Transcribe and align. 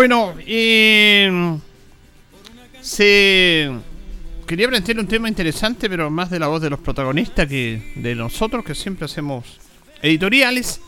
Bueno, 0.00 0.34
eh, 0.46 1.58
se 2.80 3.70
quería 4.50 4.66
plantear 4.66 4.98
un 4.98 5.06
tema 5.06 5.28
interesante, 5.28 5.88
pero 5.88 6.10
más 6.10 6.28
de 6.28 6.40
la 6.40 6.48
voz 6.48 6.60
de 6.60 6.70
los 6.70 6.80
protagonistas 6.80 7.46
que 7.46 7.92
de 7.94 8.16
nosotros, 8.16 8.64
que 8.64 8.74
siempre 8.74 9.04
hacemos 9.04 9.44
editoriales. 10.02 10.80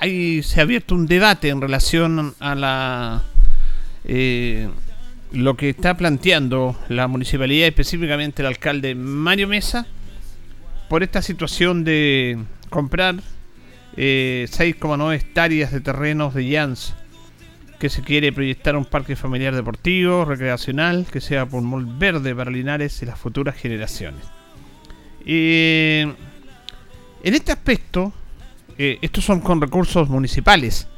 Ahí 0.00 0.42
se 0.42 0.58
ha 0.58 0.64
abierto 0.64 0.96
un 0.96 1.06
debate 1.06 1.50
en 1.50 1.60
relación 1.60 2.34
a 2.40 2.56
la 2.56 3.22
eh, 4.04 4.68
lo 5.30 5.56
que 5.56 5.68
está 5.68 5.96
planteando 5.96 6.76
la 6.88 7.06
municipalidad, 7.06 7.68
específicamente 7.68 8.42
el 8.42 8.46
alcalde 8.46 8.96
Mario 8.96 9.46
Mesa, 9.46 9.86
por 10.88 11.04
esta 11.04 11.22
situación 11.22 11.84
de 11.84 12.36
comprar 12.68 13.14
eh, 13.96 14.48
6,9 14.50 15.14
hectáreas 15.14 15.70
de 15.70 15.80
terrenos 15.80 16.34
de 16.34 16.50
Jans 16.50 16.94
que 17.84 17.90
se 17.90 18.00
quiere 18.00 18.32
proyectar 18.32 18.78
un 18.78 18.86
parque 18.86 19.14
familiar 19.14 19.54
deportivo, 19.54 20.24
recreacional, 20.24 21.04
que 21.04 21.20
sea 21.20 21.44
pulmón 21.44 21.98
verde 21.98 22.34
para 22.34 22.50
Linares 22.50 23.02
y 23.02 23.04
las 23.04 23.18
futuras 23.18 23.56
generaciones. 23.56 24.24
en 25.26 26.16
este 27.22 27.52
aspecto, 27.52 28.10
eh, 28.78 28.96
estos 29.02 29.26
son 29.26 29.40
con 29.40 29.60
recursos 29.60 30.08
municipales. 30.08 30.88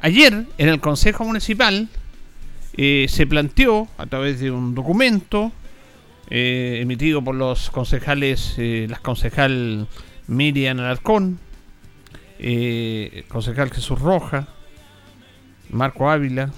Ayer, 0.00 0.46
en 0.58 0.68
el 0.68 0.80
Consejo 0.80 1.22
Municipal, 1.22 1.88
eh, 2.76 3.06
se 3.08 3.24
planteó, 3.28 3.86
a 3.96 4.06
través 4.06 4.40
de 4.40 4.50
un 4.50 4.74
documento 4.74 5.52
eh, 6.28 6.80
emitido 6.82 7.22
por 7.22 7.36
los 7.36 7.70
concejales, 7.70 8.56
las 8.58 8.98
concejal 8.98 9.86
Miriam 10.26 10.80
Alarcón, 10.80 11.38
concejal 13.28 13.70
Jesús 13.70 14.00
Roja, 14.00 14.48
Marco 15.70 16.10
Ávila, 16.10 16.50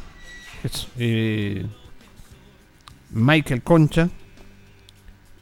eh, 0.99 1.67
Michael 3.11 3.63
Concha, 3.63 4.11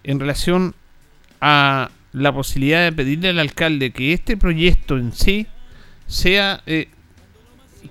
en 0.04 0.20
relación 0.20 0.74
a 1.40 1.90
la 2.12 2.32
posibilidad 2.32 2.84
de 2.84 2.92
pedirle 2.92 3.28
al 3.30 3.38
alcalde 3.38 3.90
que 3.90 4.12
este 4.12 4.36
proyecto 4.36 4.96
en 4.96 5.12
sí 5.12 5.46
sea 6.06 6.62
eh, 6.66 6.88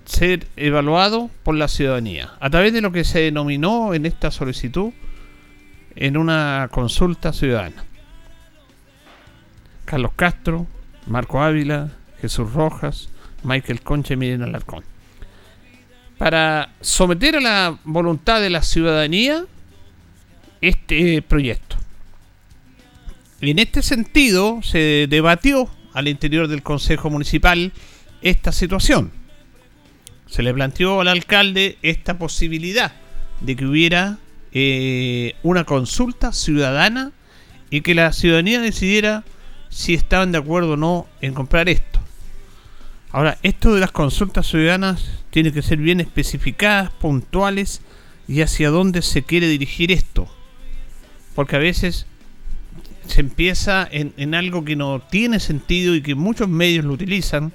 ser 0.05 0.47
evaluado 0.55 1.29
por 1.43 1.55
la 1.55 1.67
ciudadanía 1.67 2.31
a 2.39 2.49
través 2.49 2.73
de 2.73 2.81
lo 2.81 2.91
que 2.91 3.03
se 3.03 3.19
denominó 3.19 3.93
en 3.93 4.05
esta 4.05 4.31
solicitud 4.31 4.93
en 5.95 6.17
una 6.17 6.69
consulta 6.71 7.33
ciudadana. 7.33 7.83
Carlos 9.85 10.11
Castro, 10.15 10.67
Marco 11.05 11.41
Ávila, 11.41 11.91
Jesús 12.19 12.51
Rojas, 12.53 13.09
Michael 13.43 13.81
Concha 13.81 14.13
y 14.15 14.17
Miriam 14.17 14.43
Alarcón 14.43 14.94
para 16.17 16.73
someter 16.81 17.37
a 17.37 17.41
la 17.41 17.79
voluntad 17.83 18.41
de 18.41 18.49
la 18.49 18.61
ciudadanía 18.61 19.45
este 20.61 21.21
proyecto. 21.21 21.77
Y 23.41 23.51
en 23.51 23.59
este 23.59 23.81
sentido 23.81 24.61
se 24.63 25.07
debatió 25.09 25.69
al 25.93 26.07
interior 26.07 26.47
del 26.47 26.63
Consejo 26.63 27.09
Municipal 27.09 27.71
esta 28.21 28.51
situación. 28.51 29.11
Se 30.27 30.41
le 30.41 30.53
planteó 30.53 31.01
al 31.01 31.09
alcalde 31.09 31.77
esta 31.81 32.17
posibilidad 32.17 32.93
de 33.41 33.55
que 33.55 33.65
hubiera 33.65 34.17
eh, 34.51 35.35
una 35.43 35.65
consulta 35.65 36.31
ciudadana 36.31 37.11
y 37.69 37.81
que 37.81 37.93
la 37.93 38.13
ciudadanía 38.13 38.61
decidiera 38.61 39.23
si 39.69 39.93
estaban 39.93 40.31
de 40.31 40.37
acuerdo 40.37 40.73
o 40.73 40.77
no 40.77 41.07
en 41.21 41.33
comprar 41.33 41.69
esto. 41.69 41.99
Ahora, 43.15 43.37
esto 43.43 43.73
de 43.73 43.79
las 43.79 43.93
consultas 43.93 44.45
ciudadanas 44.45 45.09
tiene 45.29 45.53
que 45.53 45.61
ser 45.61 45.77
bien 45.77 46.01
especificadas, 46.01 46.89
puntuales 46.89 47.79
y 48.27 48.41
hacia 48.41 48.69
dónde 48.69 49.01
se 49.01 49.23
quiere 49.23 49.47
dirigir 49.47 49.93
esto. 49.93 50.27
Porque 51.33 51.55
a 51.55 51.59
veces 51.59 52.07
se 53.07 53.21
empieza 53.21 53.87
en, 53.89 54.35
algo 54.35 54.65
que 54.65 54.75
no 54.75 54.99
tiene 54.99 55.39
sentido 55.39 55.95
y 55.95 56.01
que 56.01 56.13
muchos 56.13 56.49
medios 56.49 56.83
lo 56.83 56.91
utilizan. 56.91 57.53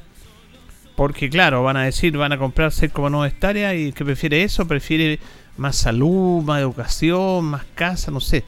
Porque 0.97 1.29
claro, 1.29 1.63
van 1.63 1.77
a 1.77 1.85
decir, 1.85 2.17
van 2.17 2.33
a 2.33 2.39
comprar 2.39 2.71
6,9 2.71 3.29
hectáreas 3.29 3.75
y 3.77 3.93
que 3.93 4.07
prefiere 4.07 4.43
eso, 4.43 4.67
prefiere 4.67 5.21
más 5.59 5.77
salud, 5.77 6.43
más 6.43 6.63
educación, 6.63 7.45
más 7.45 7.67
casa, 7.75 8.11
no 8.11 8.21
sé. 8.21 8.45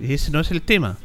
Y 0.00 0.12
ese 0.14 0.32
no 0.32 0.40
es 0.40 0.50
el 0.50 0.62
tema. 0.62 0.98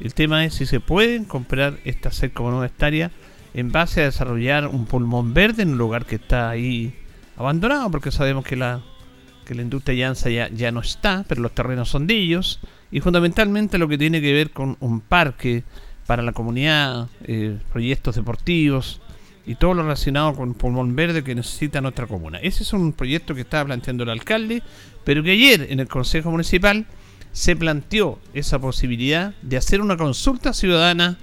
El 0.00 0.14
tema 0.14 0.42
es 0.42 0.54
si 0.54 0.64
se 0.64 0.80
pueden 0.80 1.26
comprar 1.26 1.80
estas 1.84 2.22
6,9 2.22 2.64
hectáreas 2.64 3.12
en 3.54 3.72
base 3.72 4.02
a 4.02 4.04
desarrollar 4.04 4.66
un 4.66 4.84
pulmón 4.84 5.32
verde 5.32 5.62
en 5.62 5.70
un 5.70 5.78
lugar 5.78 6.04
que 6.04 6.16
está 6.16 6.50
ahí 6.50 6.94
abandonado, 7.36 7.90
porque 7.90 8.10
sabemos 8.10 8.44
que 8.44 8.56
la, 8.56 8.82
que 9.44 9.54
la 9.54 9.62
industria 9.62 10.12
ya, 10.12 10.48
ya 10.48 10.72
no 10.72 10.80
está, 10.80 11.24
pero 11.28 11.40
los 11.40 11.52
terrenos 11.52 11.88
son 11.88 12.06
de 12.06 12.14
ellos, 12.14 12.60
y 12.90 13.00
fundamentalmente 13.00 13.78
lo 13.78 13.88
que 13.88 13.98
tiene 13.98 14.20
que 14.20 14.32
ver 14.32 14.50
con 14.50 14.76
un 14.80 15.00
parque 15.00 15.64
para 16.06 16.22
la 16.22 16.32
comunidad, 16.32 17.08
eh, 17.24 17.58
proyectos 17.72 18.16
deportivos 18.16 19.00
y 19.46 19.54
todo 19.54 19.74
lo 19.74 19.82
relacionado 19.82 20.34
con 20.34 20.54
pulmón 20.54 20.94
verde 20.96 21.24
que 21.24 21.34
necesita 21.34 21.80
nuestra 21.80 22.06
comuna. 22.06 22.38
Ese 22.38 22.62
es 22.62 22.72
un 22.72 22.92
proyecto 22.92 23.34
que 23.34 23.42
estaba 23.42 23.66
planteando 23.66 24.04
el 24.04 24.10
alcalde, 24.10 24.62
pero 25.04 25.22
que 25.22 25.32
ayer 25.32 25.66
en 25.70 25.80
el 25.80 25.88
Consejo 25.88 26.30
Municipal 26.30 26.86
se 27.32 27.56
planteó 27.56 28.18
esa 28.32 28.58
posibilidad 28.58 29.34
de 29.42 29.56
hacer 29.56 29.80
una 29.80 29.96
consulta 29.96 30.52
ciudadana 30.52 31.18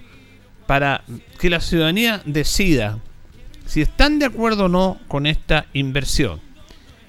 para 0.71 1.03
que 1.37 1.49
la 1.49 1.59
ciudadanía 1.59 2.21
decida 2.23 2.97
si 3.65 3.81
están 3.81 4.19
de 4.19 4.25
acuerdo 4.27 4.67
o 4.67 4.69
no 4.69 4.99
con 5.09 5.27
esta 5.27 5.65
inversión. 5.73 6.39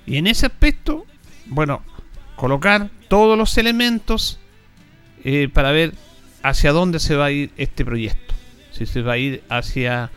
Y 0.05 0.17
en 0.17 0.27
ese 0.27 0.47
aspecto, 0.47 1.07
bueno, 1.47 1.85
colocar 2.35 2.91
todos 3.07 3.39
los 3.39 3.57
elementos 3.59 4.41
eh, 5.23 5.49
para 5.49 5.71
ver 5.71 5.95
hacia 6.43 6.73
dónde 6.73 6.99
se 6.99 7.15
va 7.15 7.27
a 7.27 7.31
ir 7.31 7.53
este 7.57 7.85
proyecto. 7.85 8.35
Si 8.73 8.85
se 8.85 9.01
va 9.01 9.13
a 9.13 9.19
ir 9.19 9.45
hacia 9.49 10.11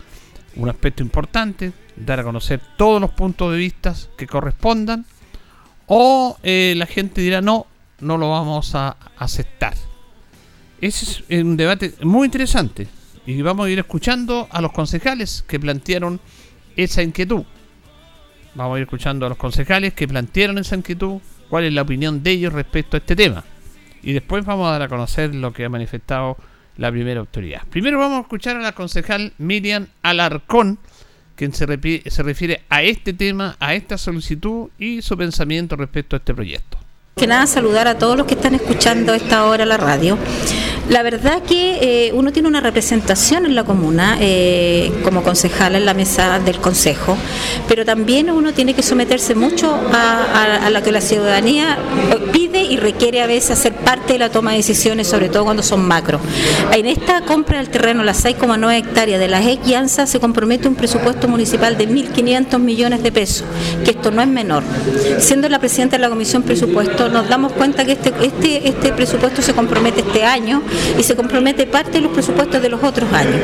un 0.56 0.68
aspecto 0.68 1.04
importante, 1.04 1.72
dar 1.96 2.22
a 2.22 2.24
conocer 2.24 2.60
todos 2.78 3.00
los 3.00 3.12
puntos 3.12 3.52
de 3.52 3.60
vista 3.60 3.94
que 4.18 4.26
correspondan, 4.26 5.06
o 5.86 6.40
eh, 6.42 6.74
la 6.76 6.88
gente 6.88 7.22
dirá 7.22 7.42
no, 7.42 7.68
no 8.00 8.18
lo 8.18 8.32
vamos 8.32 8.74
a 8.74 8.98
aceptar. 9.20 9.76
Ese 10.82 11.24
es 11.30 11.44
un 11.44 11.58
debate 11.58 11.94
muy 12.02 12.26
interesante 12.26 12.88
y 13.26 13.42
vamos 13.42 13.68
a 13.68 13.70
ir 13.70 13.80
escuchando 13.80 14.48
a 14.52 14.62
los 14.62 14.72
concejales 14.72 15.44
que 15.48 15.60
plantearon 15.60 16.20
esa 16.76 17.02
inquietud. 17.02 17.44
Vamos 18.54 18.76
a 18.76 18.78
ir 18.80 18.84
escuchando 18.84 19.26
a 19.26 19.30
los 19.30 19.38
concejales 19.38 19.94
que 19.94 20.08
plantearon 20.08 20.58
esa 20.58 20.76
inquietud, 20.76 21.20
cuál 21.50 21.66
es 21.66 21.74
la 21.74 21.82
opinión 21.82 22.24
de 22.24 22.32
ellos 22.32 22.54
respecto 22.54 22.98
a 22.98 23.00
este 23.00 23.16
tema. 23.16 23.44
Y 24.04 24.14
después 24.14 24.46
vamos 24.46 24.68
a 24.68 24.72
dar 24.72 24.84
a 24.84 24.88
conocer 24.88 25.34
lo 25.34 25.52
que 25.52 25.66
ha 25.66 25.70
manifestado 25.70 26.38
la 26.78 26.92
primera 26.92 27.20
autoridad. 27.20 27.64
Primero 27.70 27.98
vamos 27.98 28.20
a 28.20 28.22
escuchar 28.22 28.58
a 28.58 28.62
la 28.62 28.74
concejal 28.74 29.34
Miriam 29.38 29.88
Alarcón, 30.04 30.78
quien 31.36 31.54
se, 31.54 31.66
se 32.10 32.24
refiere 32.24 32.62
a 32.70 32.84
este 32.84 33.14
tema, 33.14 33.58
a 33.60 33.74
esta 33.74 33.98
solicitud 33.98 34.70
y 34.78 35.02
su 35.02 35.18
pensamiento 35.18 35.76
respecto 35.76 36.16
a 36.16 36.20
este 36.20 36.34
proyecto. 36.34 36.78
Que 37.16 37.28
nada, 37.28 37.48
saludar 37.48 37.88
a 37.88 37.98
todos 37.98 38.18
los 38.18 38.28
que 38.28 38.34
están 38.34 38.56
escuchando 38.56 39.14
esta 39.14 39.46
hora 39.46 39.66
la 39.66 39.78
radio. 39.78 40.18
La 40.90 41.02
verdad 41.02 41.42
que 41.42 42.08
eh, 42.08 42.14
uno 42.14 42.32
tiene 42.32 42.48
una 42.48 42.62
representación 42.62 43.48
en 43.48 43.56
la 43.56 43.64
comuna 43.64 44.18
eh, 44.20 44.92
como 45.04 45.24
concejal 45.24 45.76
en 45.76 45.84
la 45.84 45.96
mesa 45.96 46.38
del 46.40 46.60
consejo, 46.60 47.18
pero 47.68 47.86
también 47.86 48.30
uno 48.30 48.54
tiene 48.54 48.76
que 48.76 48.84
someterse 48.84 49.34
mucho 49.34 49.76
a, 49.92 50.70
lo 50.70 50.84
que 50.84 50.92
la 50.92 51.02
ciudadanía 51.02 51.78
pide 52.32 52.62
y 52.62 52.78
requiere 52.78 53.22
a 53.22 53.28
veces 53.28 53.58
ser 53.58 53.74
parte 53.74 54.14
de 54.14 54.20
la 54.20 54.30
toma 54.30 54.52
de 54.52 54.58
decisiones, 54.58 55.08
sobre 55.08 55.30
todo 55.30 55.46
cuando 55.46 55.64
son 55.64 55.88
macro. 55.88 56.20
En 56.72 56.86
esta 56.86 57.22
compra 57.22 57.58
del 57.58 57.70
terreno, 57.70 58.04
las 58.04 58.24
6,9 58.24 58.78
hectáreas 58.78 59.20
de 59.20 59.28
las 59.28 59.46
equianzas, 59.48 60.10
se 60.10 60.20
compromete 60.20 60.68
un 60.68 60.76
presupuesto 60.76 61.28
municipal 61.28 61.78
de 61.78 61.90
1.500 61.90 62.60
millones 62.60 63.02
de 63.02 63.12
pesos, 63.12 63.46
que 63.84 63.92
esto 63.92 64.12
no 64.12 64.22
es 64.22 64.28
menor. 64.28 64.64
Siendo 65.18 65.50
la 65.50 65.58
presidenta 65.58 65.98
de 65.98 66.02
la 66.02 66.10
Comisión 66.10 66.44
Presupuesto, 66.44 67.10
nos 67.10 67.28
damos 67.28 67.54
cuenta 67.54 67.86
que 67.86 67.94
este, 67.94 68.14
este, 68.22 68.70
este 68.70 68.94
presupuesto 68.94 69.42
se 69.42 69.54
compromete 69.54 70.02
este 70.02 70.24
año 70.24 70.62
y 70.98 71.04
se 71.04 71.16
compromete 71.16 71.66
parte 71.68 71.94
de 71.94 72.02
los 72.02 72.12
presupuestos 72.12 72.62
de 72.62 72.70
los 72.70 72.84
otros 72.84 73.12
años. 73.14 73.36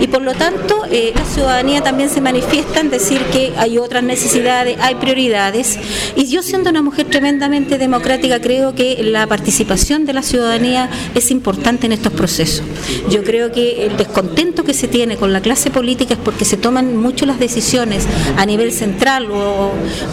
Y 0.00 0.06
por 0.08 0.22
lo 0.22 0.34
tanto, 0.34 0.84
eh, 0.90 1.12
la 1.14 1.24
ciudadanía 1.24 1.82
también 1.82 2.10
se 2.10 2.20
manifiesta 2.20 2.80
en 2.80 2.90
decir 2.90 3.20
que 3.32 3.52
hay 3.56 3.78
otras 3.78 4.02
necesidades, 4.02 4.78
hay 4.80 4.94
prioridades. 4.96 5.78
Y 6.16 6.26
yo 6.26 6.42
siendo 6.42 6.70
una 6.70 6.82
mujer 6.82 7.06
tremendamente 7.06 7.78
democrática, 7.78 8.40
creo 8.40 8.74
que 8.74 9.02
la 9.02 9.26
participación 9.26 10.04
de 10.06 10.12
la 10.12 10.22
ciudadanía 10.22 10.88
es 11.14 11.30
importante 11.30 11.86
en 11.86 11.92
estos 11.92 12.12
procesos. 12.12 12.64
Yo 13.10 13.22
creo 13.24 13.52
que 13.52 13.86
el 13.86 13.96
descontento 13.96 14.64
que 14.64 14.74
se 14.74 14.88
tiene 14.88 15.16
con 15.16 15.32
la 15.32 15.40
clase 15.40 15.70
política 15.70 16.14
es 16.14 16.20
porque 16.20 16.44
se 16.44 16.56
toman 16.56 16.96
mucho 16.96 17.26
las 17.26 17.38
decisiones 17.38 18.06
a 18.36 18.46
nivel 18.46 18.72
central 18.72 19.28
o, 19.30 19.72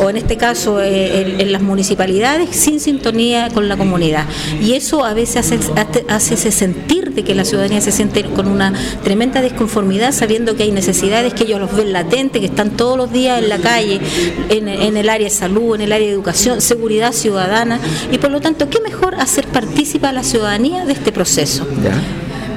en 0.09 0.17
este 0.17 0.37
caso 0.37 0.81
eh, 0.81 1.35
en, 1.39 1.51
las 1.51 1.61
municipalidades 1.61 2.55
sin 2.55 2.79
sintonía 2.79 3.49
con 3.53 3.67
la 3.67 3.77
comunidad. 3.77 4.25
Y 4.61 4.73
eso 4.73 5.05
a 5.05 5.13
veces 5.13 5.37
hace, 5.37 6.05
hace 6.07 6.37
sentir 6.65 7.13
de 7.13 7.23
que 7.23 7.35
la 7.35 7.45
ciudadanía 7.45 7.79
se 7.79 7.91
siente 7.91 8.23
con 8.23 8.47
una 8.47 8.73
tremenda 9.03 9.39
desconformidad 9.43 10.11
sabiendo 10.11 10.55
que 10.55 10.63
hay 10.63 10.71
necesidades 10.71 11.35
que 11.35 11.43
ellos 11.43 11.59
los 11.59 11.75
ven 11.75 11.93
latentes, 11.93 12.39
que 12.39 12.47
están 12.47 12.71
todos 12.71 12.97
los 12.97 13.11
días 13.11 13.39
en 13.39 13.49
la 13.49 13.59
calle, 13.59 14.01
en, 14.49 14.97
el 14.97 15.09
área 15.09 15.27
de 15.27 15.33
salud, 15.33 15.75
en 15.75 15.81
el 15.81 15.91
área 15.91 16.07
de 16.07 16.13
educación, 16.13 16.61
seguridad 16.61 17.11
ciudadana 17.11 17.79
y 18.11 18.17
por 18.17 18.31
lo 18.31 18.41
tanto, 18.41 18.67
¿qué 18.67 18.79
mejor 18.79 19.13
hacer 19.13 19.45
partícipa 19.45 20.09
a 20.09 20.13
la 20.13 20.23
ciudadanía 20.23 20.85
de 20.85 20.93
este 20.93 21.11
proceso? 21.11 21.67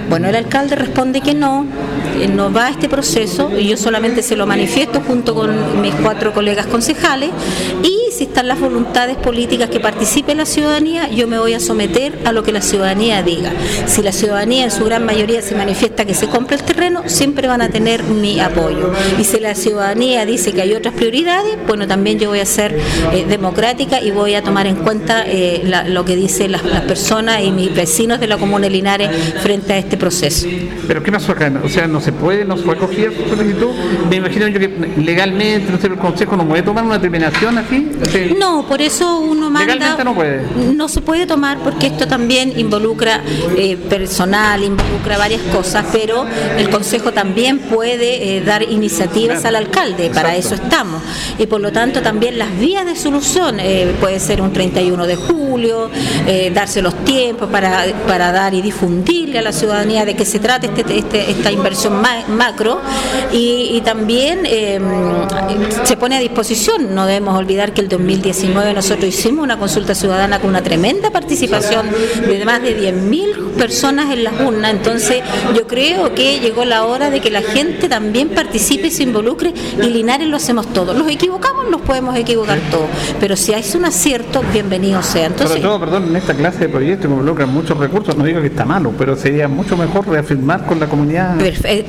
Bueno, 0.09 0.29
el 0.29 0.37
alcalde 0.37 0.75
responde 0.75 1.21
que 1.21 1.35
no, 1.35 1.67
no 2.35 2.51
va 2.51 2.69
a 2.69 2.71
este 2.71 2.89
proceso 2.89 3.51
y 3.59 3.69
yo 3.69 3.77
solamente 3.77 4.23
se 4.23 4.37
lo 4.37 4.47
manifiesto 4.47 5.03
junto 5.07 5.35
con 5.35 5.83
mis 5.83 5.95
cuatro 5.97 6.33
colegas 6.33 6.67
concejales 6.67 7.29
y 7.83 8.08
si 8.11 8.25
están 8.25 8.49
las 8.49 8.61
voluntades 8.61 9.17
políticas 9.17 9.69
que 9.71 9.81
participe 9.81 10.35
la 10.35 10.47
ciudadanía, 10.47 11.09
yo 11.11 11.27
me 11.27 11.39
voy 11.39 11.55
a 11.55 11.61
someter 11.61 12.19
a 12.25 12.33
lo 12.33 12.43
que 12.43 12.53
la 12.53 12.61
ciudadanía 12.61 13.23
diga. 13.23 13.53
Si 13.87 14.03
la 14.03 14.13
ciudadanía 14.13 14.65
en 14.65 14.71
su 14.71 14.85
gran 14.85 15.05
mayoría 15.05 15.43
se 15.43 15.55
manifiesta 15.55 16.05
que 16.05 16.15
se 16.15 16.29
compre 16.29 16.57
el 16.57 16.63
terreno, 16.63 17.03
siempre 17.07 17.49
van 17.49 17.63
a 17.63 17.69
tener 17.69 18.03
mi 18.05 18.41
apoyo. 18.41 18.93
Y 19.19 19.25
si 19.25 19.41
la 19.41 19.55
ciudadanía 19.55 20.25
dice 20.27 20.53
que 20.53 20.63
hay 20.63 20.75
otras 20.75 20.95
prioridades, 20.95 21.57
bueno, 21.67 21.87
también 21.87 22.19
yo 22.19 22.31
voy 22.31 22.41
a 22.41 22.47
ser 22.47 22.79
eh, 23.13 23.27
democrática 23.29 24.01
y 24.01 24.11
voy 24.11 24.35
a 24.35 24.43
tomar 24.43 24.67
en 24.67 24.77
cuenta 24.77 25.25
eh, 25.27 25.63
lo 25.89 26.05
que 26.05 26.17
dicen 26.17 26.53
las, 26.53 26.63
personas 26.89 27.43
y 27.43 27.51
mis 27.51 27.75
vecinos 27.75 28.21
de 28.21 28.27
la 28.27 28.39
comuna 28.39 28.67
de 28.67 28.71
Linares 28.71 29.11
frente 29.43 29.73
a 29.73 29.79
este 29.79 29.97
proceso. 29.97 30.47
¿Pero 30.87 31.03
qué 31.03 31.13
pasó 31.13 31.33
acá? 31.33 31.53
O 31.63 31.69
sea, 31.69 31.87
no 31.87 32.01
se 32.01 32.13
puede, 32.13 32.45
no 32.45 32.57
se 32.57 32.63
puede 32.63 32.79
coger 32.79 33.13
solicitud. 33.29 33.71
Me 34.09 34.17
imagino 34.17 34.49
yo 34.49 34.59
que 34.59 34.69
legalmente, 34.97 35.71
no 35.71 35.79
sé, 35.79 35.89
el 35.89 35.97
Consejo 35.97 36.37
no 36.37 36.47
puede 36.47 36.63
tomar 36.63 36.85
una 36.85 36.95
determinación 36.95 37.59
No, 38.39 38.67
por 38.67 38.83
eso 38.83 39.19
uno 39.19 39.51
manda. 39.51 39.75
Legalmente 39.75 40.05
no 40.05 40.15
puede. 40.15 40.43
No 40.75 40.89
se 40.89 41.01
puede 41.01 41.27
tomar 41.27 41.59
porque 41.59 41.89
esto 41.89 42.07
también 42.07 42.59
involucra 42.59 43.23
eh, 43.57 43.77
personal, 43.77 44.63
involucra 44.63 45.19
varias 45.19 45.43
cosas, 45.55 45.87
pero 45.93 46.27
el 46.57 46.69
Consejo 46.71 47.13
también 47.13 47.59
puede 47.59 48.37
eh, 48.37 48.41
dar 48.41 48.63
iniciativas 48.63 49.45
al 49.45 49.57
alcalde, 49.57 50.11
para 50.11 50.37
eso 50.37 50.55
estamos. 50.55 51.03
Y 51.39 51.47
por 51.47 51.61
lo 51.61 51.73
tanto 51.73 52.03
también 52.03 52.39
las 52.39 52.59
vías 52.59 52.85
de 52.85 52.97
solución, 52.97 53.59
eh, 53.61 53.95
puede 54.01 54.21
ser 54.21 54.41
un 54.41 54.53
31 54.53 55.07
de 55.07 55.17
julio, 55.17 55.91
darse 56.53 56.83
los 56.83 56.95
tiempos 57.05 57.49
para, 57.51 57.85
para 58.07 58.33
dar 58.33 58.55
y 58.55 58.63
difundirle 58.63 59.39
a 59.39 59.43
la 59.43 59.53
ciudadanía 59.53 60.05
de 60.05 60.15
qué 60.15 60.25
se 60.25 60.39
trata 60.39 60.67
este, 60.67 60.99
este, 60.99 61.31
esta 61.31 61.51
inversión 61.51 62.01
macro 62.29 62.81
y, 63.33 63.81
también 63.85 64.41
em, 64.45 64.83
se 65.85 65.97
pone 65.97 66.17
a 66.17 66.21
disposición, 66.21 66.95
no 66.95 67.07
debemos 67.07 67.39
olvidar 67.39 67.73
que 67.73 67.81
el 67.81 67.88
2019 67.89 68.75
nosotros 68.75 69.07
hicimos 69.07 69.45
una 69.45 69.59
consulta 69.59 69.95
ciudadana 69.95 70.41
con 70.41 70.51
una 70.51 70.63
tremenda 70.63 71.11
participación 71.11 71.87
de 72.27 72.45
más 72.45 72.63
de 72.63 72.79
10.000 72.93 73.53
personas 73.53 74.13
en 74.13 74.25
las 74.25 74.41
urnas, 74.41 74.73
entonces 74.73 75.23
yo 75.55 75.67
creo 75.67 76.15
que 76.15 76.41
llegó 76.41 76.65
la 76.65 76.85
hora 76.85 77.11
de 77.11 77.21
que 77.21 77.31
la 77.31 77.43
gente 77.43 77.89
también 77.89 78.29
participe 78.31 78.89
y 78.89 78.91
se 78.91 79.03
involucre 79.03 79.53
y 79.83 79.87
Linares 79.87 80.29
lo 80.29 80.37
hacemos 80.37 80.73
todos. 80.73 80.97
Los 80.97 81.09
equivocamos, 81.09 81.69
nos 81.71 81.81
podemos 81.83 82.17
equivocar 82.17 82.59
todos, 82.71 82.89
pero 83.21 83.37
si 83.37 83.55
hay 83.55 83.65
un 83.75 83.85
acierto, 83.85 84.43
bienvenido 84.53 85.03
sea. 85.03 85.27
Entonces, 85.27 85.49
Sobre 85.49 85.63
todo, 85.63 85.81
perdón, 85.81 86.09
en 86.09 86.17
esta 86.17 86.35
clase 86.35 86.61
de 86.61 86.69
proyectos 86.69 87.11
involucran 87.11 87.53
muchos 87.53 87.77
recursos, 87.79 88.17
no 88.17 88.25
digo 88.25 88.41
que 88.41 88.49
está 88.49 88.65
malo, 88.65 88.93
pero 88.97 89.17
sería 89.17 89.49
mucho 89.49 89.77
mejor 89.77 90.07
reafirmar 90.09 90.67
con 90.67 90.81
la 90.81 90.89
comunidad. 90.89 91.37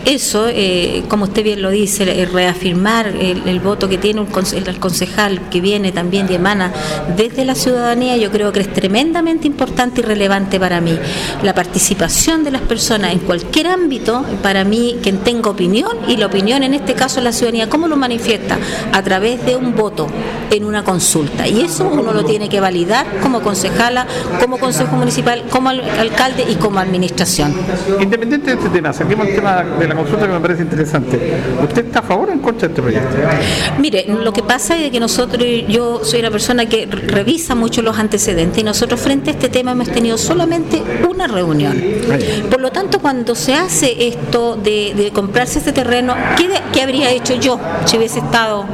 Eso, 0.05 0.47
eh, 0.49 1.03
como 1.07 1.25
usted 1.25 1.43
bien 1.43 1.61
lo 1.61 1.69
dice, 1.69 2.27
reafirmar 2.31 3.07
el, 3.07 3.59
voto 3.59 3.89
que 3.89 3.97
tiene 3.97 4.21
el 4.21 4.79
concejal 4.79 5.49
que 5.49 5.61
viene 5.61 5.88
también 5.91 6.27
y 6.29 6.35
emana 6.35 6.71
desde 7.15 7.45
la 7.45 7.55
ciudadanía, 7.55 8.17
yo 8.17 8.31
creo 8.31 8.51
que 8.51 8.59
es 8.61 8.73
tremendamente 8.73 9.47
importante 9.47 10.01
y 10.01 10.03
relevante 10.03 10.59
para 10.59 10.81
mí. 10.81 10.97
La 11.43 11.53
participación 11.53 12.43
de 12.43 12.51
las 12.51 12.61
personas 12.61 13.13
en 13.13 13.19
cualquier 13.19 13.67
ámbito, 13.67 14.25
para 14.41 14.63
mí, 14.63 14.97
quien 15.01 15.17
tenga 15.19 15.49
opinión, 15.49 15.91
y 16.07 16.17
la 16.17 16.27
opinión 16.27 16.63
en 16.63 16.73
este 16.73 16.93
caso 16.93 17.21
la 17.21 17.31
ciudadanía, 17.31 17.69
¿cómo 17.69 17.87
lo 17.87 17.95
manifiesta? 17.95 18.57
A 18.91 19.01
través 19.01 19.45
de 19.45 19.55
un 19.55 19.75
voto 19.75 20.07
en 20.51 20.65
una 20.65 20.83
consulta. 20.83 21.47
Y 21.47 21.61
eso 21.61 21.89
uno 21.91 22.11
lo 22.13 22.25
tiene 22.25 22.49
que 22.49 22.59
validar 22.59 23.05
como 23.21 23.41
concejala, 23.41 24.07
como 24.39 24.57
consejo 24.57 24.95
municipal, 24.95 25.43
como 25.49 25.69
alcalde 25.69 26.45
y 26.49 26.55
como 26.55 26.79
administración. 26.79 27.53
Independiente 27.99 28.51
de 28.51 28.57
este 28.57 28.69
tema, 28.69 28.93
saquemos 28.93 29.27
el 29.27 29.35
tema 29.35 29.63
de 29.63 29.87
la 29.87 29.95
consulta 29.95 30.27
que 30.27 30.33
me 30.33 30.39
parece 30.39 30.63
interesante. 30.63 31.19
¿Usted 31.63 31.85
está 31.85 31.99
a 31.99 32.03
favor 32.03 32.29
o 32.29 32.31
en 32.31 32.39
contra 32.39 32.67
de 32.67 32.73
este 32.73 32.81
proyecto? 32.81 33.15
Mire, 33.79 34.05
lo 34.07 34.33
que 34.33 34.43
pasa 34.43 34.77
es 34.77 34.91
que 34.91 34.99
nosotros, 34.99 35.45
yo 35.67 35.78
soy 36.03 36.19
una 36.19 36.31
persona 36.31 36.67
que 36.67 36.85
revisa 36.85 37.55
mucho 37.55 37.81
los 37.81 37.97
antecedentes 37.97 38.59
y 38.59 38.63
nosotros 38.63 38.99
frente 38.99 39.29
a 39.29 39.33
este 39.33 39.49
tema 39.49 39.71
hemos 39.71 39.89
tenido 39.89 40.17
solamente 40.17 40.81
una 41.09 41.27
reunión. 41.27 41.81
Por 42.49 42.61
lo 42.61 42.71
tanto, 42.71 42.99
cuando 42.99 43.35
se 43.35 43.55
hace 43.55 44.07
esto 44.07 44.55
de, 44.55 45.11
comprarse 45.13 45.59
este 45.59 45.71
terreno, 45.71 46.15
¿qué, 46.37 46.49
¿qué 46.73 46.81
habría 46.81 47.11
hecho 47.11 47.35
yo 47.35 47.59
si 47.85 47.97
hubiese 47.97 48.19
estado 48.19 48.65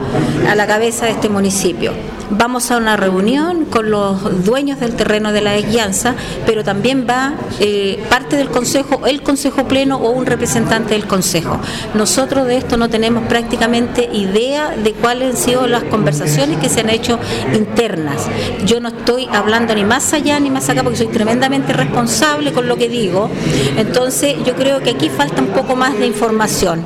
a 0.49 0.55
la 0.55 0.67
cabeza 0.67 1.05
de 1.05 1.11
este 1.11 1.29
municipio? 1.29 1.93
Vamos 2.29 2.71
a 2.71 2.77
una 2.77 2.97
reunión 2.97 3.65
con 3.65 3.89
los 3.89 4.43
dueños 4.43 4.79
del 4.79 4.95
terreno 4.95 5.31
de 5.31 5.41
la 5.41 5.59
guianza, 5.59 6.15
pero 6.45 6.63
también 6.63 7.05
va 7.09 7.33
eh, 7.59 8.03
parte 8.09 8.37
del 8.37 8.49
Consejo, 8.49 9.05
el 9.05 9.21
Consejo 9.21 9.67
Pleno 9.67 9.97
o 9.97 10.11
un 10.11 10.25
representante 10.25 10.93
del 10.93 11.05
Consejo. 11.07 11.59
Nosotros 11.93 12.47
de 12.47 12.57
esto 12.57 12.77
no 12.77 12.89
tenemos 12.89 13.27
prácticamente 13.27 14.09
idea 14.11 14.71
de 14.71 14.93
cuáles 14.93 15.35
han 15.35 15.37
sido 15.37 15.67
las 15.67 15.83
conversaciones 15.83 16.57
que 16.59 16.69
se 16.69 16.81
han 16.81 16.89
hecho 16.89 17.19
internas. 17.53 18.27
Yo 18.65 18.79
no 18.79 18.89
estoy 18.89 19.27
hablando 19.31 19.75
ni 19.75 19.83
más 19.83 20.13
allá 20.13 20.39
ni 20.39 20.49
más 20.49 20.69
acá 20.69 20.83
porque 20.83 20.97
soy 20.97 21.07
tremendamente 21.07 21.73
responsable 21.73 22.51
con 22.53 22.67
lo 22.67 22.77
que 22.77 22.89
digo. 22.89 23.29
Entonces 23.77 24.35
yo 24.45 24.55
creo 24.55 24.81
que 24.81 24.91
aquí 24.91 25.09
falta 25.09 25.41
un 25.41 25.49
poco 25.49 25.75
más 25.75 25.97
de 25.97 26.07
información, 26.07 26.83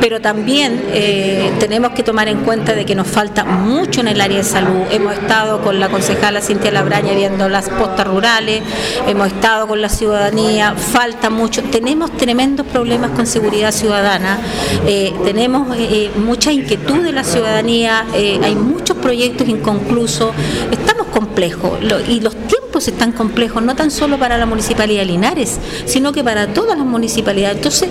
pero 0.00 0.20
también 0.20 0.82
eh, 0.92 1.52
tenemos 1.58 1.92
que 1.92 2.02
tomar 2.02 2.28
en 2.28 2.38
cuenta 2.38 2.74
de 2.74 2.84
que 2.84 2.94
nos 2.94 3.06
falta 3.06 3.44
mucho 3.44 4.00
en 4.00 4.08
el 4.08 4.20
área 4.20 4.38
de 4.38 4.44
salud 4.44 4.75
hemos 4.90 5.14
estado 5.14 5.60
con 5.62 5.80
la 5.80 5.88
concejala 5.88 6.40
Cintia 6.40 6.70
Labraña 6.70 7.14
viendo 7.14 7.48
las 7.48 7.68
postas 7.68 8.06
rurales, 8.06 8.62
hemos 9.06 9.28
estado 9.28 9.66
con 9.66 9.80
la 9.80 9.88
ciudadanía, 9.88 10.74
falta 10.74 11.30
mucho, 11.30 11.62
tenemos 11.64 12.16
tremendos 12.16 12.66
problemas 12.66 13.10
con 13.10 13.26
seguridad 13.26 13.72
ciudadana, 13.72 14.38
eh, 14.86 15.12
tenemos 15.24 15.76
eh, 15.76 15.88
eh, 15.90 16.10
mucha 16.18 16.52
inquietud 16.52 17.02
de 17.02 17.12
la 17.12 17.24
ciudadanía, 17.24 18.06
hay 18.14 18.54
muchos 18.54 18.96
proyectos 18.96 19.48
inconclusos, 19.48 20.34
estamos 20.70 21.06
complejos 21.08 21.78
y 22.08 22.20
los 22.20 22.34
tiempos 22.34 22.88
están 22.88 23.12
complejos, 23.12 23.62
no 23.62 23.74
tan 23.74 23.90
solo 23.90 24.18
para 24.18 24.36
la 24.36 24.46
Municipalidad 24.46 25.00
de 25.00 25.06
Linares, 25.06 25.58
sino 25.86 26.12
que 26.12 26.22
para 26.22 26.48
todas 26.48 26.76
las 26.76 26.86
municipalidades. 26.86 27.56
Entonces, 27.56 27.88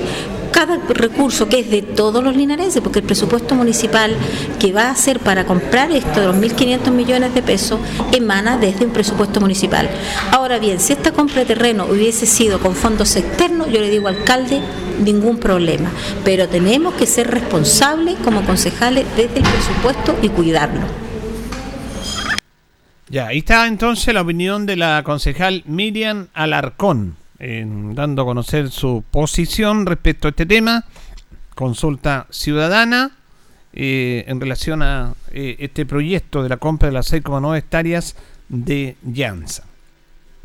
cada 0.56 0.78
recurso 0.88 1.50
que 1.50 1.60
es 1.60 1.70
de 1.70 1.82
todos 1.82 2.24
los 2.24 2.34
linarenses, 2.34 2.82
porque 2.82 3.00
el 3.00 3.06
presupuesto 3.06 3.56
municipal 3.56 4.16
que 4.58 4.72
va 4.72 4.90
a 4.90 4.96
ser 4.96 5.20
para 5.20 5.46
comprar 5.46 5.92
esto 5.92 6.22
de 6.22 6.28
los 6.28 6.38
1.500 6.38 6.92
millones 6.92 7.34
de 7.34 7.42
pesos 7.42 7.78
emana 8.14 8.58
desde 8.58 8.86
un 8.86 8.94
presupuesto 8.94 9.42
municipal. 9.42 9.90
Ahora 10.32 10.58
bien, 10.58 10.80
si 10.80 10.94
esta 10.94 11.12
compra 11.12 11.42
de 11.42 11.46
terreno 11.46 11.88
hubiese 11.92 12.26
sido 12.26 12.60
con 12.60 12.74
fondos 12.74 13.18
externos, 13.18 13.68
yo 13.70 13.82
le 13.82 13.90
digo 13.90 14.08
alcalde, 14.08 14.62
ningún 15.04 15.40
problema, 15.40 15.92
pero 16.24 16.48
tenemos 16.48 16.94
que 16.94 17.06
ser 17.06 17.30
responsables 17.30 18.16
como 18.24 18.46
concejales 18.46 19.06
desde 19.18 19.40
el 19.40 19.44
presupuesto 19.44 20.18
y 20.22 20.30
cuidarlo. 20.30 20.86
Ya, 23.10 23.28
ahí 23.28 23.40
está 23.40 23.68
entonces 23.68 24.14
la 24.14 24.22
opinión 24.22 24.66
de 24.66 24.78
la 24.78 25.04
concejal 25.04 25.64
Miriam 25.66 26.28
Alarcón 26.34 27.18
dando 27.40 28.22
a 28.22 28.26
conocer 28.26 28.72
su 28.72 29.04
posición 29.12 29.86
respecto 29.86 30.28
a 30.28 30.32
este 30.32 30.46
tema, 30.46 30.86
consulta 31.54 32.28
ciudadana 32.30 33.12
eh, 33.74 34.24
en 34.28 34.40
relación 34.40 34.82
a 34.82 35.16
eh, 35.32 35.58
este 35.60 35.86
proyecto 35.86 36.44
de 36.44 36.50
la 36.50 36.58
compra 36.58 36.88
de 36.88 36.94
las 36.94 37.12
6,9 37.12 37.58
hectáreas 37.58 38.16
de 38.48 38.96
Llanza. 39.04 39.64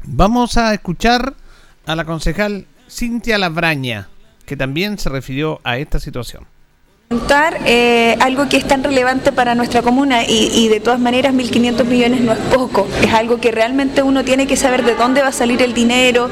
Vamos 0.05 0.57
a 0.57 0.75
escuchar 0.75 1.35
a 1.87 1.95
la 1.95 2.05
concejal 2.05 2.67
Cintia 2.89 3.39
Labraña, 3.39 4.09
que 4.47 4.57
también 4.57 4.99
se 4.99 5.11
refirió 5.11 5.61
a 5.63 5.79
esta 5.79 6.01
situación. 6.01 6.45
Eh, 7.67 8.17
algo 8.21 8.49
que 8.49 8.57
es 8.57 8.69
tan 8.69 8.85
relevante 8.85 9.33
para 9.33 9.57
nuestra 9.57 9.83
comuna 9.83 10.23
y, 10.25 10.69
de 10.69 10.79
todas 10.79 11.01
maneras 11.01 11.35
1.500 11.35 11.85
millones 11.85 12.21
no 12.21 12.31
es 12.31 12.39
poco, 12.39 12.87
es 13.03 13.13
algo 13.13 13.41
que 13.41 13.51
realmente 13.51 14.05
uno 14.05 14.23
tiene 14.23 14.47
que 14.47 14.57
saber 14.57 14.85
de 14.85 14.95
dónde 14.95 15.21
va 15.21 15.29
a 15.29 15.33
salir 15.33 15.61
el 15.61 15.75
dinero 15.75 16.31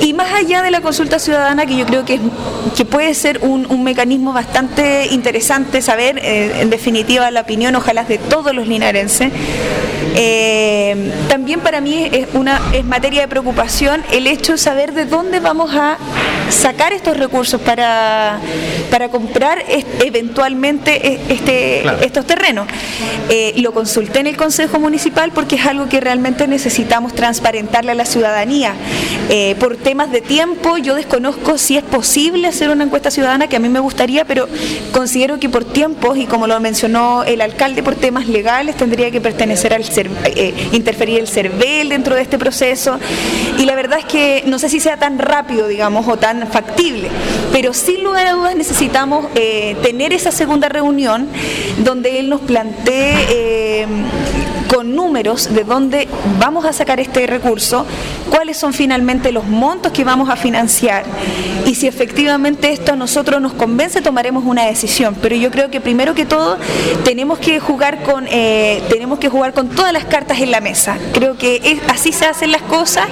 y 0.00 0.14
más 0.14 0.32
allá 0.32 0.62
de 0.62 0.70
la 0.70 0.80
consulta 0.80 1.18
ciudadana 1.18 1.66
que 1.66 1.76
yo 1.76 1.84
creo 1.84 2.06
que, 2.06 2.18
que 2.78 2.86
puede 2.86 3.12
ser 3.12 3.40
un, 3.42 3.84
mecanismo 3.84 4.32
bastante 4.32 5.08
interesante 5.10 5.82
saber 5.82 6.18
eh, 6.18 6.62
en 6.62 6.70
definitiva 6.70 7.30
la 7.30 7.42
opinión 7.42 7.76
ojalá 7.76 8.04
de 8.04 8.16
todos 8.16 8.54
los 8.54 8.66
linarenses. 8.66 9.30
Eh, 10.16 11.12
también 11.28 11.60
para 11.60 11.80
mí 11.80 12.08
es, 12.10 12.28
una, 12.32 12.60
es 12.72 12.84
materia 12.84 13.20
de 13.20 13.28
preocupación 13.28 14.02
el 14.10 14.26
hecho 14.26 14.52
de 14.52 14.58
saber 14.58 14.92
de 14.92 15.04
dónde 15.04 15.40
vamos 15.40 15.74
a 15.74 15.98
sacar 16.50 16.92
estos 16.92 17.16
recursos 17.16 17.60
para, 17.60 18.40
para 18.90 19.08
comprar 19.08 19.62
eventualmente 20.04 21.20
este, 21.28 21.80
claro. 21.82 21.98
estos 22.02 22.26
terrenos. 22.26 22.66
Eh, 23.28 23.54
lo 23.58 23.72
consulté 23.72 24.20
en 24.20 24.26
el 24.26 24.36
Consejo 24.36 24.78
Municipal 24.80 25.32
porque 25.32 25.56
es 25.56 25.66
algo 25.66 25.88
que 25.88 26.00
realmente 26.00 26.46
necesitamos 26.46 27.14
transparentarle 27.14 27.92
a 27.92 27.94
la 27.94 28.04
ciudadanía. 28.04 28.74
Eh, 29.28 29.54
por 29.60 29.76
temas 29.76 30.10
de 30.10 30.20
tiempo, 30.20 30.76
yo 30.78 30.94
desconozco 30.94 31.58
si 31.58 31.76
es 31.76 31.84
posible 31.84 32.48
hacer 32.48 32.70
una 32.70 32.84
encuesta 32.84 33.10
ciudadana, 33.10 33.46
que 33.48 33.56
a 33.56 33.60
mí 33.60 33.68
me 33.68 33.80
gustaría, 33.80 34.24
pero 34.24 34.48
considero 34.92 35.38
que 35.38 35.48
por 35.48 35.64
tiempos, 35.64 36.18
y 36.18 36.26
como 36.26 36.46
lo 36.46 36.58
mencionó 36.60 37.22
el 37.24 37.40
alcalde, 37.40 37.82
por 37.82 37.94
temas 37.94 38.26
legales, 38.26 38.76
tendría 38.76 39.10
que 39.10 39.20
pertenecer 39.20 39.72
al 39.72 39.84
eh, 40.24 40.54
interferir 40.72 41.20
el 41.20 41.28
CERVEL 41.28 41.90
dentro 41.90 42.14
de 42.14 42.22
este 42.22 42.38
proceso. 42.38 42.98
Y 43.58 43.66
la 43.66 43.74
verdad 43.74 44.00
es 44.00 44.04
que 44.04 44.42
no 44.46 44.58
sé 44.58 44.68
si 44.68 44.80
sea 44.80 44.96
tan 44.96 45.18
rápido, 45.18 45.68
digamos, 45.68 46.08
o 46.08 46.16
tan 46.16 46.48
factible, 46.48 47.08
pero 47.52 47.72
sin 47.72 48.02
lugar 48.02 48.26
a 48.26 48.32
dudas 48.32 48.56
necesitamos 48.56 49.26
eh, 49.34 49.76
tener 49.82 50.12
esa 50.12 50.30
segunda 50.30 50.68
reunión 50.68 51.28
donde 51.84 52.18
él 52.20 52.28
nos 52.28 52.40
plantee 52.42 53.14
eh, 53.30 53.86
con 54.72 54.94
números 54.94 55.52
de 55.52 55.64
dónde 55.64 56.08
vamos 56.38 56.64
a 56.64 56.72
sacar 56.72 57.00
este 57.00 57.26
recurso, 57.26 57.84
cuáles 58.30 58.56
son 58.56 58.72
finalmente 58.72 59.32
los 59.32 59.44
montos 59.44 59.90
que 59.90 60.04
vamos 60.04 60.30
a 60.30 60.36
financiar 60.36 61.04
y 61.66 61.74
si 61.74 61.86
efectivamente 61.86 62.70
esto 62.70 62.92
a 62.92 62.96
nosotros 62.96 63.40
nos 63.40 63.52
convence 63.52 64.00
tomaremos 64.00 64.44
una 64.44 64.66
decisión. 64.66 65.16
Pero 65.20 65.36
yo 65.36 65.50
creo 65.50 65.70
que 65.70 65.80
primero 65.80 66.14
que 66.14 66.26
todo 66.26 66.56
tenemos 67.04 67.38
que 67.38 67.60
jugar 67.60 68.02
con 68.02 68.26
eh, 68.28 68.82
tenemos 68.88 69.18
que 69.18 69.28
jugar 69.28 69.52
con 69.52 69.68
todas 69.68 69.92
las 69.92 70.04
cartas 70.04 70.40
en 70.40 70.50
la 70.50 70.60
mesa. 70.60 70.98
Creo 71.12 71.36
que 71.36 71.80
así 71.88 72.12
se 72.12 72.26
hacen 72.26 72.52
las 72.52 72.62
cosas 72.62 73.06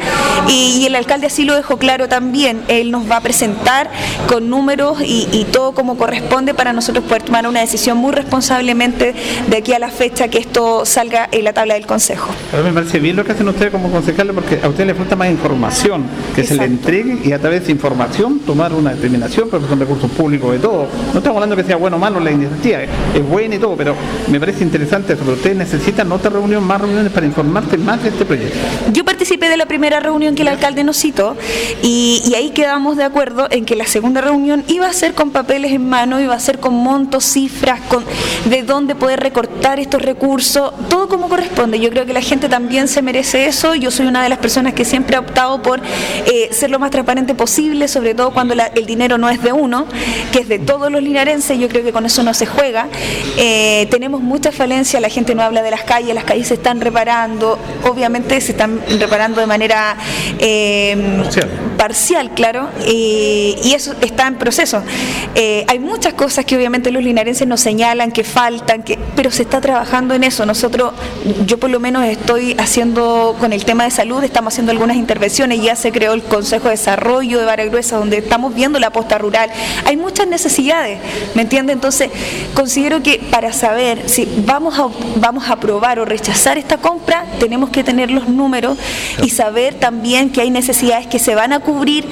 y, 0.48 0.86
el 0.88 0.94
alcalde 0.94 1.26
así 1.26 1.44
lo 1.44 1.54
dejó 1.54 1.76
claro 1.76 2.08
también. 2.08 2.62
Él 2.68 2.90
nos 2.90 3.10
va 3.10 3.16
a 3.16 3.20
presentar 3.20 3.90
con 4.26 4.48
números 4.48 5.02
y, 5.02 5.28
y 5.32 5.44
todo 5.44 5.72
como 5.72 5.98
corresponde 5.98 6.54
para 6.54 6.72
nosotros 6.72 7.04
poder 7.04 7.22
tomar 7.22 7.46
una 7.46 7.60
decisión 7.60 7.98
muy 7.98 8.12
responsablemente 8.12 9.14
de 9.48 9.56
aquí 9.56 9.72
a 9.74 9.78
la 9.78 9.90
fecha 9.90 10.28
que 10.28 10.38
esto 10.38 10.86
salga 10.86 11.28
en 11.30 11.47
la 11.48 11.54
tabla 11.54 11.74
del 11.74 11.86
Consejo. 11.86 12.30
Me 12.62 12.72
parece 12.72 12.98
bien 12.98 13.16
lo 13.16 13.24
que 13.24 13.32
hacen 13.32 13.48
ustedes 13.48 13.72
como 13.72 13.90
concejales 13.90 14.34
porque 14.34 14.60
a 14.62 14.68
ustedes 14.68 14.88
les 14.88 14.96
falta 14.96 15.16
más 15.16 15.30
información, 15.30 16.04
que 16.34 16.42
Exacto. 16.42 16.62
se 16.62 16.68
le 16.68 16.74
entregue 16.74 17.18
y 17.24 17.32
a 17.32 17.38
través 17.38 17.64
de 17.66 17.72
información 17.72 18.40
tomar 18.40 18.74
una 18.74 18.90
determinación, 18.94 19.48
porque 19.48 19.66
son 19.66 19.80
recursos 19.80 20.10
públicos 20.10 20.52
de 20.52 20.58
todo. 20.58 20.88
No 21.12 21.18
estamos 21.18 21.36
hablando 21.36 21.56
que 21.56 21.64
sea 21.64 21.76
bueno 21.76 21.96
o 21.96 22.00
malo 22.00 22.20
la 22.20 22.30
iniciativa, 22.30 22.80
es 22.82 23.26
buena 23.26 23.54
y 23.54 23.58
todo, 23.58 23.76
pero 23.76 23.94
me 24.30 24.38
parece 24.38 24.62
interesante 24.62 25.14
eso, 25.14 25.22
pero 25.24 25.36
ustedes 25.36 25.56
necesitan 25.56 26.12
otra 26.12 26.28
reunión, 26.28 26.62
más 26.64 26.82
reuniones 26.82 27.10
para 27.12 27.24
informarte 27.24 27.78
más 27.78 28.02
de 28.02 28.10
este 28.10 28.26
proyecto. 28.26 28.58
Yo 28.92 29.04
participé 29.04 29.48
de 29.48 29.56
la 29.56 29.66
primera 29.66 30.00
reunión 30.00 30.34
que 30.34 30.42
el 30.42 30.48
alcalde 30.48 30.84
nos 30.84 30.98
citó 30.98 31.34
y, 31.82 32.22
y 32.26 32.34
ahí 32.34 32.50
quedamos 32.50 32.98
de 32.98 33.04
acuerdo 33.04 33.48
en 33.50 33.64
que 33.64 33.74
la 33.74 33.86
segunda 33.86 34.20
reunión 34.20 34.64
iba 34.68 34.86
a 34.86 34.92
ser 34.92 35.14
con 35.14 35.30
papeles 35.30 35.72
en 35.72 35.88
mano, 35.88 36.20
iba 36.20 36.34
a 36.34 36.40
ser 36.40 36.58
con 36.58 36.74
montos, 36.74 37.24
cifras, 37.24 37.80
con 37.88 38.04
de 38.50 38.62
dónde 38.62 38.94
poder 38.94 39.20
recortar 39.20 39.80
estos 39.80 40.02
recursos, 40.02 40.72
todo 40.90 41.08
como 41.08 41.28
corresponde. 41.38 41.78
Yo 41.78 41.90
creo 41.90 42.04
que 42.04 42.12
la 42.12 42.20
gente 42.20 42.48
también 42.48 42.88
se 42.88 43.00
merece 43.00 43.46
eso. 43.46 43.76
Yo 43.76 43.92
soy 43.92 44.06
una 44.06 44.24
de 44.24 44.28
las 44.28 44.38
personas 44.38 44.74
que 44.74 44.84
siempre 44.84 45.14
ha 45.14 45.20
optado 45.20 45.62
por 45.62 45.80
eh, 46.26 46.48
ser 46.50 46.68
lo 46.68 46.80
más 46.80 46.90
transparente 46.90 47.32
posible, 47.32 47.86
sobre 47.86 48.12
todo 48.12 48.32
cuando 48.32 48.56
la, 48.56 48.66
el 48.66 48.86
dinero 48.86 49.18
no 49.18 49.30
es 49.30 49.40
de 49.40 49.52
uno, 49.52 49.86
que 50.32 50.40
es 50.40 50.48
de 50.48 50.58
todos 50.58 50.90
los 50.90 51.00
linarenses. 51.00 51.56
Yo 51.56 51.68
creo 51.68 51.84
que 51.84 51.92
con 51.92 52.04
eso 52.04 52.24
no 52.24 52.34
se 52.34 52.44
juega. 52.44 52.88
Eh, 53.36 53.86
tenemos 53.88 54.20
mucha 54.20 54.50
falencia, 54.50 54.98
la 54.98 55.10
gente 55.10 55.36
no 55.36 55.42
habla 55.44 55.62
de 55.62 55.70
las 55.70 55.84
calles, 55.84 56.12
las 56.12 56.24
calles 56.24 56.48
se 56.48 56.54
están 56.54 56.80
reparando, 56.80 57.56
obviamente 57.84 58.40
se 58.40 58.50
están 58.50 58.80
reparando 58.98 59.40
de 59.40 59.46
manera 59.46 59.96
eh, 60.40 61.20
parcial. 61.22 61.48
parcial. 61.76 62.30
claro, 62.34 62.68
y 62.84 63.72
eso 63.76 63.94
está 64.00 64.26
en 64.26 64.38
proceso. 64.38 64.82
Hay 65.68 65.78
muchas 65.78 66.14
cosas 66.14 66.44
que 66.44 66.56
obviamente 66.56 66.90
los 66.90 67.04
linarenses 67.04 67.46
nos 67.46 67.60
señalan 67.60 68.10
que 68.10 68.24
faltan, 68.24 68.82
que, 68.82 68.98
pero 69.14 69.30
se 69.30 69.42
está 69.42 69.60
trabajando 69.60 70.14
en 70.14 70.24
eso. 70.24 70.44
Nosotros, 70.44 70.94
yo 71.46 71.58
por 71.58 71.70
lo 71.70 71.80
menos 71.80 72.04
estoy 72.04 72.54
haciendo 72.58 73.36
con 73.40 73.52
el 73.52 73.64
tema 73.64 73.84
de 73.84 73.90
salud, 73.90 74.22
estamos 74.22 74.54
haciendo 74.54 74.72
algunas 74.72 74.96
intervenciones, 74.96 75.62
ya 75.62 75.76
se 75.76 75.92
creó 75.92 76.12
el 76.12 76.22
Consejo 76.22 76.64
de 76.64 76.72
Desarrollo 76.72 77.38
de 77.38 77.44
Baragruesa, 77.44 77.96
donde 77.96 78.18
estamos 78.18 78.54
viendo 78.54 78.78
la 78.78 78.90
posta 78.90 79.18
rural. 79.18 79.50
Hay 79.84 79.96
muchas 79.96 80.28
necesidades, 80.28 80.98
¿me 81.34 81.42
entiende? 81.42 81.72
Entonces, 81.72 82.10
considero 82.54 83.02
que 83.02 83.20
para 83.30 83.52
saber 83.52 84.08
si 84.08 84.28
vamos 84.44 84.78
a, 84.78 84.88
vamos 85.16 85.48
a 85.48 85.54
aprobar 85.54 85.98
o 85.98 86.04
rechazar 86.04 86.58
esta 86.58 86.78
compra, 86.78 87.24
tenemos 87.38 87.70
que 87.70 87.84
tener 87.84 88.10
los 88.10 88.28
números 88.28 88.78
y 89.22 89.30
saber 89.30 89.74
también 89.74 90.30
que 90.30 90.40
hay 90.40 90.50
necesidades 90.50 91.06
que 91.06 91.18
se 91.18 91.34
van 91.34 91.52
a 91.52 91.60
cubrir 91.60 92.06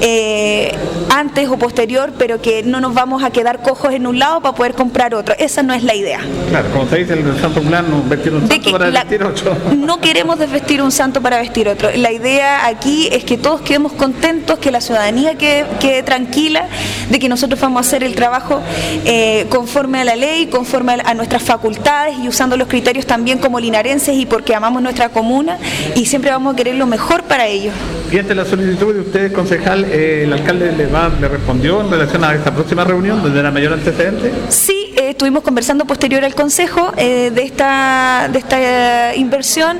eh, 0.00 0.74
antes 1.10 1.48
o 1.48 1.56
posterior, 1.56 2.12
pero 2.18 2.40
que 2.40 2.62
no 2.62 2.80
nos 2.80 2.94
vamos 2.94 3.22
a 3.22 3.30
quedar 3.30 3.62
cojos 3.62 3.92
en 3.92 4.06
un 4.06 4.18
lado 4.18 4.40
para 4.40 4.54
poder 4.54 4.74
comprar 4.74 5.14
otro. 5.14 5.34
Esa 5.38 5.62
no 5.62 5.74
es 5.74 5.82
la 5.82 5.94
idea. 5.94 6.20
Claro, 6.50 6.70
como 6.70 6.88
se 6.88 6.98
dice 6.98 7.14
el 7.14 7.40
santo 7.40 7.60
vestir 8.08 8.34
un 8.34 8.48
santo 8.62 8.78
para 8.78 8.90
la, 8.90 9.00
vestir 9.04 9.24
otro. 9.24 9.56
No 9.76 10.00
queremos 10.00 10.38
desvestir 10.38 10.82
un 10.82 10.92
santo 10.92 11.20
para 11.20 11.38
vestir 11.38 11.68
otro. 11.68 11.90
La 11.94 12.12
idea 12.12 12.66
aquí 12.66 13.08
es 13.10 13.24
que 13.24 13.36
todos 13.36 13.60
quedemos 13.60 13.92
contentos, 13.92 14.58
que 14.58 14.70
la 14.70 14.80
ciudadanía 14.80 15.36
quede, 15.36 15.66
quede 15.80 16.02
tranquila 16.02 16.68
de 17.10 17.18
que 17.18 17.28
nosotros 17.28 17.60
vamos 17.60 17.78
a 17.78 17.88
hacer 17.88 18.04
el 18.04 18.14
trabajo 18.14 18.62
eh, 19.04 19.46
conforme 19.48 20.00
a 20.00 20.04
la 20.04 20.16
ley, 20.16 20.46
conforme 20.46 20.92
a, 20.92 21.10
a 21.10 21.14
nuestras 21.14 21.42
facultades 21.42 22.16
y 22.22 22.28
usando 22.28 22.56
los 22.56 22.68
criterios 22.68 23.06
también 23.06 23.38
como 23.38 23.60
linarenses 23.60 24.16
y 24.16 24.26
porque 24.26 24.54
amamos 24.54 24.82
nuestra 24.82 25.08
comuna 25.08 25.58
y 25.94 26.06
siempre 26.06 26.30
vamos 26.30 26.54
a 26.54 26.56
querer 26.56 26.76
lo 26.76 26.86
mejor 26.86 27.24
para 27.24 27.46
ellos. 27.46 27.74
Y 28.12 28.18
ante 28.18 28.34
la 28.34 28.44
solicitud 28.44 28.92
de 28.92 29.00
ustedes, 29.00 29.32
concejal, 29.32 29.86
eh, 29.86 30.24
el 30.24 30.32
alcalde 30.34 30.72
le, 30.72 30.86
va, 30.86 31.08
le 31.08 31.28
respondió 31.28 31.80
en 31.80 31.90
relación 31.90 32.22
a 32.24 32.34
esta 32.34 32.52
próxima 32.52 32.84
reunión, 32.84 33.22
donde 33.22 33.40
era 33.40 33.50
mayor 33.50 33.72
antecedente. 33.72 34.30
Sí, 34.48 34.91
estuvimos 35.22 35.44
conversando 35.44 35.84
posterior 35.84 36.24
al 36.24 36.34
consejo 36.34 36.92
eh, 36.96 37.30
de 37.32 37.44
esta, 37.44 38.28
de 38.32 38.40
esta 38.40 39.14
inversión 39.14 39.78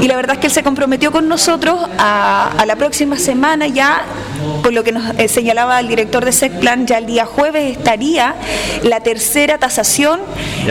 y 0.00 0.06
la 0.06 0.14
verdad 0.14 0.36
es 0.36 0.40
que 0.40 0.46
él 0.46 0.52
se 0.52 0.62
comprometió 0.62 1.10
con 1.10 1.26
nosotros 1.26 1.80
a, 1.98 2.52
a 2.56 2.64
la 2.64 2.76
próxima 2.76 3.18
semana 3.18 3.66
ya 3.66 4.04
por 4.62 4.72
lo 4.72 4.84
que 4.84 4.92
nos 4.92 5.18
eh, 5.18 5.28
señalaba 5.28 5.80
el 5.80 5.88
director 5.88 6.24
de 6.24 6.32
SECPLAN, 6.32 6.86
ya 6.86 6.98
el 6.98 7.06
día 7.06 7.26
jueves 7.26 7.76
estaría 7.76 8.34
la 8.82 9.00
tercera 9.00 9.58
tasación, 9.58 10.20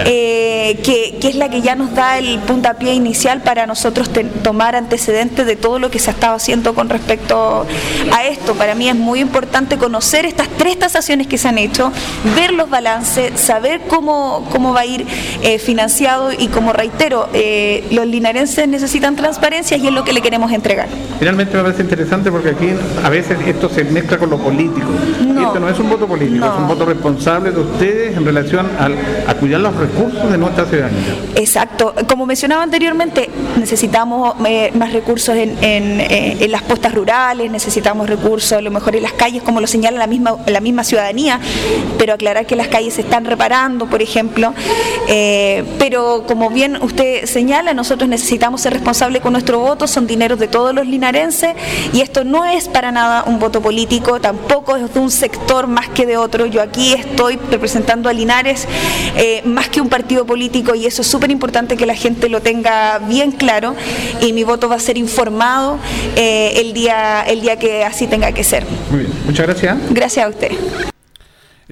eh, 0.05 0.79
que, 0.83 1.17
que, 1.19 1.27
es 1.29 1.35
la 1.35 1.49
que 1.49 1.61
ya 1.61 1.75
nos 1.75 1.93
da 1.93 2.17
el 2.17 2.39
puntapié 2.39 2.93
inicial 2.93 3.41
para 3.41 3.67
nosotros 3.67 4.09
tomar 4.43 4.75
antecedentes 4.75 5.45
de 5.45 5.55
todo 5.55 5.79
lo 5.79 5.91
que 5.91 5.99
se 5.99 6.09
ha 6.09 6.13
estado 6.13 6.35
haciendo 6.35 6.73
con 6.73 6.89
respecto 6.89 7.65
a 8.11 8.23
esto. 8.25 8.55
Para 8.55 8.75
mí 8.75 8.89
es 8.89 8.95
muy 8.95 9.19
importante 9.19 9.77
conocer 9.77 10.25
estas 10.25 10.47
tres 10.57 10.79
tasaciones 10.79 11.27
que 11.27 11.37
se 11.37 11.47
han 11.47 11.57
hecho, 11.57 11.91
ver 12.35 12.51
los 12.53 12.69
balances, 12.69 13.39
saber 13.39 13.81
cómo, 13.87 14.12
cómo 14.51 14.73
va 14.73 14.81
a 14.81 14.85
ir 14.85 15.05
eh, 15.41 15.59
financiado 15.59 16.31
y 16.31 16.47
como 16.47 16.73
reitero, 16.73 17.29
eh, 17.33 17.85
los 17.91 18.07
linarenses 18.07 18.67
necesitan 18.67 19.15
transparencia 19.15 19.77
y 19.77 19.87
es 19.87 19.93
lo 19.93 20.03
que 20.03 20.13
le 20.13 20.21
queremos 20.21 20.51
entregar. 20.51 20.87
Finalmente 21.19 21.57
me 21.57 21.63
parece 21.63 21.81
interesante 21.81 22.31
porque 22.31 22.49
aquí 22.49 22.69
a 23.03 23.09
veces 23.09 23.37
esto 23.45 23.69
se 23.69 23.83
mezcla 23.83 24.17
con 24.17 24.29
lo 24.29 24.37
político. 24.37 24.87
No, 25.25 25.41
y 25.41 25.43
esto 25.45 25.59
no 25.59 25.69
es 25.69 25.79
un 25.79 25.89
voto 25.89 26.07
político, 26.07 26.45
no. 26.45 26.53
es 26.53 26.59
un 26.59 26.67
voto 26.67 26.85
responsable 26.85 27.51
de 27.51 27.59
ustedes 27.59 28.17
en 28.17 28.25
relación 28.25 28.69
al, 28.79 28.95
a 29.27 29.33
cuidar 29.35 29.61
los 29.61 29.75
recursos 29.75 30.31
de 30.31 30.37
nuestra 30.37 30.65
ciudadanía. 30.65 31.15
Exacto. 31.35 31.93
Como 32.07 32.25
mencionaba 32.25 32.63
anteriormente, 32.63 33.29
necesitamos 33.57 34.35
eh, 34.45 34.71
más 34.75 34.93
recursos 34.93 35.35
en, 35.35 35.57
en, 35.61 35.99
en, 35.99 36.51
las 36.51 36.61
postas 36.61 36.93
rurales, 36.93 37.49
necesitamos 37.49 38.09
recursos 38.09 38.53
a 38.53 38.61
lo 38.61 38.69
mejor 38.69 38.95
en 38.95 39.03
las 39.03 39.13
calles, 39.13 39.41
como 39.41 39.59
lo 39.59 39.67
señala 39.67 39.97
la 39.97 40.07
misma, 40.07 40.37
la 40.47 40.59
misma 40.59 40.83
ciudadanía, 40.83 41.39
pero 41.97 42.13
aclarar 42.13 42.45
que 42.45 42.55
las 42.55 42.67
calles 42.67 42.93
se 42.93 43.01
están 43.01 43.25
reparando, 43.25 43.87
por 43.87 44.01
ejemplo. 44.03 44.53
Eh, 45.07 45.63
pero 45.79 46.23
como 46.27 46.49
bien 46.49 46.77
usted 46.81 47.25
señala, 47.25 47.73
nosotros 47.73 48.09
necesitamos 48.09 48.61
ser 48.61 48.73
responsables 48.73 49.21
con 49.21 49.33
nuestro 49.33 49.59
voto, 49.59 49.87
son 49.87 50.07
dineros 50.07 50.39
de 50.39 50.47
todos 50.47 50.73
los 50.73 50.87
linarenses 50.87 51.55
y 51.93 52.01
esto 52.01 52.23
no 52.23 52.45
es 52.45 52.67
para 52.67 52.91
nada 52.91 53.23
un 53.25 53.39
voto 53.39 53.61
político, 53.61 54.19
tampoco 54.19 54.75
es 54.75 54.93
de 54.93 54.99
un 54.99 55.11
sector 55.11 55.67
más 55.67 55.89
que 55.89 56.05
de 56.05 56.17
otro. 56.17 56.45
Yo 56.45 56.61
aquí 56.61 56.93
estoy 56.93 57.39
representando 57.49 58.09
a 58.09 58.13
Linares 58.13 58.67
eh, 59.17 59.41
más 59.45 59.69
que 59.69 59.81
un 59.81 59.89
partido 59.89 60.25
político 60.25 60.75
y 60.75 60.85
eso 60.85 61.01
es 61.01 61.07
súper 61.07 61.31
importante 61.31 61.77
que 61.77 61.85
la 61.85 61.95
gente 61.95 62.29
lo 62.29 62.41
tenga 62.41 62.99
bien 62.99 63.31
claro 63.31 63.75
y 64.21 64.33
mi 64.33 64.43
voto 64.43 64.69
va 64.69 64.75
a 64.75 64.79
ser 64.79 64.97
informado 64.97 65.77
eh, 66.15 66.53
el, 66.57 66.73
día, 66.73 67.21
el 67.21 67.41
día 67.41 67.57
que 67.57 67.83
así 67.83 68.07
tenga 68.07 68.31
que 68.31 68.43
ser. 68.43 68.65
Muy 68.89 69.01
bien, 69.01 69.13
muchas 69.25 69.47
gracias. 69.47 69.77
Gracias 69.91 70.25
a 70.25 70.29
usted. 70.29 70.92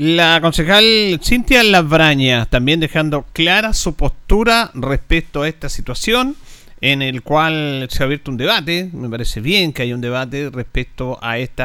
La 0.04 0.42
concejal 0.42 1.20
Cintia 1.22 1.62
Labraña 1.62 2.48
también 2.48 2.80
dejando 2.80 3.24
clara 3.34 3.72
su 3.72 3.94
postura 3.94 4.72
respecto 4.74 5.44
a 5.44 5.48
esta 5.48 5.70
situación 5.70 6.36
en 6.82 7.04
el 7.04 7.22
cual 7.22 7.86
se 7.92 8.02
ha 8.02 8.08
abierto 8.08 8.32
un 8.32 8.38
debate, 8.38 8.90
me 8.94 9.08
parece 9.08 9.42
bien 9.42 9.72
que 9.72 9.84
haya 9.84 9.94
un 9.94 10.02
debate 10.02 10.50
respecto 10.50 11.20
a 11.22 11.38
este 11.38 11.64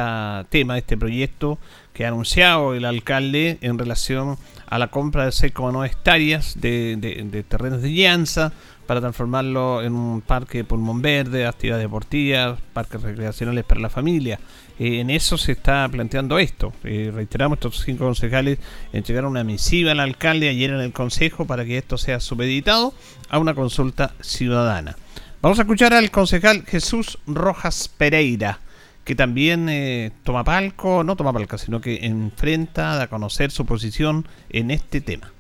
tema, 0.51 0.77
este 0.77 0.99
proyecto 0.99 1.59
que 1.95 2.05
ha 2.05 2.09
anunciado 2.09 2.75
el 2.75 2.85
alcalde 2.85 3.57
en 3.63 3.79
relación 3.79 4.37
a 4.67 4.79
la 4.79 4.89
compra 4.89 5.25
de 5.25 5.31
6,9 5.31 5.87
hectáreas 5.87 6.61
de, 6.61 6.97
de, 6.99 7.43
terrenos 7.43 7.81
de 7.81 7.95
llanza 7.95 8.53
para 8.87 9.01
transformarlo 9.01 9.83
en 9.83 9.95
un 9.95 10.21
parque 10.21 10.65
pulmón 10.65 11.03
verde, 11.03 11.47
actividades 11.47 11.85
deportivas, 11.85 12.59
parques 12.73 13.03
recreacionales 13.03 13.65
para 13.65 13.81
la 13.81 13.91
familia. 13.91 14.39
Eh, 14.79 15.01
en 15.01 15.11
eso 15.11 15.37
se 15.37 15.53
está 15.53 15.89
planteando 15.89 16.39
esto. 16.39 16.73
Eh, 16.85 17.11
reiteramos, 17.13 17.57
estos 17.57 17.83
cinco 17.85 18.05
concejales 18.05 18.59
entregaron 18.93 19.33
una 19.33 19.45
misiva 19.45 19.93
al 19.93 20.01
alcalde 20.01 20.49
ayer 20.49 20.71
en 20.71 20.81
el 20.81 20.93
Consejo 20.93 21.47
para 21.47 21.65
que 21.65 21.79
esto 21.79 21.99
sea 21.99 22.21
supeditado 22.21 22.95
a 23.29 23.39
una 23.39 23.55
consulta 23.55 24.15
ciudadana. 24.21 24.97
Vamos 25.43 25.59
a 25.59 25.63
escuchar 25.63 25.95
al 25.95 26.11
concejal 26.11 26.65
Jesús 26.65 27.19
Rojas 27.27 27.89
Pereira, 27.89 28.61
que 29.05 29.15
también 29.15 29.69
eh, 29.69 30.13
toma 30.25 30.45
palco, 30.45 31.05
no 31.05 31.17
toma 31.17 31.33
palco, 31.33 31.59
sino 31.59 31.81
que 31.81 32.07
enfrenta 32.07 33.01
a 33.01 33.07
conocer 33.09 33.51
su 33.51 33.65
posición 33.65 34.27
en 34.51 34.71
este 34.71 35.01
tema. 35.01 35.33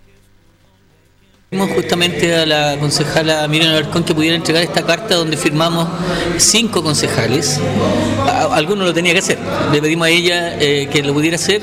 Justamente 1.53 2.35
a 2.35 2.45
la 2.45 2.77
concejala 2.77 3.47
Miriam 3.47 3.71
Alarcón 3.71 4.03
que 4.03 4.13
pudiera 4.13 4.35
entregar 4.35 4.65
esta 4.65 4.85
carta 4.85 5.15
donde 5.15 5.37
firmamos 5.37 5.87
cinco 6.39 6.83
concejales. 6.83 7.61
Alguno 8.51 8.85
lo 8.85 8.93
tenía 8.93 9.13
que 9.13 9.21
hacer. 9.21 9.39
Le 9.71 9.81
pedimos 9.81 10.09
a 10.09 10.11
ella 10.11 10.57
eh, 10.61 10.89
que 10.91 11.05
lo 11.05 11.15
pudiera 11.15 11.37
hacer 11.37 11.63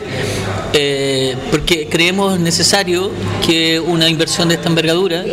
eh, 0.76 1.36
porque 1.52 1.88
creemos 1.88 2.40
necesario 2.40 3.12
que 3.46 3.80
una 3.80 4.10
inversión 4.10 4.50
de 4.50 4.56
esta 4.56 4.70
envergadura, 4.70 5.24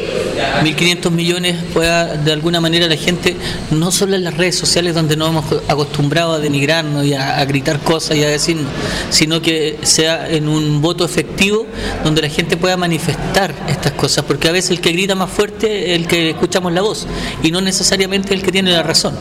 1.500 0.62 1.11
millones, 1.11 1.56
pueda 1.73 2.16
de 2.16 2.32
alguna 2.32 2.61
manera 2.61 2.87
la 2.87 2.97
gente, 2.97 3.37
no 3.70 3.90
solo 3.90 4.16
en 4.16 4.25
las 4.25 4.37
redes 4.37 4.56
sociales 4.56 4.94
donde 4.94 5.16
nos 5.16 5.30
hemos 5.30 5.44
acostumbrado 5.66 6.35
a 6.35 6.38
denigrarnos 6.38 7.06
y 7.06 7.14
a, 7.14 7.42
gritar 7.47 7.80
cosas 7.80 8.18
y 8.18 8.23
a 8.23 8.28
decirnos, 8.28 8.66
sino 9.09 9.40
que 9.40 9.78
sea 9.82 10.28
en 10.28 10.47
un 10.47 10.82
voto 10.82 11.06
efectivo 11.06 11.66
donde 12.04 12.20
la 12.20 12.28
gente 12.28 12.59
pueda 12.59 12.76
manifestar 12.76 13.54
estas 13.66 13.92
cosas, 13.92 14.25
porque 14.25 14.49
a 14.49 14.52
veces 14.52 14.73
el 14.73 14.80
que 14.82 14.92
grita 14.92 15.14
más 15.14 15.30
fuerte 15.30 15.94
es 15.94 16.00
el 16.00 16.06
que 16.06 16.30
escuchamos 16.30 16.73
la 16.73 16.82
voz 16.82 17.06
y 17.42 17.50
no 17.50 17.62
necesariamente 17.62 18.35
el 18.35 18.42
que 18.42 18.52
tiene 18.52 18.73
la 18.73 18.82
razón. 18.82 19.16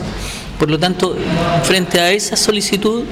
Por 0.60 0.70
lo 0.70 0.78
tanto, 0.78 1.16
frente 1.62 1.98
a 1.98 2.12
esa 2.12 2.36
solicitud 2.36 3.04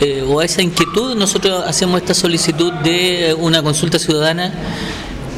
eh, 0.00 0.24
o 0.24 0.38
a 0.38 0.44
esa 0.44 0.62
inquietud, 0.62 1.16
nosotros 1.16 1.64
hacemos 1.66 2.00
esta 2.00 2.14
solicitud 2.14 2.72
de 2.74 3.34
una 3.36 3.60
consulta 3.60 3.98
ciudadana 3.98 4.54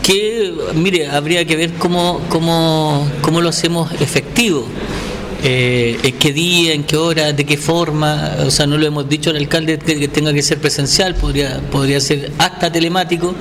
que, 0.03 0.53
mire, 0.75 1.09
habría 1.09 1.47
que 1.47 1.57
ver 1.57 1.73
cómo, 1.73 2.21
cómo, 2.29 3.09
cómo 3.23 3.41
lo 3.41 3.49
hacemos 3.49 3.91
efectivo. 3.99 4.67
Eh, 5.43 5.99
en 6.03 6.19
qué 6.19 6.33
día, 6.35 6.75
en 6.75 6.85
qué 6.85 6.99
hora, 6.99 7.33
de 7.33 7.47
qué 7.47 7.57
forma, 7.57 8.37
o 8.47 8.51
sea, 8.51 8.67
no 8.67 8.77
lo 8.77 8.87
hemos 8.87 9.09
dicho 9.09 9.31
al 9.31 9.37
alcalde 9.37 9.79
que 9.79 10.09
tenga 10.09 10.35
que 10.35 10.43
ser 10.43 10.59
presencial, 10.59 11.15
podría, 11.15 11.61
podría 11.71 12.01
ser 12.01 12.31
hasta 12.37 12.71
telemático, 12.71 13.35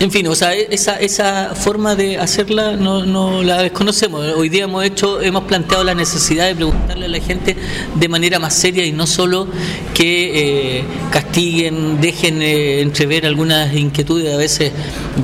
en 0.00 0.10
fin, 0.10 0.26
o 0.26 0.34
sea, 0.34 0.54
e-, 0.54 0.68
esa, 0.70 0.96
esa 0.96 1.54
forma 1.54 1.94
de 1.94 2.18
hacerla 2.18 2.72
no, 2.72 3.04
no 3.04 3.42
la 3.42 3.62
desconocemos. 3.62 4.26
Hoy 4.36 4.48
día 4.48 4.64
hemos 4.64 4.84
hecho, 4.84 5.20
hemos 5.20 5.44
planteado 5.44 5.84
la 5.84 5.94
necesidad 5.94 6.46
de 6.46 6.54
preguntarle 6.56 7.06
a 7.06 7.08
la 7.08 7.20
gente 7.20 7.56
de 7.94 8.08
manera 8.08 8.38
más 8.38 8.54
seria 8.54 8.84
y 8.84 8.92
no 8.92 9.06
solo 9.06 9.48
que 9.94 10.78
eh, 10.78 10.84
castiguen, 11.10 12.00
dejen 12.00 12.42
eh, 12.42 12.80
entrever 12.80 13.26
algunas 13.26 13.74
inquietudes 13.74 14.34
a 14.34 14.36
veces 14.36 14.72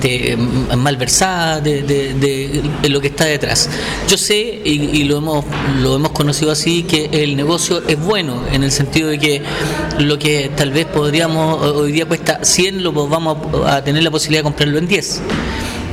de 0.01 0.37
mm, 0.37 0.77
malversadas 0.77 1.63
de, 1.65 1.83
de, 1.83 2.89
lo 2.89 3.01
que 3.01 3.09
está 3.09 3.25
detrás. 3.25 3.69
Yo 4.09 4.17
sé 4.17 4.61
y, 4.65 5.05
lo 5.05 5.19
hemos 5.19 5.45
lo 5.81 5.97
hemos 5.97 6.11
conocido 6.13 6.53
así 6.53 6.85
que 6.85 7.09
el 7.13 7.37
negocio 7.37 7.83
es 7.89 7.99
bueno 7.99 8.45
en 8.53 8.63
el 8.63 8.71
sentido 8.71 9.09
de 9.09 9.19
que 9.19 9.43
lo 9.99 10.19
que 10.19 10.51
tal 10.57 10.71
vez 10.71 10.87
podríamos 10.87 11.63
hoy 11.63 11.93
día 11.93 12.07
cuesta 12.07 12.41
100 12.43 12.83
lo 12.83 12.93
vamos 12.93 13.39
a 13.67 13.83
tener 13.83 14.03
la 14.03 14.11
posibilidad 14.11 14.41
de 14.41 14.45
comprar 14.45 14.70
en 14.79 14.87
10. 14.87 15.23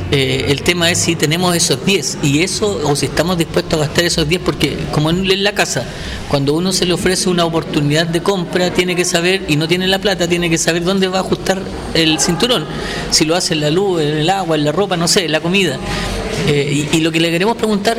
Eh, 0.10 0.46
el 0.48 0.62
tema 0.62 0.90
es 0.90 1.00
si 1.00 1.18
tenemos 1.18 1.54
esos 1.54 1.86
10 1.86 2.20
y 2.24 2.42
eso, 2.42 2.80
o 2.86 2.96
si 2.96 3.08
estamos 3.08 3.38
dispuestos 3.38 3.74
a 3.74 3.88
gastar 3.88 4.06
esos 4.06 4.28
10, 4.28 4.42
porque 4.42 4.78
como 4.94 5.10
en 5.10 5.44
la 5.44 5.52
casa, 5.52 5.86
cuando 6.30 6.54
uno 6.54 6.72
se 6.72 6.86
le 6.86 6.94
ofrece 6.94 7.30
una 7.30 7.44
oportunidad 7.44 8.08
de 8.08 8.24
compra, 8.24 8.72
tiene 8.72 8.96
que 8.96 9.04
saber, 9.04 9.44
y 9.50 9.58
no 9.58 9.68
tiene 9.68 9.86
la 9.86 10.00
plata, 10.00 10.28
tiene 10.28 10.50
que 10.50 10.58
saber 10.58 10.86
dónde 10.86 11.10
va 11.10 11.18
a 11.18 11.22
ajustar 11.22 11.62
el 11.94 12.20
cinturón. 12.20 12.66
Si 13.12 13.26
lo 13.26 13.36
hace 13.36 13.54
en 13.54 13.62
la 13.62 13.70
luz, 13.70 14.02
en 14.02 14.18
el 14.20 14.30
agua, 14.30 14.56
en 14.56 14.64
la 14.64 14.72
ropa, 14.72 14.96
no 14.96 15.10
sé, 15.10 15.26
en 15.26 15.34
la 15.34 15.42
comida. 15.42 15.78
Eh, 16.48 16.88
y, 16.94 17.00
lo 17.02 17.12
que 17.12 17.20
le 17.20 17.30
queremos 17.30 17.58
preguntar 17.58 17.98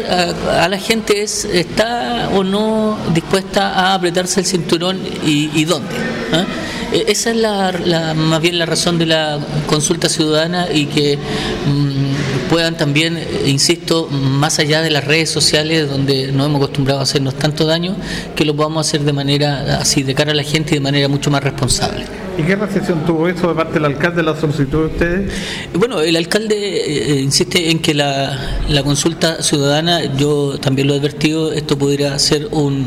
a, 0.48 0.68
la 0.68 0.78
gente 0.78 1.22
es, 1.22 1.44
¿está 1.44 2.30
o 2.32 2.42
no 2.42 2.96
dispuesta 3.12 3.74
a 3.74 3.94
apretarse 3.94 4.40
el 4.40 4.46
cinturón 4.46 4.98
y, 5.26 5.64
dónde? 5.64 5.94
¿Ah? 6.32 6.44
Esa 6.92 7.30
es 7.30 7.36
la, 7.36 8.14
más 8.14 8.40
bien 8.40 8.58
la 8.58 8.66
razón 8.66 8.98
de 8.98 9.06
la 9.06 9.38
consulta 9.66 10.08
ciudadana 10.08 10.68
y 10.72 10.86
que 10.86 11.16
mm, 11.16 12.48
puedan 12.48 12.76
también, 12.76 13.16
eh, 13.16 13.42
insisto, 13.46 14.08
más 14.10 14.58
allá 14.58 14.80
de 14.80 14.90
las 14.90 15.04
redes 15.04 15.30
sociales 15.30 15.88
donde 15.88 16.32
nos 16.32 16.46
hemos 16.46 16.62
acostumbrado 16.62 17.00
a 17.00 17.02
hacernos 17.02 17.34
tanto 17.34 17.66
daño, 17.66 17.94
que 18.34 18.44
lo 18.44 18.56
podamos 18.56 18.86
hacer 18.86 19.02
de 19.02 19.12
manera 19.12 19.78
así, 19.80 20.02
de 20.02 20.14
cara 20.14 20.32
a 20.32 20.34
la 20.34 20.42
gente 20.42 20.72
y 20.72 20.74
de 20.74 20.80
manera 20.80 21.08
mucho 21.08 21.30
más 21.30 21.42
responsable. 21.42 22.06
¿Y 22.38 22.42
qué 22.42 22.54
recepción 22.54 23.04
tuvo 23.04 23.28
eso 23.28 23.48
de 23.48 23.54
parte 23.54 23.74
del 23.74 23.84
alcalde, 23.84 24.22
la 24.22 24.38
solicitud 24.38 24.78
de 24.78 24.86
ustedes? 24.86 25.32
Bueno, 25.74 26.00
el 26.00 26.14
alcalde 26.14 26.54
eh, 26.56 27.20
insiste 27.20 27.70
en 27.70 27.80
que 27.80 27.94
la, 27.94 28.62
la, 28.68 28.84
consulta 28.84 29.42
ciudadana, 29.42 30.04
yo 30.16 30.56
también 30.60 30.86
lo 30.86 30.94
he 30.94 30.98
advertido, 30.98 31.52
esto 31.52 31.76
podría 31.76 32.16
ser 32.20 32.46
un, 32.52 32.86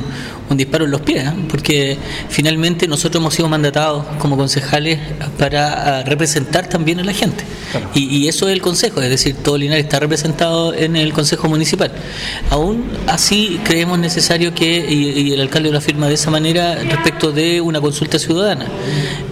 un 0.51 0.57
disparo 0.57 0.85
en 0.85 0.91
los 0.91 1.01
pies, 1.01 1.25
¿eh? 1.25 1.33
porque 1.49 1.97
finalmente 2.29 2.87
nosotros 2.87 3.21
hemos 3.21 3.33
sido 3.33 3.47
mandatados 3.49 4.05
como 4.19 4.37
concejales 4.37 4.99
para 5.37 5.99
ah, 5.99 6.03
representar 6.03 6.67
también 6.67 6.99
a 6.99 7.03
la 7.03 7.13
gente. 7.13 7.43
Y, 7.95 8.27
eso 8.27 8.47
es 8.49 8.53
el 8.53 8.61
consejo, 8.61 9.01
es 9.01 9.09
decir, 9.09 9.35
todo 9.41 9.57
Linares 9.57 9.85
está 9.85 9.99
representado 9.99 10.73
en 10.73 10.97
el 10.97 11.13
consejo 11.13 11.47
municipal. 11.47 11.91
Aún 12.49 12.83
así 13.07 13.59
creemos 13.63 13.97
necesario 13.97 14.53
que, 14.53 14.85
y, 14.89 15.31
el 15.31 15.39
alcalde 15.39 15.71
lo 15.71 15.77
afirma 15.77 16.07
de 16.07 16.15
esa 16.15 16.29
manera, 16.29 16.75
respecto 16.75 17.31
de 17.31 17.61
una 17.61 17.79
consulta 17.79 18.19
ciudadana. 18.19 18.67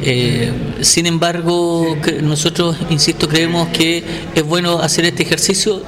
Eh, 0.02 0.52
sin 0.82 1.06
embargo, 1.06 1.98
nosotros, 2.22 2.78
insisto, 2.90 3.28
creemos 3.28 3.68
que 3.70 4.04
es 4.34 4.44
bueno 4.44 4.80
hacer 4.80 5.06
este 5.06 5.24
ejercicio 5.24 5.84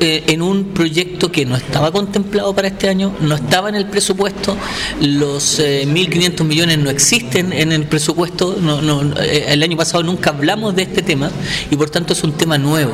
eh, 0.00 0.24
en 0.26 0.42
un 0.42 0.66
proyecto 0.74 1.32
que 1.32 1.46
no 1.46 1.56
estaba 1.56 1.90
contemplado 1.90 2.54
para 2.54 2.68
este 2.68 2.88
año, 2.88 3.14
no 3.20 3.34
estaba 3.34 3.68
en 3.68 3.76
el 3.76 3.86
presupuesto, 3.86 4.56
los 5.00 5.58
1.500 5.58 6.40
eh, 6.40 6.44
millones 6.44 6.78
no 6.78 6.90
existen 6.90 7.52
en 7.52 7.72
el 7.72 7.86
presupuesto, 7.86 8.56
eh, 9.20 9.46
el 9.48 9.62
año 9.62 9.76
pasado 9.76 10.02
nunca 10.02 10.30
hablamos 10.30 10.76
de 10.76 10.82
este 10.82 11.02
tema 11.02 11.30
y 11.70 11.76
por 11.76 11.88
tanto 11.88 12.12
es 12.12 12.22
un 12.24 12.32
tema 12.32 12.58
nuevo. 12.58 12.92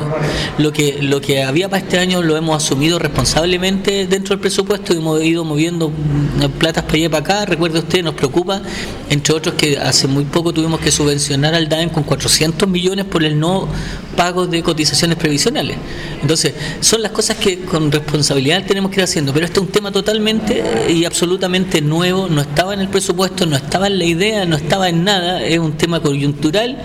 Lo 0.57 0.71
que, 0.71 0.99
lo 1.01 1.19
que 1.19 1.43
había 1.43 1.69
para 1.69 1.83
este 1.83 1.99
año 1.99 2.21
lo 2.21 2.37
hemos 2.37 2.63
asumido 2.63 2.99
responsablemente 2.99 4.07
dentro 4.07 4.35
del 4.35 4.39
presupuesto 4.39 4.93
y 4.93 4.97
hemos 4.97 5.21
ido 5.21 5.43
moviendo 5.43 5.89
mm, 5.89 6.51
platas 6.57 6.83
para 6.83 6.95
allá 6.95 7.05
y 7.05 7.09
para 7.09 7.23
acá. 7.23 7.45
Recuerde 7.45 7.79
usted, 7.79 8.03
nos 8.03 8.13
preocupa, 8.13 8.61
entre 9.09 9.33
otros, 9.33 9.55
que 9.55 9.77
hace 9.77 10.07
muy 10.07 10.23
poco 10.25 10.53
tuvimos 10.53 10.79
que 10.79 10.91
subvencionar 10.91 11.53
al 11.53 11.67
DAEM 11.67 11.89
con 11.89 12.03
400 12.03 12.67
millones 12.69 13.05
por 13.05 13.23
el 13.23 13.39
no 13.39 13.67
pago 14.15 14.47
de 14.47 14.63
cotizaciones 14.63 15.17
previsionales. 15.17 15.77
Entonces, 16.21 16.53
son 16.81 17.01
las 17.01 17.11
cosas 17.11 17.37
que 17.37 17.59
con 17.61 17.91
responsabilidad 17.91 18.65
tenemos 18.65 18.91
que 18.91 18.99
ir 18.99 19.03
haciendo, 19.03 19.33
pero 19.33 19.45
este 19.45 19.59
es 19.59 19.65
un 19.65 19.71
tema 19.71 19.91
totalmente 19.91 20.63
y 20.89 21.05
absolutamente 21.05 21.81
nuevo, 21.81 22.27
no 22.29 22.41
estaba 22.41 22.73
en 22.73 22.81
el 22.81 22.89
presupuesto, 22.89 23.45
no 23.45 23.55
estaba 23.55 23.87
en 23.87 23.97
la 23.97 24.05
idea, 24.05 24.45
no 24.45 24.55
estaba 24.57 24.89
en 24.89 25.03
nada, 25.03 25.43
es 25.43 25.59
un 25.59 25.73
tema 25.73 26.01
coyuntural, 26.01 26.77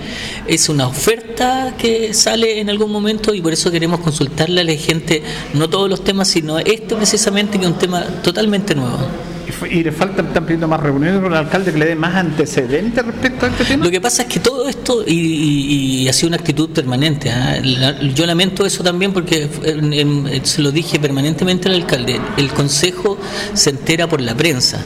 es 0.46 0.68
una 0.68 0.86
oferta 0.86 1.74
que 1.78 2.14
sale 2.14 2.60
en 2.60 2.70
algún 2.70 2.90
momento 2.90 3.34
y 3.34 3.40
por 3.40 3.52
eso 3.52 3.70
queremos 3.70 4.00
consultarle 4.00 4.60
a 4.60 4.64
la 4.64 4.74
gente, 4.74 5.22
no 5.54 5.68
todos 5.68 5.88
los 5.88 6.04
temas, 6.04 6.28
sino 6.28 6.58
este 6.58 6.94
precisamente 6.94 7.58
que 7.58 7.64
es 7.64 7.70
un 7.70 7.78
tema 7.78 8.02
totalmente 8.22 8.74
nuevo 8.74 8.98
y 9.70 9.82
le 9.82 9.92
faltan, 9.92 10.26
están 10.26 10.44
pidiendo 10.44 10.68
más 10.68 10.80
reuniones 10.80 11.20
con 11.20 11.32
el 11.32 11.38
alcalde 11.38 11.72
que 11.72 11.78
le 11.78 11.86
dé 11.86 11.94
más 11.94 12.14
antecedentes 12.14 13.04
respecto 13.04 13.46
a 13.46 13.48
este 13.48 13.64
tema. 13.64 13.84
Lo 13.84 13.90
que 13.90 14.00
pasa 14.00 14.22
es 14.22 14.28
que 14.28 14.40
todo 14.40 14.68
esto, 14.68 15.04
y, 15.06 16.08
ha 16.08 16.12
sido 16.12 16.28
una 16.28 16.36
actitud 16.36 16.70
permanente, 16.70 17.30
¿ah? 17.30 17.60
yo 18.14 18.26
lamento 18.26 18.66
eso 18.66 18.82
también 18.82 19.12
porque 19.12 19.48
se 20.42 20.62
lo 20.62 20.70
dije 20.70 20.98
permanentemente 20.98 21.68
al 21.68 21.74
alcalde, 21.74 22.20
el 22.36 22.50
consejo 22.50 23.18
se 23.54 23.70
entera 23.70 24.06
por 24.08 24.20
la 24.20 24.34
prensa 24.34 24.84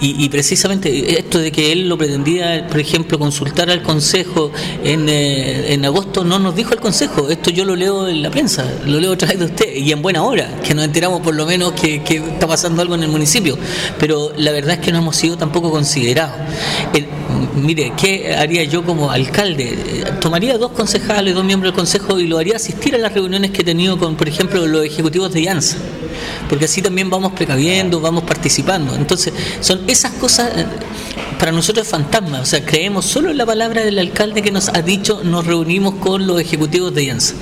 Y, 0.00 0.28
precisamente 0.28 1.18
esto 1.18 1.38
de 1.38 1.50
que 1.50 1.72
él 1.72 1.88
lo 1.88 1.96
pretendía, 1.96 2.66
por 2.68 2.78
ejemplo, 2.78 3.18
consultar 3.18 3.70
al 3.70 3.82
Consejo 3.82 4.52
en, 4.82 5.08
eh, 5.08 5.72
en 5.72 5.84
agosto, 5.84 6.24
no 6.24 6.38
nos 6.38 6.54
dijo 6.54 6.74
el 6.74 6.80
Consejo. 6.80 7.30
Esto 7.30 7.50
yo 7.50 7.64
lo 7.64 7.74
leo 7.74 8.06
en 8.08 8.22
la 8.22 8.30
prensa, 8.30 8.70
lo 8.84 9.00
leo 9.00 9.12
a 9.12 9.16
través 9.16 9.38
de 9.38 9.46
usted, 9.46 9.74
y 9.74 9.92
en 9.92 10.02
buena 10.02 10.22
hora, 10.22 10.60
que 10.62 10.74
nos 10.74 10.84
enteramos 10.84 11.22
por 11.22 11.34
lo 11.34 11.46
menos 11.46 11.72
que, 11.72 12.02
está 12.04 12.46
pasando 12.46 12.82
algo 12.82 12.94
en 12.96 13.04
el 13.04 13.08
municipio. 13.08 13.56
Pero 13.98 14.32
la 14.36 14.52
verdad 14.52 14.74
es 14.74 14.80
que 14.80 14.92
no 14.92 14.98
hemos 14.98 15.16
sido 15.16 15.38
tampoco 15.38 15.70
considerados. 15.70 16.36
Mire, 17.54 17.92
¿qué 17.96 18.34
haría 18.34 18.64
yo 18.64 18.84
como 18.84 19.10
alcalde? 19.10 20.04
Tomaría 20.20 20.58
dos 20.58 20.72
concejales, 20.72 21.34
dos 21.34 21.44
miembros 21.44 21.72
del 21.72 21.76
Consejo 21.76 22.18
y 22.20 22.26
lo 22.26 22.38
haría 22.38 22.56
asistir 22.56 22.94
a 22.94 22.98
las 22.98 23.12
reuniones 23.12 23.50
que 23.50 23.62
he 23.62 23.64
tenido 23.64 23.98
con, 23.98 24.16
por 24.16 24.28
ejemplo, 24.28 24.66
los 24.66 24.84
ejecutivos 24.84 25.32
de 25.32 25.42
IANSA 25.42 25.78
porque 26.48 26.64
así 26.66 26.82
también 26.82 27.10
vamos 27.10 27.32
precaviendo, 27.32 28.00
vamos 28.00 28.24
participando. 28.24 28.94
Entonces, 28.94 29.32
son 29.60 29.80
esas 29.88 30.12
cosas, 30.12 30.52
eh, 30.56 30.66
para 31.38 31.52
nosotros 31.52 31.86
es 31.86 31.90
fantasma, 31.90 32.40
o 32.40 32.44
sea, 32.44 32.64
creemos 32.64 33.04
solo 33.04 33.30
en 33.30 33.38
la 33.38 33.46
palabra 33.46 33.82
del 33.84 33.98
alcalde 33.98 34.42
que 34.42 34.50
nos 34.50 34.68
ha 34.68 34.82
dicho, 34.82 35.22
nos 35.24 35.46
reunimos 35.46 35.94
con 35.96 36.26
los 36.26 36.40
ejecutivos 36.40 36.94
de 36.94 37.04
IANSA. 37.04 37.34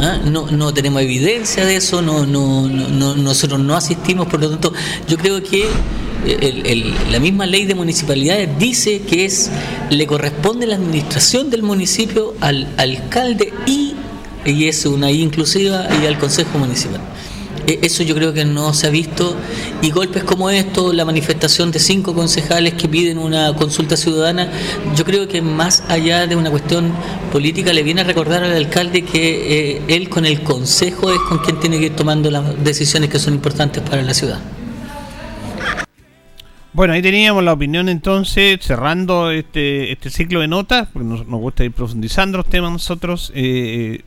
¿Ah? 0.00 0.18
No, 0.24 0.46
no 0.50 0.72
tenemos 0.72 1.02
evidencia 1.02 1.64
de 1.64 1.76
eso, 1.76 2.02
no, 2.02 2.24
no, 2.24 2.68
no, 2.68 3.16
nosotros 3.16 3.58
no 3.60 3.74
asistimos, 3.76 4.28
por 4.28 4.40
lo 4.40 4.50
tanto, 4.50 4.72
yo 5.08 5.16
creo 5.16 5.42
que 5.42 5.66
la 7.10 7.20
misma 7.20 7.46
ley 7.46 7.64
de 7.64 7.74
municipalidades 7.74 8.48
dice 8.58 9.00
que 9.02 9.24
es 9.24 9.50
le 9.90 10.06
corresponde 10.06 10.66
la 10.66 10.74
administración 10.74 11.48
del 11.50 11.62
municipio 11.62 12.34
al 12.40 12.66
alcalde 12.76 13.52
y, 13.66 13.94
y 14.44 14.66
es 14.66 14.84
una 14.86 15.10
I 15.10 15.22
inclusiva, 15.22 15.86
y 16.02 16.06
al 16.06 16.18
consejo 16.18 16.58
municipal. 16.58 17.00
E, 17.66 17.78
eso 17.82 18.02
yo 18.02 18.14
creo 18.14 18.32
que 18.32 18.44
no 18.44 18.72
se 18.74 18.86
ha 18.86 18.90
visto 18.90 19.36
y 19.82 19.90
golpes 19.90 20.24
como 20.24 20.50
esto, 20.50 20.92
la 20.92 21.04
manifestación 21.04 21.70
de 21.70 21.78
cinco 21.78 22.14
concejales 22.14 22.74
que 22.74 22.88
piden 22.88 23.18
una 23.18 23.54
consulta 23.54 23.96
ciudadana, 23.96 24.50
yo 24.96 25.04
creo 25.04 25.28
que 25.28 25.40
más 25.40 25.84
allá 25.88 26.26
de 26.26 26.34
una 26.34 26.50
cuestión 26.50 26.92
política 27.30 27.72
le 27.72 27.82
viene 27.82 28.00
a 28.00 28.04
recordar 28.04 28.42
al 28.42 28.52
alcalde 28.52 29.02
que 29.02 29.76
eh, 29.76 29.82
él 29.88 30.08
con 30.08 30.24
el 30.26 30.42
consejo 30.42 31.12
es 31.12 31.20
con 31.28 31.38
quien 31.38 31.60
tiene 31.60 31.78
que 31.78 31.86
ir 31.86 31.96
tomando 31.96 32.30
las 32.30 32.62
decisiones 32.64 33.08
que 33.10 33.18
son 33.18 33.34
importantes 33.34 33.82
para 33.82 34.02
la 34.02 34.14
ciudad. 34.14 34.40
Bueno, 36.78 36.94
ahí 36.94 37.02
teníamos 37.02 37.42
la 37.42 37.54
opinión 37.54 37.88
entonces, 37.88 38.60
cerrando 38.62 39.32
este, 39.32 39.90
este 39.90 40.10
ciclo 40.10 40.38
de 40.38 40.46
notas, 40.46 40.86
porque 40.92 41.08
nos, 41.08 41.26
gusta 41.26 41.64
ir 41.64 41.72
profundizando 41.72 42.38
los 42.38 42.48
temas 42.48 42.70
nosotros. 42.70 43.32
Eh, 43.34 44.02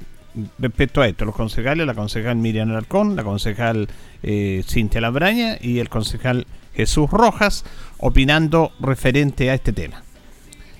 respecto 0.57 1.01
a 1.01 1.07
esto, 1.09 1.25
los 1.25 1.35
concejales, 1.35 1.85
la 1.85 1.93
concejal 1.93 2.37
Miriam 2.37 2.69
Alarcón, 2.69 3.17
la 3.17 3.25
concejal 3.25 3.89
eh, 4.23 4.63
Cintia 4.65 5.01
Labraña 5.01 5.57
y 5.59 5.79
el 5.79 5.89
concejal 5.89 6.47
Jesús 6.73 7.09
Rojas, 7.11 7.65
opinando 7.97 8.71
referente 8.79 9.49
a 9.49 9.53
este 9.53 9.73
tema. 9.73 10.01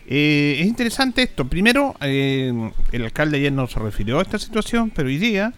Eh, 0.07 0.59
es 0.61 0.67
interesante 0.67 1.23
esto. 1.23 1.43
Primero, 1.43 1.95
eh, 1.99 2.71
el 2.93 3.03
alcalde 3.03 3.35
ayer 3.35 3.51
no 3.51 3.67
se 3.67 3.79
refirió 3.79 4.19
a 4.19 4.21
esta 4.21 4.39
situación, 4.39 4.93
pero 4.95 5.09
hoy 5.09 5.17
día, 5.17 5.51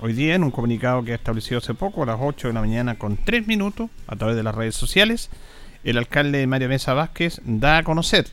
hoy 0.00 0.12
día 0.12 0.36
en 0.36 0.44
un 0.44 0.52
comunicado 0.52 1.02
que 1.02 1.10
ha 1.10 1.16
establecido 1.16 1.58
hace 1.58 1.74
poco, 1.74 2.04
a 2.04 2.06
las 2.06 2.18
8 2.20 2.46
de 2.46 2.54
la 2.54 2.60
mañana 2.60 2.94
con 2.94 3.16
3 3.16 3.48
minutos, 3.48 3.90
a 4.06 4.14
través 4.14 4.36
de 4.36 4.44
las 4.44 4.54
redes 4.54 4.76
sociales, 4.76 5.28
el 5.86 5.98
alcalde 5.98 6.44
Mario 6.48 6.68
Mesa 6.68 6.94
Vázquez 6.94 7.40
da 7.44 7.78
a 7.78 7.84
conocer. 7.84 8.26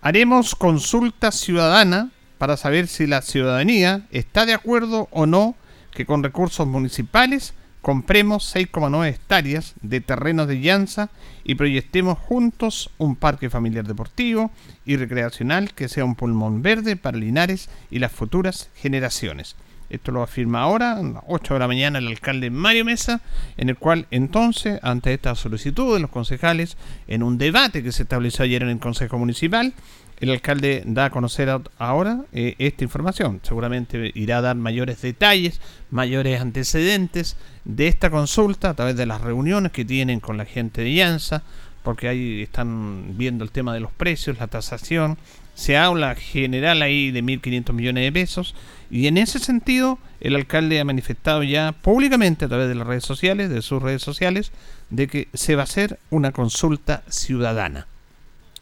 Haremos 0.00 0.54
consulta 0.54 1.32
ciudadana 1.32 2.10
para 2.38 2.56
saber 2.56 2.86
si 2.86 3.08
la 3.08 3.20
ciudadanía 3.20 4.06
está 4.12 4.46
de 4.46 4.54
acuerdo 4.54 5.08
o 5.10 5.26
no 5.26 5.56
que 5.90 6.06
con 6.06 6.22
recursos 6.22 6.64
municipales 6.64 7.52
compremos 7.82 8.54
6,9 8.54 9.08
hectáreas 9.08 9.74
de 9.82 10.00
terrenos 10.00 10.46
de 10.46 10.60
llanza 10.60 11.10
y 11.42 11.56
proyectemos 11.56 12.16
juntos 12.16 12.90
un 12.96 13.16
parque 13.16 13.50
familiar 13.50 13.84
deportivo 13.84 14.52
y 14.84 14.96
recreacional 14.96 15.74
que 15.74 15.88
sea 15.88 16.04
un 16.04 16.14
pulmón 16.14 16.62
verde 16.62 16.94
para 16.94 17.18
Linares 17.18 17.68
y 17.90 17.98
las 17.98 18.12
futuras 18.12 18.70
generaciones. 18.76 19.56
Esto 19.90 20.12
lo 20.12 20.22
afirma 20.22 20.62
ahora, 20.62 20.92
a 20.92 21.02
las 21.02 21.22
8 21.26 21.54
de 21.54 21.60
la 21.60 21.68
mañana, 21.68 21.98
el 21.98 22.08
alcalde 22.08 22.50
Mario 22.50 22.84
Mesa, 22.84 23.20
en 23.56 23.68
el 23.68 23.76
cual 23.76 24.06
entonces, 24.10 24.80
ante 24.82 25.14
esta 25.14 25.34
solicitud 25.34 25.94
de 25.94 26.00
los 26.00 26.10
concejales, 26.10 26.76
en 27.08 27.22
un 27.22 27.38
debate 27.38 27.82
que 27.82 27.92
se 27.92 28.02
estableció 28.02 28.44
ayer 28.44 28.62
en 28.62 28.70
el 28.70 28.78
Consejo 28.78 29.18
Municipal, 29.18 29.74
el 30.20 30.30
alcalde 30.30 30.82
da 30.86 31.06
a 31.06 31.10
conocer 31.10 31.50
ahora 31.78 32.24
eh, 32.32 32.54
esta 32.58 32.84
información. 32.84 33.40
Seguramente 33.42 34.12
irá 34.14 34.38
a 34.38 34.40
dar 34.40 34.56
mayores 34.56 35.02
detalles, 35.02 35.60
mayores 35.90 36.40
antecedentes 36.40 37.36
de 37.64 37.88
esta 37.88 38.10
consulta 38.10 38.70
a 38.70 38.74
través 38.74 38.96
de 38.96 39.06
las 39.06 39.20
reuniones 39.20 39.72
que 39.72 39.84
tienen 39.84 40.20
con 40.20 40.36
la 40.36 40.46
gente 40.46 40.82
de 40.82 40.94
Llanza, 40.94 41.42
porque 41.82 42.08
ahí 42.08 42.42
están 42.42 43.16
viendo 43.16 43.44
el 43.44 43.50
tema 43.50 43.74
de 43.74 43.80
los 43.80 43.92
precios, 43.92 44.38
la 44.38 44.46
tasación. 44.46 45.18
Se 45.56 45.76
habla 45.76 46.14
general 46.14 46.82
ahí 46.82 47.10
de 47.10 47.24
1.500 47.24 47.72
millones 47.72 48.04
de 48.04 48.12
pesos 48.12 48.54
y 48.88 49.08
en 49.08 49.18
ese 49.18 49.40
sentido 49.40 49.98
el 50.20 50.36
alcalde 50.36 50.78
ha 50.78 50.84
manifestado 50.84 51.42
ya 51.42 51.72
públicamente 51.72 52.44
a 52.44 52.48
través 52.48 52.68
de 52.68 52.76
las 52.76 52.86
redes 52.86 53.04
sociales, 53.04 53.50
de 53.50 53.62
sus 53.62 53.82
redes 53.82 54.02
sociales, 54.02 54.52
de 54.90 55.08
que 55.08 55.28
se 55.34 55.56
va 55.56 55.62
a 55.62 55.64
hacer 55.64 55.98
una 56.10 56.30
consulta 56.30 57.02
ciudadana 57.08 57.88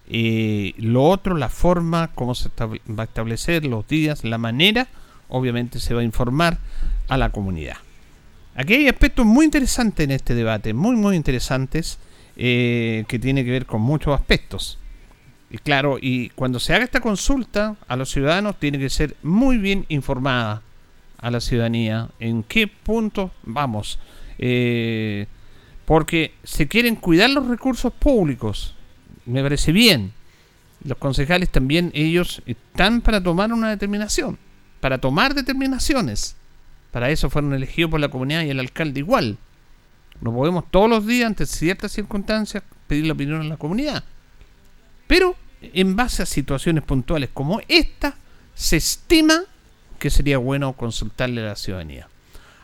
eh, 0.07 0.75
lo 0.77 1.05
otro, 1.05 1.37
la 1.37 1.49
forma, 1.49 2.11
cómo 2.15 2.35
se 2.35 2.51
va 2.59 3.03
a 3.03 3.05
establecer, 3.05 3.65
los 3.65 3.87
días, 3.89 4.25
la 4.25 4.39
manera, 4.39 4.89
obviamente 5.29 5.81
se 5.81 5.95
va 5.95 6.01
a 6.01 6.05
informar 6.05 6.59
a 7.09 7.17
la 7.17 7.31
comunidad. 7.31 7.77
Aquí 8.55 8.75
hay 8.75 8.89
aspectos 8.89 9.27
muy 9.27 9.47
interesantes 9.47 10.05
en 10.05 10.11
este 10.11 10.35
debate, 10.35 10.75
muy, 10.75 10.97
muy 10.97 11.17
interesantes, 11.17 11.99
eh, 12.37 13.05
que 13.09 13.19
tiene 13.19 13.45
que 13.45 13.51
ver 13.51 13.67
con 13.67 13.81
muchos 13.81 14.15
aspectos. 14.15 14.79
Y 15.55 15.59
claro, 15.59 15.99
y 16.01 16.31
cuando 16.31 16.59
se 16.59 16.75
haga 16.75 16.83
esta 16.83 17.01
consulta 17.01 17.77
a 17.87 17.95
los 17.95 18.11
ciudadanos, 18.11 18.59
tiene 18.59 18.77
que 18.77 18.90
ser 18.90 19.14
muy 19.23 19.57
bien 19.57 19.87
informada 19.88 20.62
a 21.17 21.31
la 21.31 21.40
ciudadanía 21.40 22.09
en 22.19 22.43
qué 22.43 22.67
punto 22.67 23.31
vamos. 23.45 24.01
Eh, 24.38 25.29
porque 25.85 26.35
se 26.43 26.67
quieren 26.67 26.97
cuidar 26.97 27.31
los 27.31 27.47
recursos 27.47 27.93
públicos, 27.93 28.75
me 29.27 29.45
parece 29.45 29.71
bien. 29.71 30.12
Los 30.83 30.99
concejales 30.99 31.51
también, 31.51 31.93
ellos 31.95 32.43
están 32.47 33.01
para 33.01 33.23
tomar 33.23 33.53
una 33.53 33.71
determinación, 33.71 34.37
para 34.81 34.99
tomar 34.99 35.35
determinaciones. 35.35 36.35
Para 36.90 37.11
eso 37.11 37.31
fueron 37.31 37.55
elegidos 37.55 37.93
por 37.93 38.01
la 38.01 38.09
comunidad 38.09 38.43
y 38.43 38.51
el 38.51 38.59
alcalde 38.59 38.99
igual. 38.99 39.38
No 40.21 40.35
podemos 40.35 40.69
todos 40.69 40.90
los 40.90 41.07
días, 41.07 41.29
ante 41.29 41.47
ciertas 41.47 41.93
circunstancias, 41.93 42.64
pedir 42.88 43.07
la 43.07 43.12
opinión 43.12 43.40
a 43.40 43.45
la 43.45 43.57
comunidad. 43.57 44.03
Pero 45.07 45.37
en 45.74 45.96
base 45.96 46.22
a 46.22 46.27
situaciones 46.27 46.85
puntuales 46.85 47.31
como 47.33 47.61
esta, 47.68 48.16
se 48.55 48.77
estima 48.77 49.42
que 49.98 50.11
sería 50.11 50.38
bueno 50.38 50.72
consultarle 50.74 51.40
a 51.42 51.46
la 51.46 51.57
ciudadanía. 51.57 52.09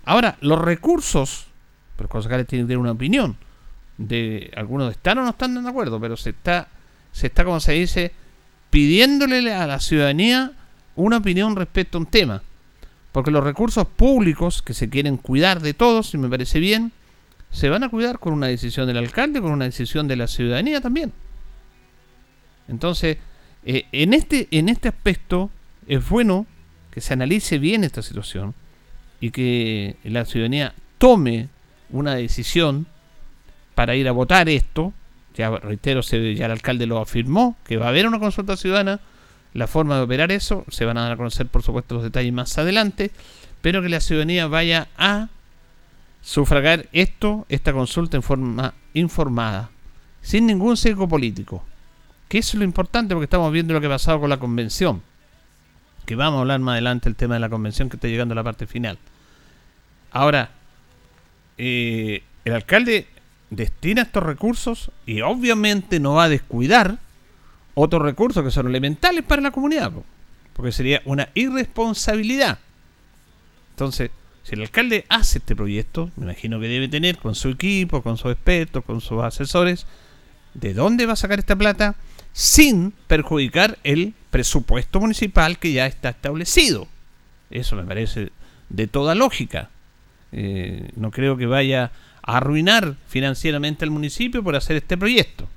Ahora, 0.05 0.37
los 0.41 0.61
recursos, 0.61 1.47
los 1.99 2.09
concejales 2.09 2.47
tienen 2.47 2.67
que 2.67 2.73
tener 2.73 2.79
una 2.79 2.93
opinión 2.93 3.37
de 4.01 4.51
algunos 4.57 4.91
están 4.91 5.19
o 5.19 5.23
no 5.23 5.31
están 5.31 5.63
de 5.63 5.69
acuerdo, 5.69 6.01
pero 6.01 6.17
se 6.17 6.31
está, 6.31 6.69
se 7.13 7.27
está, 7.27 7.45
como 7.45 7.61
se 7.61 7.73
dice, 7.73 8.13
pidiéndole 8.71 9.53
a 9.53 9.67
la 9.67 9.79
ciudadanía 9.79 10.53
una 10.97 11.19
opinión 11.19 11.55
respecto 11.55 11.99
a 11.99 12.01
un 12.01 12.07
tema. 12.07 12.43
Porque 13.13 13.31
los 13.31 13.45
recursos 13.45 13.87
públicos 13.87 14.63
que 14.63 14.73
se 14.73 14.89
quieren 14.89 15.19
cuidar 15.19 15.61
de 15.61 15.75
todos, 15.75 16.15
y 16.15 16.19
me 16.19 16.29
parece 16.29 16.61
bien, 16.61 16.93
se 17.51 17.69
van 17.69 17.83
a 17.83 17.91
cuidar 17.91 18.19
con 18.19 18.33
una 18.33 18.47
decisión 18.47 18.87
del 18.87 18.97
alcalde, 18.97 19.43
con 19.43 19.53
una 19.53 19.67
decisión 19.67 20.09
de 20.09 20.17
la 20.17 20.29
ciudadanía 20.29 20.81
también. 20.81 21.13
Entonces, 22.71 23.19
eh, 23.65 23.85
en, 23.93 24.15
este, 24.15 24.49
en 24.51 24.69
este 24.69 24.89
aspecto 24.89 25.51
es 25.87 26.09
bueno 26.09 26.47
que 26.91 27.01
se 27.01 27.13
analice 27.13 27.59
bien 27.59 27.85
esta 27.85 28.03
situación 28.03 28.55
y 29.21 29.31
que 29.31 29.97
la 30.05 30.25
ciudadanía 30.25 30.75
tome 30.99 31.49
una 31.91 32.15
decisión 32.15 32.87
para 33.75 33.97
ir 33.97 34.09
a 34.09 34.13
votar 34.13 34.49
esto, 34.49 34.93
ya 35.35 35.51
reitero, 35.51 36.01
ya 36.01 36.47
el 36.47 36.53
alcalde 36.53 36.87
lo 36.87 36.99
afirmó, 36.99 37.57
que 37.65 37.77
va 37.77 37.87
a 37.87 37.89
haber 37.91 38.07
una 38.07 38.19
consulta 38.19 38.57
ciudadana, 38.57 39.01
la 39.53 39.67
forma 39.67 39.97
de 39.97 40.03
operar 40.03 40.33
eso, 40.33 40.65
se 40.69 40.85
van 40.85 40.97
a 40.97 41.03
dar 41.03 41.13
a 41.13 41.17
conocer 41.17 41.47
por 41.47 41.63
supuesto 41.63 41.97
los 41.97 42.05
detalles 42.05 42.33
más 42.33 42.57
adelante, 42.59 43.11
pero 43.61 43.83
que 43.83 43.89
la 43.89 44.01
ciudadanía 44.01 44.47
vaya 44.47 44.89
a 44.97 45.29
sufragar 46.23 46.89
esto, 46.93 47.47
esta 47.49 47.73
consulta 47.73 48.17
en 48.17 48.23
forma 48.23 48.75
informada, 48.95 49.71
sin 50.23 50.47
ningún 50.47 50.77
sesgo 50.77 51.09
político. 51.09 51.65
Que 52.31 52.39
eso 52.39 52.57
es 52.57 52.61
lo 52.61 52.65
importante 52.65 53.13
porque 53.13 53.25
estamos 53.25 53.53
viendo 53.53 53.75
lo 53.75 53.81
que 53.81 53.89
ha 53.89 53.91
pasado 53.91 54.21
con 54.21 54.31
la 54.31 54.39
convención. 54.39 55.03
Que 56.07 56.15
vamos 56.15 56.39
a 56.39 56.41
hablar 56.43 56.61
más 56.61 56.75
adelante 56.75 57.09
el 57.09 57.17
tema 57.17 57.35
de 57.35 57.41
la 57.41 57.49
convención 57.49 57.91
que 57.91 57.97
está 57.97 58.07
llegando 58.07 58.35
a 58.35 58.37
la 58.37 58.45
parte 58.45 58.69
final. 58.69 58.99
Ahora, 60.13 60.53
eh, 61.59 62.23
el 62.45 62.53
alcalde 62.53 63.09
destina 63.51 64.03
estos 64.03 64.23
recursos 64.23 64.93
y 65.07 65.23
obviamente 65.23 65.99
no 65.99 66.15
va 66.15 66.25
a 66.25 66.29
descuidar 66.29 66.99
otros 67.75 68.01
recursos 68.01 68.45
que 68.45 68.53
son 68.53 68.69
elementales 68.69 69.25
para 69.25 69.43
la 69.43 69.51
comunidad, 69.51 69.91
porque 70.53 70.71
sería 70.71 71.03
una 71.07 71.31
irresponsabilidad. 71.35 72.61
Entonces, 73.73 74.13
Si 74.43 74.55
el 74.55 74.63
alcalde 74.63 75.05
hace 75.09 75.39
este 75.39 75.55
proyecto, 75.55 76.11
me 76.17 76.25
imagino 76.25 76.59
que 76.61 76.69
debe 76.69 76.89
tener 76.89 77.19
con 77.19 77.35
su 77.35 77.51
equipo, 77.51 78.03
con 78.03 78.17
sus 78.17 78.33
expertos, 78.33 78.85
con 78.85 79.01
sus 79.01 79.23
asesores, 79.23 79.87
de 80.55 80.75
dónde 80.75 81.07
va 81.07 81.13
a 81.13 81.17
sacar 81.17 81.39
esta 81.39 81.57
plata 81.57 81.95
sin 82.33 82.93
perjudicar 83.07 83.79
el 83.85 84.15
presupuesto 84.31 85.01
municipal 85.01 85.59
que 85.59 85.73
ya 85.73 85.87
está 85.87 86.11
establecido. 86.11 86.89
Eso 87.51 87.77
me 87.77 87.85
parece 87.85 88.31
de 88.69 88.87
toda 88.87 89.15
lógica. 89.15 89.71
Eh, 90.33 90.91
no 90.97 91.11
creo 91.11 91.37
que 91.37 91.47
vaya 91.47 91.91
a 92.23 92.37
arruinar 92.37 92.95
financieramente 93.09 93.85
al 93.85 93.91
municipio 93.91 94.43
por 94.43 94.57
hacer 94.57 94.77
este 94.77 94.97
proyecto. 94.97 95.49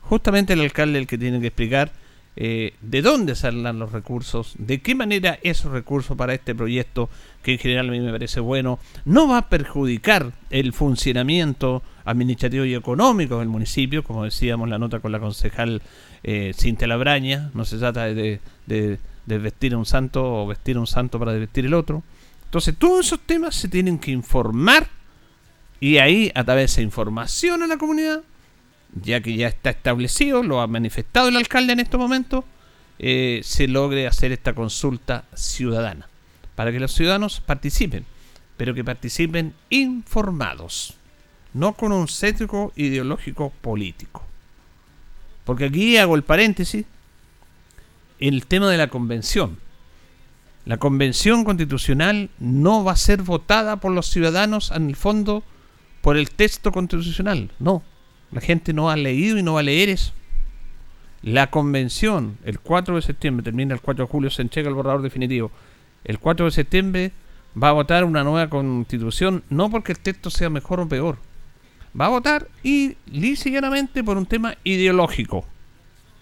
Justamente 0.00 0.52
el 0.52 0.60
alcalde 0.60 0.98
es 0.98 1.02
el 1.02 1.06
que 1.06 1.18
tiene 1.18 1.40
que 1.40 1.48
explicar 1.48 1.92
eh, 2.38 2.74
de 2.82 3.00
dónde 3.00 3.34
salen 3.34 3.78
los 3.78 3.92
recursos, 3.92 4.54
de 4.58 4.82
qué 4.82 4.94
manera 4.94 5.38
esos 5.42 5.72
recursos 5.72 6.16
para 6.16 6.34
este 6.34 6.54
proyecto, 6.54 7.08
que 7.42 7.52
en 7.52 7.58
general 7.58 7.88
a 7.88 7.92
mí 7.92 8.00
me 8.00 8.12
parece 8.12 8.40
bueno, 8.40 8.78
no 9.04 9.26
va 9.26 9.38
a 9.38 9.48
perjudicar 9.48 10.32
el 10.50 10.72
funcionamiento 10.74 11.82
administrativo 12.06 12.64
y 12.64 12.74
económico 12.74 13.40
del 13.40 13.48
municipio, 13.48 14.02
como 14.02 14.24
decíamos 14.24 14.68
la 14.68 14.78
nota 14.78 15.00
con 15.00 15.12
la 15.12 15.20
concejal 15.20 15.82
eh, 16.22 16.54
Cintia 16.56 16.86
Labraña, 16.86 17.50
no 17.52 17.64
se 17.64 17.76
trata 17.76 18.04
de, 18.06 18.40
de, 18.66 18.98
vestir 19.26 19.74
a 19.74 19.78
un 19.78 19.86
santo 19.86 20.24
o 20.24 20.46
vestir 20.46 20.76
a 20.76 20.80
un 20.80 20.86
santo 20.86 21.18
para 21.18 21.32
desvestir 21.32 21.66
el 21.66 21.74
otro. 21.74 22.02
Entonces 22.44 22.74
todos 22.78 23.04
esos 23.04 23.20
temas 23.20 23.54
se 23.54 23.68
tienen 23.68 23.98
que 23.98 24.12
informar 24.12 24.88
y 25.80 25.98
ahí 25.98 26.32
a 26.34 26.44
través 26.44 26.62
de 26.62 26.72
esa 26.72 26.82
información 26.82 27.62
a 27.62 27.66
la 27.66 27.76
comunidad 27.76 28.22
ya 29.02 29.20
que 29.20 29.36
ya 29.36 29.48
está 29.48 29.70
establecido, 29.70 30.42
lo 30.42 30.60
ha 30.60 30.66
manifestado 30.66 31.28
el 31.28 31.36
alcalde 31.36 31.72
en 31.72 31.80
este 31.80 31.96
momento, 31.96 32.44
eh, 32.98 33.40
se 33.44 33.68
logre 33.68 34.06
hacer 34.06 34.32
esta 34.32 34.54
consulta 34.54 35.24
ciudadana, 35.34 36.08
para 36.54 36.72
que 36.72 36.80
los 36.80 36.92
ciudadanos 36.92 37.40
participen, 37.40 38.06
pero 38.56 38.74
que 38.74 38.84
participen 38.84 39.54
informados, 39.70 40.94
no 41.56 41.72
con 41.72 41.90
un 41.90 42.06
cétrico 42.06 42.72
ideológico 42.76 43.50
político. 43.62 44.22
Porque 45.44 45.64
aquí 45.64 45.96
hago 45.96 46.14
el 46.14 46.22
paréntesis, 46.22 46.84
el 48.18 48.46
tema 48.46 48.70
de 48.70 48.76
la 48.76 48.88
convención. 48.88 49.58
La 50.66 50.76
convención 50.76 51.44
constitucional 51.44 52.28
no 52.38 52.84
va 52.84 52.92
a 52.92 52.96
ser 52.96 53.22
votada 53.22 53.76
por 53.76 53.92
los 53.92 54.08
ciudadanos 54.08 54.70
en 54.70 54.88
el 54.88 54.96
fondo 54.96 55.44
por 56.02 56.16
el 56.16 56.30
texto 56.30 56.72
constitucional, 56.72 57.50
no, 57.58 57.82
la 58.30 58.40
gente 58.40 58.72
no 58.72 58.90
ha 58.90 58.96
leído 58.96 59.38
y 59.38 59.42
no 59.42 59.54
va 59.54 59.60
a 59.60 59.64
leer 59.64 59.88
eso. 59.88 60.12
La 61.22 61.50
convención, 61.50 62.38
el 62.44 62.60
4 62.60 62.96
de 62.96 63.02
septiembre, 63.02 63.42
termina 63.42 63.74
el 63.74 63.80
4 63.80 64.04
de 64.04 64.10
julio, 64.10 64.30
se 64.30 64.42
entrega 64.42 64.68
el 64.68 64.74
borrador 64.74 65.02
definitivo. 65.02 65.50
El 66.04 66.18
4 66.20 66.46
de 66.46 66.52
septiembre 66.52 67.12
va 67.60 67.70
a 67.70 67.72
votar 67.72 68.04
una 68.04 68.22
nueva 68.22 68.48
constitución, 68.48 69.42
no 69.50 69.70
porque 69.70 69.92
el 69.92 69.98
texto 69.98 70.30
sea 70.30 70.50
mejor 70.50 70.78
o 70.78 70.88
peor. 70.88 71.18
Va 71.98 72.06
a 72.06 72.10
votar 72.10 72.48
y 72.62 72.96
lisa 73.06 73.50
por 74.04 74.16
un 74.16 74.26
tema 74.26 74.56
ideológico. 74.64 75.46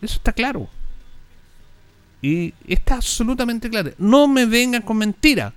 Eso 0.00 0.16
está 0.16 0.32
claro. 0.32 0.68
Y 2.22 2.54
está 2.66 2.96
absolutamente 2.96 3.68
claro. 3.68 3.90
No 3.98 4.28
me 4.28 4.46
vengan 4.46 4.82
con 4.82 4.98
mentira. 4.98 5.52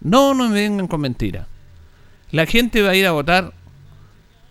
No, 0.00 0.34
no 0.34 0.48
me 0.48 0.62
vengan 0.62 0.86
con 0.86 1.00
mentira. 1.00 1.48
La 2.30 2.46
gente 2.46 2.82
va 2.82 2.90
a 2.90 2.96
ir 2.96 3.06
a 3.06 3.12
votar 3.12 3.52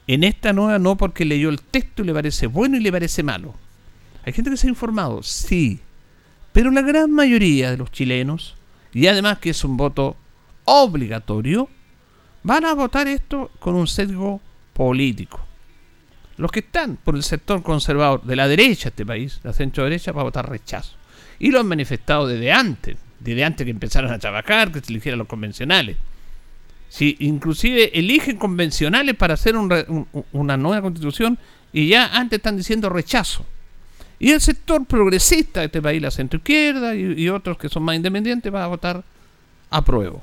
en 0.07 0.23
esta 0.23 0.53
nueva 0.53 0.79
no 0.79 0.97
porque 0.97 1.25
leyó 1.25 1.49
el 1.49 1.61
texto 1.61 2.03
y 2.03 2.05
le 2.05 2.13
parece 2.13 2.47
bueno 2.47 2.77
y 2.77 2.81
le 2.81 2.91
parece 2.91 3.23
malo. 3.23 3.55
Hay 4.25 4.33
gente 4.33 4.49
que 4.49 4.57
se 4.57 4.67
ha 4.67 4.69
informado, 4.69 5.23
sí. 5.23 5.79
Pero 6.51 6.71
la 6.71 6.81
gran 6.81 7.11
mayoría 7.11 7.71
de 7.71 7.77
los 7.77 7.91
chilenos, 7.91 8.55
y 8.93 9.07
además 9.07 9.39
que 9.39 9.51
es 9.51 9.63
un 9.63 9.77
voto 9.77 10.15
obligatorio, 10.65 11.69
van 12.45 12.63
a 12.63 12.75
votar 12.75 13.07
esto 13.07 13.49
con 13.59 13.73
un 13.73 13.87
sesgo 13.87 14.39
político. 14.73 15.43
Los 16.37 16.51
que 16.51 16.59
están 16.59 16.95
por 16.97 17.15
el 17.15 17.23
sector 17.23 17.63
conservador 17.63 18.21
de 18.21 18.35
la 18.35 18.47
derecha 18.47 18.83
de 18.83 18.89
este 18.89 19.05
país, 19.05 19.39
la 19.43 19.51
centro 19.51 19.83
derecha, 19.83 20.11
va 20.11 20.21
a 20.21 20.25
votar 20.25 20.47
rechazo. 20.47 20.95
Y 21.39 21.49
lo 21.49 21.59
han 21.59 21.67
manifestado 21.67 22.27
desde 22.27 22.51
antes, 22.51 22.97
desde 23.19 23.43
antes 23.43 23.65
que 23.65 23.71
empezaran 23.71 24.11
a 24.11 24.19
trabajar, 24.19 24.71
que 24.71 24.79
se 24.79 24.91
eligieran 24.91 25.17
los 25.17 25.27
convencionales. 25.27 25.97
Si 26.87 27.17
inclusive 27.19 27.97
eligen 27.97 28.37
convencionales 28.37 29.15
para 29.15 29.33
hacer 29.33 29.55
una 29.57 30.57
nueva 30.57 30.83
constitución 30.83 31.39
y 31.73 31.87
ya 31.87 32.15
antes 32.15 32.37
están 32.37 32.57
diciendo 32.57 32.89
rechazo. 32.89 33.43
Y 34.19 34.31
el 34.31 34.39
sector 34.39 34.85
progresista 34.85 35.61
de 35.61 35.65
este 35.65 35.81
país, 35.81 35.99
la 35.99 36.11
centroizquierda 36.11 36.93
y, 36.95 37.23
y 37.23 37.29
otros 37.29 37.57
que 37.57 37.69
son 37.69 37.81
más 37.83 37.95
independientes, 37.95 38.53
va 38.53 38.65
a 38.65 38.67
votar 38.67 39.03
a 39.71 39.83
prueba. 39.83 40.19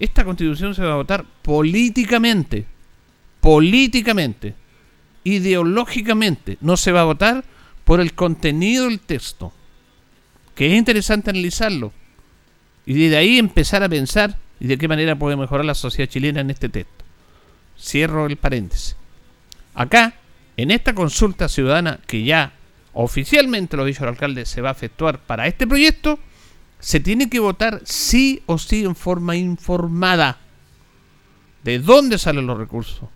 Esta 0.00 0.24
constitución 0.24 0.74
se 0.74 0.82
va 0.82 0.94
a 0.94 0.96
votar 0.96 1.24
políticamente. 1.42 2.64
Políticamente. 3.40 4.54
Ideológicamente. 5.22 6.56
No 6.62 6.76
se 6.78 6.90
va 6.90 7.02
a 7.02 7.04
votar 7.04 7.44
por 7.84 8.00
el 8.00 8.14
contenido 8.14 8.86
del 8.86 8.98
texto. 8.98 9.52
Que 10.54 10.72
es 10.72 10.78
interesante 10.78 11.30
analizarlo. 11.30 11.92
Y 12.86 13.08
de 13.08 13.16
ahí 13.18 13.38
empezar 13.38 13.82
a 13.82 13.88
pensar 13.88 14.36
y 14.58 14.66
de 14.66 14.78
qué 14.78 14.88
manera 14.88 15.16
puede 15.16 15.36
mejorar 15.36 15.66
la 15.66 15.74
sociedad 15.74 16.10
chilena 16.10 16.40
en 16.40 16.50
este 16.50 16.70
texto. 16.70 17.04
Cierro 17.78 18.26
el 18.26 18.36
paréntesis. 18.36 18.96
Acá, 19.74 20.14
en 20.56 20.70
esta 20.70 20.94
consulta 20.94 21.48
ciudadana 21.48 22.00
que 22.06 22.24
ya 22.24 22.52
oficialmente 22.92 23.76
lo 23.76 23.84
dicho 23.84 24.02
el 24.02 24.10
alcalde 24.10 24.46
se 24.46 24.60
va 24.60 24.70
a 24.70 24.72
efectuar 24.72 25.20
para 25.20 25.46
este 25.46 25.66
proyecto, 25.66 26.18
se 26.80 27.00
tiene 27.00 27.30
que 27.30 27.40
votar 27.40 27.80
sí 27.84 28.42
o 28.46 28.58
sí 28.58 28.84
en 28.84 28.96
forma 28.96 29.36
informada. 29.36 30.38
¿De 31.62 31.78
dónde 31.78 32.18
salen 32.18 32.46
los 32.46 32.58
recursos? 32.58 33.08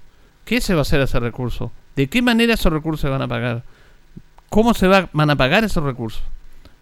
¿Qué 0.45 0.61
se 0.61 0.75
va 0.75 0.81
a 0.81 0.83
hacer 0.83 1.01
ese 1.01 1.19
recurso? 1.19 1.73
¿De 1.97 2.09
qué 2.09 2.23
manera 2.23 2.55
esos 2.55 2.73
recursos 2.73 3.01
se 3.01 3.09
van 3.09 3.23
a 3.23 3.29
pagar? 3.29 3.65
¿Cómo 4.51 4.75
se 4.75 4.87
van 4.87 5.31
a 5.31 5.37
pagar 5.37 5.65
esos 5.65 5.83
recursos? 5.83 6.23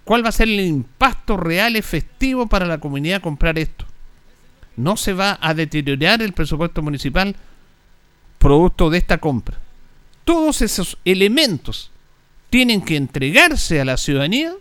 ¿Cuál 0.05 0.25
va 0.25 0.31
a 0.31 0.33
ser 0.33 0.49
el 0.49 0.61
impacto 0.61 1.37
real 1.37 1.77
efectivo 1.77 2.47
para 2.47 2.67
la 2.67 2.79
comunidad 2.79 3.23
comprar 3.23 3.59
esto? 3.59 3.87
no 4.77 4.97
se 4.97 5.13
va 5.13 5.39
a 5.41 5.55
deteriorar 5.55 6.23
el 6.23 6.33
presupuesto 6.33 6.83
municipal 6.83 7.37
producto 8.39 8.91
de 8.91 8.99
esta 8.99 9.19
compra. 9.19 9.59
Todos 10.25 10.63
esos 10.63 10.99
elementos 11.05 11.91
tienen 12.51 12.83
que 12.83 12.97
entregarse 12.97 13.81
a 13.81 13.85
la 13.85 13.97
ciudadanía 13.97 14.53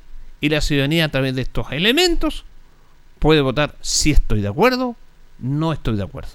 y 0.41 0.49
la 0.49 0.59
ciudadanía 0.59 1.05
a 1.05 1.09
través 1.09 1.35
de 1.35 1.43
estos 1.43 1.71
elementos 1.71 2.43
puede 3.19 3.41
votar 3.41 3.75
si 3.81 4.11
estoy 4.11 4.41
de 4.41 4.47
acuerdo, 4.47 4.95
no 5.39 5.71
estoy 5.71 5.95
de 5.95 6.03
acuerdo. 6.03 6.31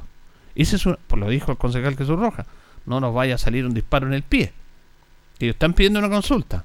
Ese 0.55 0.77
es 0.77 0.85
pues 0.85 1.21
lo 1.21 1.29
dijo 1.29 1.51
el 1.53 1.59
concejal 1.59 1.97
Jesús 1.97 2.19
Roja, 2.19 2.47
no 2.87 3.01
nos 3.01 3.13
vaya 3.13 3.35
a 3.35 3.39
salir 3.39 3.67
un 3.67 3.75
disparo 3.75 4.07
en 4.07 4.15
el 4.15 4.23
pie. 4.23 4.53
Ellos 5.39 5.55
están 5.55 5.75
pidiendo 5.75 5.99
una 5.99 6.09
consulta. 6.09 6.65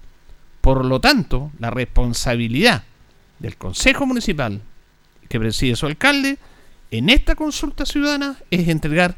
Por 0.62 0.86
lo 0.86 1.02
tanto, 1.02 1.52
la 1.60 1.72
responsabilidad 1.72 2.84
del 3.40 3.58
Consejo 3.58 4.06
Municipal 4.06 4.62
que 5.28 5.40
preside 5.40 5.76
su 5.76 5.88
alcalde 5.88 6.38
en 6.92 7.10
esta 7.10 7.36
consulta 7.36 7.86
ciudadana 7.86 8.38
es 8.52 8.68
entregar 8.68 9.16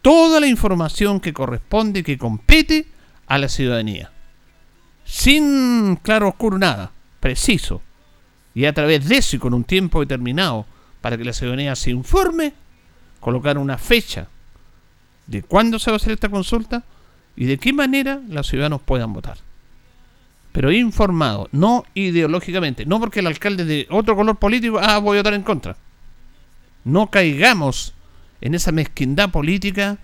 toda 0.00 0.40
la 0.40 0.46
información 0.46 1.20
que 1.20 1.34
corresponde 1.34 2.00
y 2.00 2.02
que 2.02 2.16
compete 2.16 2.88
a 3.26 3.38
la 3.38 3.48
ciudadanía. 3.48 4.10
Sin 5.04 5.96
claro 5.96 6.28
oscuro 6.28 6.58
nada, 6.58 6.92
preciso. 7.20 7.82
Y 8.54 8.64
a 8.64 8.72
través 8.72 9.08
de 9.08 9.18
eso 9.18 9.36
y 9.36 9.38
con 9.38 9.54
un 9.54 9.64
tiempo 9.64 10.00
determinado 10.00 10.66
para 11.00 11.16
que 11.16 11.24
la 11.24 11.32
ciudadanía 11.32 11.76
se 11.76 11.90
informe, 11.90 12.54
colocar 13.20 13.58
una 13.58 13.78
fecha 13.78 14.28
de 15.26 15.42
cuándo 15.42 15.78
se 15.78 15.90
va 15.90 15.96
a 15.96 15.98
hacer 15.98 16.12
esta 16.12 16.28
consulta 16.28 16.84
y 17.36 17.44
de 17.44 17.58
qué 17.58 17.72
manera 17.72 18.20
los 18.28 18.48
ciudadanos 18.48 18.80
puedan 18.82 19.12
votar. 19.12 19.38
Pero 20.52 20.72
informado, 20.72 21.48
no 21.52 21.84
ideológicamente, 21.94 22.86
no 22.86 22.98
porque 22.98 23.20
el 23.20 23.26
alcalde 23.26 23.64
de 23.64 23.86
otro 23.90 24.16
color 24.16 24.36
político, 24.36 24.80
ah, 24.82 24.98
voy 24.98 25.18
a 25.18 25.20
votar 25.20 25.34
en 25.34 25.42
contra 25.42 25.76
no 26.88 27.10
caigamos 27.10 27.92
en 28.40 28.54
esa 28.54 28.72
mezquindad 28.72 29.30
política 29.30 29.98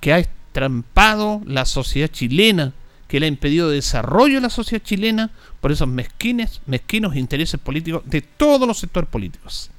que 0.00 0.12
ha 0.12 0.18
estrampado 0.18 1.42
la 1.44 1.64
sociedad 1.64 2.08
chilena, 2.08 2.72
que 3.08 3.18
le 3.18 3.26
ha 3.26 3.28
impedido 3.28 3.70
desarrollo 3.70 4.38
a 4.38 4.42
la 4.42 4.50
sociedad 4.50 4.84
chilena 4.84 5.30
por 5.60 5.72
esos 5.72 5.88
mezquines, 5.88 6.60
mezquinos 6.66 7.16
intereses 7.16 7.58
políticos 7.58 8.02
de 8.04 8.22
todos 8.22 8.68
los 8.68 8.78
sectores 8.78 9.08
políticos. 9.08 9.70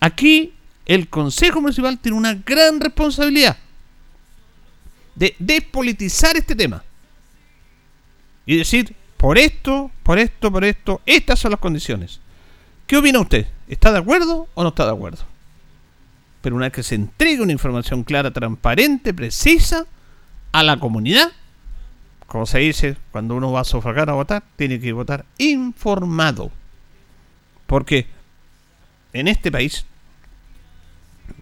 Aquí 0.00 0.52
el 0.86 1.08
Consejo 1.08 1.60
Municipal 1.60 1.98
tiene 1.98 2.18
una 2.18 2.34
gran 2.34 2.80
responsabilidad 2.80 3.56
de 5.14 5.34
despolitizar 5.38 6.36
este 6.36 6.54
tema 6.54 6.84
y 8.44 8.56
decir, 8.56 8.94
por 9.16 9.38
esto, 9.38 9.90
por 10.02 10.18
esto, 10.18 10.52
por 10.52 10.64
esto, 10.64 11.00
estas 11.06 11.38
son 11.38 11.52
las 11.52 11.60
condiciones. 11.60 12.20
¿Qué 12.86 12.96
opina 12.96 13.20
usted? 13.20 13.46
¿Está 13.68 13.92
de 13.92 13.98
acuerdo 13.98 14.48
o 14.54 14.62
no 14.62 14.70
está 14.70 14.84
de 14.84 14.92
acuerdo? 14.92 15.32
pero 16.42 16.56
una 16.56 16.66
vez 16.66 16.72
que 16.72 16.82
se 16.82 16.96
entregue 16.96 17.40
una 17.40 17.52
información 17.52 18.02
clara, 18.02 18.32
transparente, 18.32 19.14
precisa 19.14 19.86
a 20.50 20.62
la 20.62 20.78
comunidad, 20.78 21.30
como 22.32 22.46
se 22.46 22.60
dice, 22.60 22.96
cuando 23.10 23.36
uno 23.36 23.52
va 23.52 23.60
a 23.60 23.64
sufragar 23.64 24.08
a 24.08 24.14
votar, 24.14 24.42
tiene 24.56 24.80
que 24.80 24.94
votar 24.94 25.26
informado. 25.36 26.50
Porque 27.66 28.06
en 29.12 29.28
este 29.28 29.52
país 29.52 29.84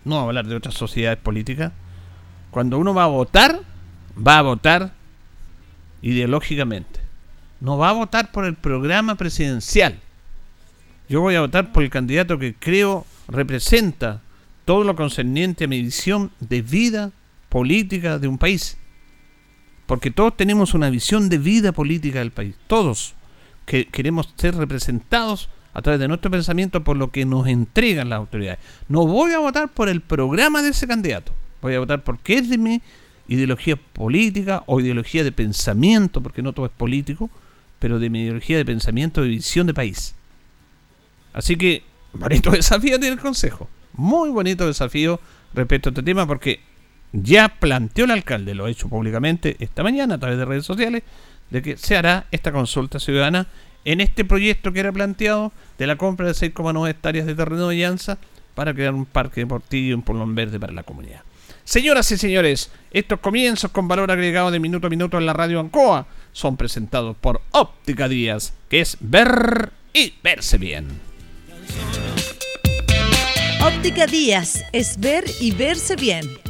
no 0.05 0.19
a 0.19 0.23
hablar 0.25 0.49
de 0.49 0.57
otras 0.57 0.75
sociedades 0.75 1.21
políticas, 1.21 1.71
cuando 2.51 2.77
uno 2.77 2.93
va 2.93 3.05
a 3.05 3.07
votar, 3.07 3.61
va 4.19 4.39
a 4.39 4.43
votar 4.43 4.93
ideológicamente. 6.03 6.99
No 7.61 7.79
va 7.79 7.91
a 7.91 7.93
votar 7.93 8.33
por 8.33 8.45
el 8.45 8.57
programa 8.57 9.15
presidencial. 9.15 9.97
Yo 11.09 11.21
voy 11.21 11.37
a 11.37 11.43
votar 11.43 11.71
por 11.71 11.85
el 11.85 11.91
candidato 11.91 12.37
que 12.37 12.57
creo 12.57 13.07
representa 13.29 14.23
todo 14.65 14.83
lo 14.83 14.97
concerniente 14.97 15.67
a 15.67 15.69
mi 15.69 15.83
visión 15.83 16.33
de 16.41 16.63
vida 16.63 17.13
política 17.49 18.19
de 18.19 18.27
un 18.27 18.39
país. 18.39 18.77
Porque 19.91 20.13
todos 20.13 20.37
tenemos 20.37 20.75
una 20.75 20.89
visión 20.89 21.29
de 21.29 21.39
vida 21.39 21.73
política 21.73 22.21
del 22.21 22.31
país. 22.31 22.55
Todos 22.69 23.15
que 23.67 23.87
queremos 23.87 24.33
ser 24.37 24.55
representados 24.55 25.49
a 25.75 25.83
través 25.83 25.99
de 25.99 26.07
nuestro 26.07 26.31
pensamiento 26.31 26.85
por 26.85 26.97
lo 26.97 27.11
que 27.11 27.25
nos 27.25 27.49
entregan 27.49 28.09
las 28.09 28.19
autoridades. 28.19 28.61
No 28.89 29.05
voy 29.05 29.33
a 29.33 29.41
votar 29.41 29.69
por 29.69 29.89
el 29.89 30.01
programa 30.01 30.63
de 30.63 30.69
ese 30.69 30.87
candidato. 30.87 31.33
Voy 31.61 31.75
a 31.75 31.81
votar 31.81 32.05
porque 32.05 32.35
es 32.35 32.49
de 32.49 32.57
mi 32.57 32.81
ideología 33.27 33.75
política 33.75 34.63
o 34.67 34.79
ideología 34.79 35.25
de 35.25 35.33
pensamiento, 35.33 36.23
porque 36.23 36.41
no 36.41 36.53
todo 36.53 36.67
es 36.67 36.73
político, 36.73 37.29
pero 37.81 37.99
de 37.99 38.11
mi 38.11 38.23
ideología 38.23 38.59
de 38.59 38.65
pensamiento, 38.65 39.23
de 39.23 39.29
visión 39.29 39.67
de 39.67 39.75
país. 39.75 40.15
Así 41.33 41.57
que, 41.57 41.83
bonito 42.13 42.51
desafío 42.53 43.01
tiene 43.01 43.15
el 43.15 43.21
Consejo. 43.21 43.69
Muy 43.95 44.31
bonito 44.31 44.69
desafío 44.69 45.19
respecto 45.53 45.89
a 45.89 45.91
este 45.91 46.05
tema, 46.05 46.29
porque 46.29 46.61
ya 47.13 47.49
planteó 47.49 48.05
el 48.05 48.13
alcalde, 48.13 48.55
lo 48.55 48.67
ha 48.67 48.71
hecho 48.71 48.89
públicamente 48.89 49.57
esta 49.61 49.83
mañana 49.83 50.15
a 50.17 50.19
través 50.19 50.39
de 50.39 50.45
redes 50.45 50.65
sociales, 50.65 51.03
de 51.51 51.63
que 51.63 51.77
se 51.77 51.97
hará 51.97 52.27
esta 52.31 52.53
consulta 52.53 53.01
ciudadana 53.01 53.47
en 53.85 54.01
este 54.01 54.25
proyecto 54.25 54.73
que 54.73 54.81
era 54.81 54.93
planteado 54.93 55.53
de 55.79 55.87
la 55.87 55.97
compra 55.97 56.27
de 56.27 56.33
6,9 56.33 56.91
hectáreas 56.91 57.27
de 57.27 57.35
terreno 57.35 57.69
de 57.69 57.79
llanza 57.79 58.19
para 58.55 58.75
crear 58.75 58.95
un 58.95 59.07
parque 59.07 59.41
deportivo 59.41 59.89
y 59.89 59.93
un 59.93 60.03
polón 60.03 60.35
verde 60.35 60.61
para 60.61 60.73
la 60.73 60.83
comunidad. 60.83 61.23
Señoras 61.65 62.11
y 62.11 62.17
señores, 62.17 62.71
estos 62.91 63.21
comienzos 63.21 63.71
con 63.71 63.89
valor 63.89 64.11
agregado 64.11 64.51
de 64.51 64.61
minuto 64.61 64.87
a 64.87 64.91
minuto 64.91 65.19
en 65.19 65.27
la 65.27 65.33
radio 65.33 65.61
Ancoa 65.61 66.07
son 66.33 66.57
presentados 66.57 67.17
por 67.17 67.43
Óptica 67.53 68.09
Díaz, 68.09 68.55
que 68.69 68.81
es 68.81 68.97
ver 69.01 69.73
y 69.93 70.15
verse 70.23 70.59
bien. 70.59 70.89
Óptica 73.63 74.07
Díaz 74.07 74.65
es 74.73 74.99
ver 74.99 75.25
y 75.41 75.53
verse 75.53 75.97
bien. 75.97 76.50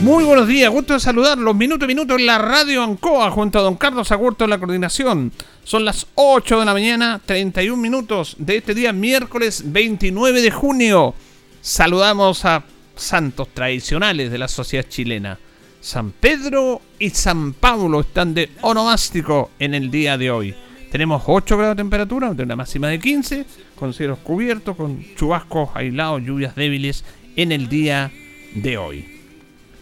Muy 0.00 0.24
buenos 0.24 0.46
días, 0.48 0.70
gusto 0.70 0.92
de 0.92 1.00
saludarlos. 1.00 1.54
Minuto 1.54 1.84
a 1.84 1.88
minuto 1.88 2.16
en 2.16 2.26
la 2.26 2.36
radio 2.38 2.82
Ancoa 2.82 3.30
junto 3.30 3.58
a 3.58 3.62
don 3.62 3.76
Carlos 3.76 4.12
Agurto 4.12 4.44
en 4.44 4.50
la 4.50 4.58
coordinación. 4.58 5.32
Son 5.62 5.84
las 5.84 6.06
8 6.14 6.60
de 6.60 6.66
la 6.66 6.74
mañana, 6.74 7.20
31 7.24 7.80
minutos 7.80 8.36
de 8.38 8.56
este 8.56 8.74
día, 8.74 8.92
miércoles 8.92 9.62
29 9.66 10.42
de 10.42 10.50
junio. 10.50 11.14
Saludamos 11.62 12.44
a 12.44 12.64
santos 12.96 13.48
tradicionales 13.54 14.30
de 14.30 14.38
la 14.38 14.48
sociedad 14.48 14.86
chilena. 14.88 15.38
San 15.80 16.10
Pedro 16.12 16.82
y 16.98 17.10
San 17.10 17.54
Pablo 17.54 18.00
están 18.00 18.34
de 18.34 18.50
onomástico 18.60 19.50
en 19.58 19.74
el 19.74 19.90
día 19.90 20.18
de 20.18 20.30
hoy. 20.30 20.54
Tenemos 20.90 21.22
8 21.26 21.56
grados 21.56 21.76
de 21.76 21.82
temperatura, 21.82 22.34
de 22.34 22.42
una 22.42 22.56
máxima 22.56 22.88
de 22.88 22.98
15, 22.98 23.46
con 23.74 23.94
cielos 23.94 24.18
cubiertos, 24.18 24.76
con 24.76 25.04
chubascos 25.16 25.70
aislados, 25.74 26.22
lluvias 26.22 26.54
débiles 26.54 27.04
en 27.36 27.52
el 27.52 27.68
día 27.68 28.12
de 28.54 28.76
hoy. 28.76 29.13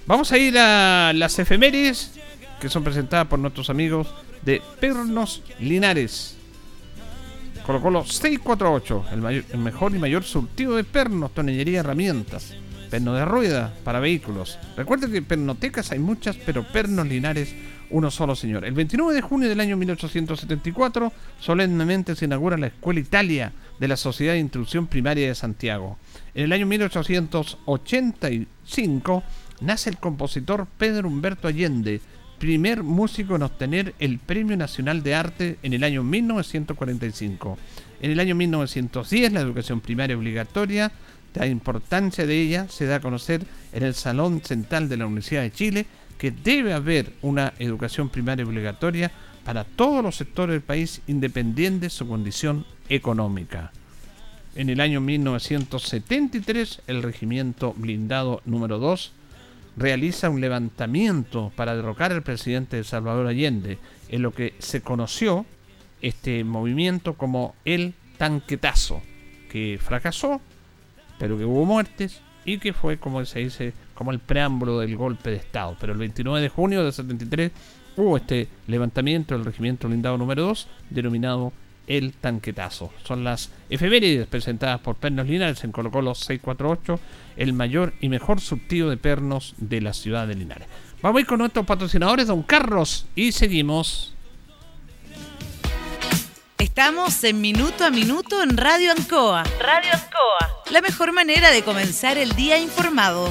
Vamos 0.05 0.33
a 0.33 0.38
ir 0.38 0.59
a 0.59 1.12
las 1.12 1.38
efemérides 1.38 2.15
que 2.61 2.69
son 2.69 2.83
presentadas 2.83 3.29
por 3.29 3.38
nuestros 3.38 3.71
amigos 3.71 4.12
de 4.43 4.61
Pernos 4.81 5.43
Linares. 5.61 6.37
Colo 7.65 7.81
Colo 7.81 8.05
648, 8.05 9.05
el, 9.12 9.45
el 9.53 9.59
mejor 9.59 9.95
y 9.95 10.01
mayor 10.01 10.25
surtido 10.25 10.75
de 10.75 10.83
pernos, 10.83 11.33
tonellería, 11.33 11.81
herramientas, 11.81 12.55
perno 12.91 13.15
de 13.15 13.25
rueda 13.25 13.73
para 13.85 14.01
vehículos. 14.01 14.59
Recuerden 14.77 15.12
que 15.12 15.23
pernotecas 15.23 15.93
hay 15.93 16.01
muchas, 16.01 16.37
pero 16.37 16.65
Pernos 16.65 17.07
Linares 17.07 17.55
uno 17.93 18.11
solo 18.11 18.35
señor. 18.35 18.65
El 18.65 18.73
29 18.73 19.15
de 19.15 19.21
junio 19.21 19.49
del 19.49 19.61
año 19.61 19.77
1874, 19.77 21.12
solemnemente 21.38 22.17
se 22.17 22.25
inaugura 22.25 22.57
la 22.57 22.67
Escuela 22.69 23.01
Italia 23.01 23.53
de 23.79 23.88
la 23.88 23.97
Sociedad 23.97 24.33
de 24.33 24.38
Instrucción 24.41 24.87
Primaria 24.87 25.29
de 25.29 25.35
Santiago. 25.35 25.99
En 26.35 26.45
el 26.45 26.53
año 26.53 26.65
1885 26.67 29.23
nace 29.62 29.90
el 29.90 29.98
compositor 29.98 30.66
Pedro 30.79 31.09
Humberto 31.09 31.48
Allende, 31.48 32.01
primer 32.38 32.83
músico 32.83 33.37
en 33.37 33.42
obtener 33.42 33.94
el 33.98 34.18
Premio 34.18 34.57
Nacional 34.57 35.03
de 35.03 35.14
Arte 35.14 35.59
en 35.62 35.72
el 35.72 35.85
año 35.85 36.03
1945. 36.03 37.59
En 38.01 38.11
el 38.11 38.20
año 38.20 38.35
1910 38.35 39.33
la 39.33 39.40
educación 39.40 39.81
primaria 39.81 40.16
obligatoria, 40.16 40.90
la 41.35 41.46
importancia 41.46 42.27
de 42.27 42.40
ella 42.40 42.66
se 42.68 42.87
da 42.87 42.96
a 42.96 43.01
conocer 43.01 43.46
en 43.72 43.85
el 43.85 43.94
Salón 43.94 44.42
Central 44.42 44.88
de 44.88 44.96
la 44.96 45.07
Universidad 45.07 45.42
de 45.42 45.53
Chile 45.53 45.87
que 46.18 46.31
debe 46.31 46.72
haber 46.72 47.12
una 47.22 47.55
educación 47.59 48.09
primaria 48.09 48.44
obligatoria 48.44 49.11
para 49.44 49.64
todos 49.64 50.05
los 50.05 50.16
sectores 50.16 50.55
del 50.55 50.62
país 50.62 51.01
independiente 51.07 51.87
de 51.87 51.90
su 51.90 52.07
condición 52.07 52.66
económica. 52.88 53.72
En 54.55 54.68
el 54.68 54.81
año 54.81 55.01
1973, 55.01 56.83
el 56.87 57.03
Regimiento 57.03 57.72
Blindado 57.77 58.42
número 58.44 58.79
2 58.79 59.12
realiza 59.77 60.31
un 60.31 60.41
levantamiento 60.41 61.53
para 61.57 61.75
derrocar 61.75 62.13
al 62.13 62.23
presidente 62.23 62.77
de 62.77 62.85
Salvador 62.85 63.27
Allende, 63.27 63.79
en 64.09 64.23
lo 64.23 64.33
que 64.33 64.55
se 64.59 64.83
conoció 64.83 65.47
este 66.01 66.45
movimiento 66.45 67.15
como 67.15 67.55
el 67.65 67.95
tanquetazo, 68.19 69.03
que 69.51 69.79
fracasó, 69.81 70.41
pero 71.19 71.39
que 71.39 71.45
hubo 71.45 71.65
muertes 71.65 72.21
y 72.45 72.59
que 72.59 72.73
fue, 72.73 72.99
como 72.99 73.25
se 73.25 73.41
dice, 73.41 73.73
como 73.95 74.11
el 74.11 74.19
preámbulo 74.19 74.81
del 74.81 74.97
golpe 74.97 75.31
de 75.31 75.37
Estado. 75.37 75.77
Pero 75.81 75.93
el 75.93 75.99
29 75.99 76.41
de 76.41 76.49
junio 76.49 76.85
de 76.85 76.93
73 76.93 77.53
hubo 77.97 78.17
este 78.17 78.49
levantamiento 78.67 79.35
del 79.35 79.45
regimiento 79.45 79.89
blindado 79.89 80.19
número 80.19 80.43
2, 80.43 80.69
denominado 80.91 81.53
el 81.96 82.14
tanquetazo. 82.14 82.90
Son 83.05 83.22
las 83.22 83.50
efemérides 83.68 84.26
presentadas 84.26 84.81
por 84.81 84.96
Pernos 84.96 85.26
Linares 85.26 85.62
en 85.64 85.72
Colo 85.72 85.90
Colo 85.90 86.14
648, 86.14 86.98
el 87.37 87.52
mayor 87.52 87.92
y 88.00 88.09
mejor 88.09 88.40
subtío 88.40 88.88
de 88.88 88.96
pernos 88.96 89.55
de 89.59 89.81
la 89.81 89.92
ciudad 89.92 90.26
de 90.26 90.35
Linares. 90.35 90.68
Vamos 91.02 91.18
a 91.18 91.20
ir 91.20 91.26
con 91.26 91.38
nuestros 91.38 91.66
patrocinadores, 91.66 92.28
don 92.28 92.42
Carlos, 92.42 93.07
y 93.14 93.33
seguimos. 93.33 94.14
Estamos 96.59 97.22
en 97.24 97.40
Minuto 97.40 97.85
a 97.85 97.90
Minuto 97.90 98.42
en 98.42 98.57
Radio 98.57 98.92
Ancoa. 98.92 99.42
Radio 99.61 99.90
Ancoa. 99.92 100.62
La 100.70 100.81
mejor 100.81 101.12
manera 101.12 101.50
de 101.50 101.62
comenzar 101.62 102.16
el 102.16 102.33
día 102.37 102.59
informado. 102.59 103.31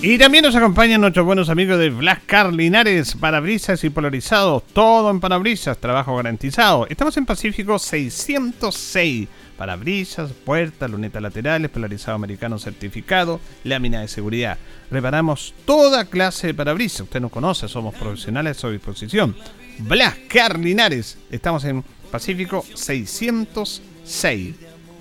Y 0.00 0.16
también 0.16 0.44
nos 0.44 0.54
acompañan 0.54 1.00
nuestros 1.00 1.26
buenos 1.26 1.48
amigos 1.48 1.76
de 1.76 1.90
Blascar 1.90 2.52
Linares, 2.52 3.16
parabrisas 3.16 3.82
y 3.82 3.90
polarizados, 3.90 4.62
todo 4.72 5.10
en 5.10 5.18
parabrisas, 5.18 5.76
trabajo 5.78 6.14
garantizado. 6.14 6.86
Estamos 6.88 7.16
en 7.16 7.26
Pacífico 7.26 7.80
606, 7.80 9.26
parabrisas, 9.56 10.30
puertas, 10.32 10.88
lunetas 10.88 11.20
laterales, 11.20 11.72
polarizado 11.72 12.14
americano 12.14 12.60
certificado, 12.60 13.40
lámina 13.64 14.02
de 14.02 14.06
seguridad. 14.06 14.56
Reparamos 14.88 15.52
toda 15.64 16.04
clase 16.04 16.46
de 16.46 16.54
parabrisas, 16.54 17.00
usted 17.00 17.20
nos 17.20 17.32
conoce, 17.32 17.66
somos 17.66 17.92
profesionales 17.96 18.56
a 18.56 18.60
su 18.60 18.70
disposición. 18.70 19.34
Blascar 19.80 20.60
Linares, 20.60 21.18
estamos 21.28 21.64
en 21.64 21.82
Pacífico 22.12 22.64
606. 22.72 24.54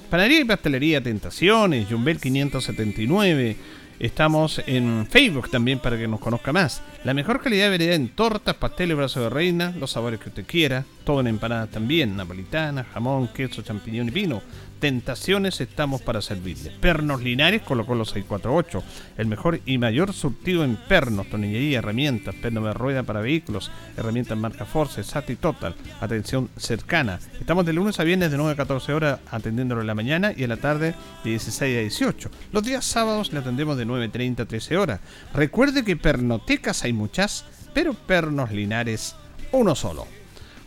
Panadería 0.10 0.40
y 0.40 0.46
pastelería 0.46 1.04
Tentaciones, 1.04 1.88
Jumbel 1.88 2.20
579. 2.20 3.58
Estamos 4.00 4.62
en 4.68 5.08
Facebook 5.10 5.50
también 5.50 5.80
para 5.80 5.98
que 5.98 6.08
nos 6.08 6.20
conozca 6.20 6.54
más. 6.54 6.84
La 7.04 7.16
mejor 7.16 7.42
calidad 7.42 7.66
de 7.66 7.72
variedad 7.72 7.96
en 7.96 8.10
tortas, 8.10 8.56
pasteles, 8.56 8.96
brazos 8.96 9.24
de 9.24 9.30
reina, 9.30 9.74
los 9.80 9.92
sabores 9.92 10.20
que 10.20 10.30
usted 10.30 10.46
quiera. 10.46 10.86
Todo 11.04 11.22
en 11.22 11.28
empanadas 11.28 11.72
también, 11.72 12.16
napolitana, 12.16 12.84
jamón, 12.84 13.30
queso, 13.30 13.64
champiñón 13.64 14.10
y 14.10 14.12
pino. 14.12 14.42
Tentaciones 14.80 15.60
estamos 15.60 16.02
para 16.02 16.22
servirle. 16.22 16.72
Pernos 16.80 17.24
Linares 17.24 17.64
colocó 17.64 17.96
los 17.96 18.10
648. 18.12 18.84
El 19.18 19.26
mejor 19.26 19.60
y 19.66 19.80
mayor 19.80 20.14
surtido 20.14 20.64
en 20.64 20.76
pernos, 20.76 21.30
tonillería, 21.30 21.80
herramientas, 21.80 22.36
perno 22.36 22.62
de 22.62 22.74
rueda 22.74 23.02
para 23.02 23.22
vehículos, 23.22 23.72
herramientas 23.98 24.38
marca 24.38 24.66
Force, 24.66 25.04
SAT 25.04 25.32
y 25.32 25.36
Total. 25.36 25.76
Atención 26.00 26.50
cercana. 26.58 27.20
Estamos 27.40 27.66
de 27.66 27.74
lunes 27.74 28.00
a 28.00 28.04
viernes 28.04 28.30
de 28.30 28.38
9 28.38 28.52
a 28.52 28.56
14 28.56 28.94
horas 28.94 29.20
atendiéndolo 29.32 29.82
en 29.82 29.88
la 29.88 29.96
mañana 29.96 30.32
y 30.36 30.44
en 30.44 30.50
la 30.50 30.58
tarde 30.58 30.94
de 31.24 31.30
16 31.32 31.78
a 31.78 31.82
18. 31.82 32.30
Los 32.52 32.64
días 32.64 32.86
sábados 32.86 33.34
le 33.34 33.40
atendemos 33.40 33.78
de 33.78 33.88
9.30 33.88 34.42
a 34.42 34.46
13 34.46 34.78
horas. 34.78 35.00
Recuerde 35.34 35.84
que 35.84 35.98
pernotecas 35.98 36.84
hay 36.84 36.94
muchas, 36.94 37.46
pero 37.74 37.94
pernos 37.96 38.52
Linares 38.52 39.16
uno 39.52 39.74
solo. 39.76 40.17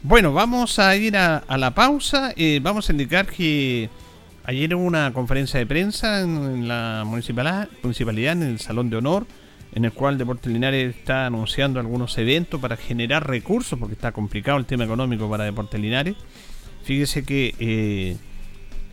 Bueno, 0.02 0.32
vamos 0.32 0.78
a 0.78 0.96
ir 0.96 1.14
a, 1.18 1.44
la 1.58 1.74
pausa. 1.74 2.32
Eh, 2.34 2.58
vamos 2.62 2.88
a 2.88 2.92
indicar 2.92 3.26
que 3.26 3.90
ayer 4.44 4.74
hubo 4.74 4.82
una 4.82 5.12
conferencia 5.12 5.60
de 5.60 5.66
prensa 5.66 6.22
en, 6.22 6.66
la 6.66 7.02
municipalidad, 7.04 7.68
municipalidad, 7.82 8.32
en 8.32 8.42
el 8.44 8.60
Salón 8.60 8.88
de 8.88 8.96
Honor, 8.96 9.26
en 9.74 9.84
el 9.84 9.92
cual 9.92 10.16
Deportes 10.16 10.50
Linares 10.50 10.96
está 10.96 11.26
anunciando 11.26 11.80
algunos 11.80 12.16
eventos 12.16 12.58
para 12.60 12.78
generar 12.78 13.28
recursos, 13.28 13.78
porque 13.78 13.92
está 13.92 14.12
complicado 14.12 14.56
el 14.56 14.64
tema 14.64 14.84
económico 14.84 15.28
para 15.28 15.44
Deportes 15.44 15.78
Linares. 15.78 16.16
Fíjese 16.82 17.22
que 17.22 17.54
eh, 17.58 18.16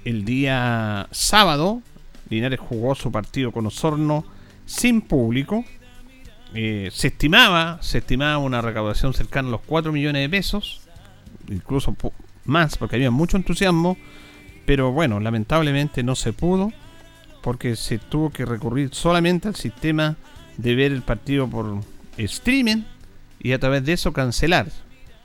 el 0.04 0.26
día 0.26 1.08
sábado 1.12 1.82
Linares 2.30 2.60
jugó 2.60 2.96
su 2.96 3.14
partido 3.14 3.54
con 3.54 3.66
Osorno 3.66 4.26
sin 4.66 5.00
público. 5.00 5.64
Eh, 6.54 6.90
se 6.92 7.08
estimaba, 7.08 7.78
se 7.82 8.00
estimaba 8.00 8.40
una 8.40 8.62
recaudación 8.62 9.14
cercana 9.14 9.48
a 9.48 9.52
los 9.52 9.62
4 9.62 9.94
millones 9.94 10.22
de 10.22 10.30
pesos, 10.30 10.87
incluso 11.50 11.96
más 12.46 12.78
porque 12.78 12.96
había 12.96 13.12
mucho 13.12 13.38
entusiasmo, 13.38 13.98
pero 14.66 14.92
bueno, 14.92 15.20
lamentablemente 15.20 16.04
no 16.04 16.16
se 16.16 16.34
pudo 16.34 16.72
porque 17.42 17.76
se 17.76 17.98
tuvo 17.98 18.30
que 18.30 18.46
recurrir 18.46 18.94
solamente 18.94 19.48
al 19.48 19.56
sistema 19.56 20.18
de 20.58 20.76
ver 20.76 20.92
el 20.92 21.02
partido 21.02 21.48
por 21.48 21.82
streaming 22.18 22.84
y 23.40 23.52
a 23.52 23.60
través 23.60 23.86
de 23.86 23.94
eso 23.94 24.12
cancelar. 24.12 24.68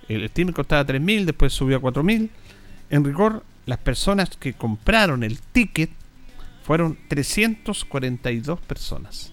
El 0.08 0.24
streaming 0.24 0.52
costaba 0.52 0.86
3.000, 0.86 1.24
después 1.24 1.52
subió 1.52 1.78
a 1.78 1.80
4.000. 1.80 2.28
En 2.90 3.04
rigor, 3.04 3.44
las 3.66 3.78
personas 3.78 4.30
que 4.36 4.52
compraron 4.52 5.22
el 5.22 5.40
ticket 5.40 5.90
fueron 6.62 6.98
342 7.08 8.60
personas. 8.60 9.32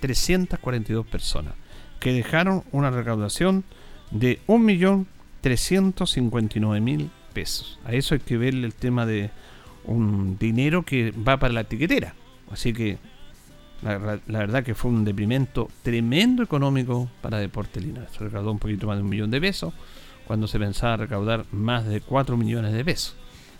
342 0.00 1.06
personas 1.06 1.54
que 2.00 2.12
dejaron 2.12 2.64
una 2.72 2.90
recaudación 2.90 3.64
de 4.10 4.40
1.359.000 5.42 7.10
pesos. 7.32 7.78
A 7.84 7.92
eso 7.92 8.14
hay 8.14 8.20
que 8.20 8.36
verle 8.36 8.66
el 8.66 8.74
tema 8.74 9.06
de 9.06 9.30
un 9.84 10.38
dinero 10.38 10.82
que 10.82 11.12
va 11.12 11.38
para 11.38 11.52
la 11.52 11.64
tiquetera. 11.64 12.14
Así 12.50 12.72
que 12.72 12.98
la 13.82 13.98
verdad 14.26 14.64
que 14.64 14.74
fue 14.74 14.90
un 14.90 15.04
deprimento 15.04 15.68
tremendo 15.82 16.42
económico 16.42 17.10
para 17.20 17.38
Deportes 17.38 17.84
Linares. 17.84 18.10
Se 18.12 18.20
recaudó 18.20 18.50
un 18.50 18.58
poquito 18.58 18.86
más 18.86 18.96
de 18.96 19.02
un 19.02 19.08
millón 19.08 19.30
de 19.30 19.40
pesos 19.40 19.74
cuando 20.26 20.48
se 20.48 20.58
pensaba 20.58 20.96
recaudar 20.96 21.44
más 21.52 21.86
de 21.86 22.00
4 22.00 22.36
millones 22.36 22.72
de 22.72 22.84
pesos. 22.84 23.14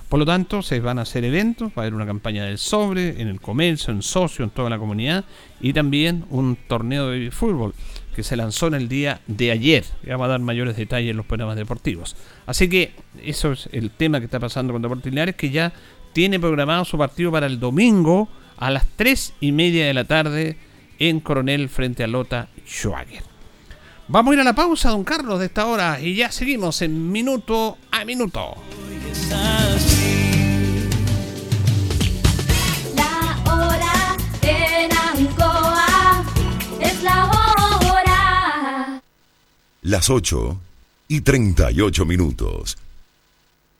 Por 0.08 0.20
lo 0.20 0.26
tanto, 0.26 0.62
se 0.62 0.78
van 0.78 1.00
a 1.00 1.02
hacer 1.02 1.24
eventos, 1.24 1.70
va 1.70 1.78
a 1.78 1.80
haber 1.80 1.94
una 1.94 2.06
campaña 2.06 2.44
del 2.44 2.58
sobre, 2.58 3.20
en 3.20 3.26
el 3.26 3.40
comercio, 3.40 3.92
en 3.92 4.02
socio, 4.02 4.44
en 4.44 4.50
toda 4.50 4.70
la 4.70 4.78
comunidad, 4.78 5.24
y 5.60 5.72
también 5.72 6.24
un 6.30 6.56
torneo 6.68 7.08
de 7.08 7.32
fútbol 7.32 7.74
que 8.16 8.22
se 8.22 8.34
lanzó 8.34 8.68
en 8.68 8.74
el 8.74 8.88
día 8.88 9.20
de 9.26 9.50
ayer. 9.50 9.84
Ya 10.02 10.12
vamos 10.12 10.24
a 10.24 10.28
dar 10.28 10.40
mayores 10.40 10.74
detalles 10.74 11.10
en 11.10 11.18
los 11.18 11.26
programas 11.26 11.54
deportivos. 11.54 12.16
Así 12.46 12.66
que 12.68 12.94
eso 13.22 13.52
es 13.52 13.68
el 13.72 13.90
tema 13.90 14.20
que 14.20 14.24
está 14.24 14.40
pasando 14.40 14.72
con 14.72 14.80
Deportes 14.80 15.12
Linares, 15.12 15.36
que 15.36 15.50
ya 15.50 15.74
tiene 16.14 16.40
programado 16.40 16.86
su 16.86 16.96
partido 16.96 17.30
para 17.30 17.44
el 17.44 17.60
domingo 17.60 18.28
a 18.56 18.70
las 18.70 18.86
3 18.96 19.34
y 19.40 19.52
media 19.52 19.86
de 19.86 19.92
la 19.92 20.04
tarde 20.04 20.56
en 20.98 21.20
Coronel 21.20 21.68
frente 21.68 22.04
a 22.04 22.06
Lota 22.06 22.48
Schwager. 22.66 23.22
Vamos 24.08 24.32
a 24.32 24.34
ir 24.36 24.40
a 24.40 24.44
la 24.44 24.54
pausa, 24.54 24.88
don 24.88 25.04
Carlos, 25.04 25.38
de 25.38 25.46
esta 25.46 25.66
hora 25.66 26.00
y 26.00 26.14
ya 26.14 26.32
seguimos 26.32 26.80
en 26.80 27.12
minuto 27.12 27.76
a 27.90 28.06
minuto. 28.06 28.54
Las 39.86 40.10
8 40.10 40.60
y 41.06 41.20
38 41.20 42.04
minutos. 42.06 42.76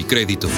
y 0.00 0.04
crédito. 0.04 0.48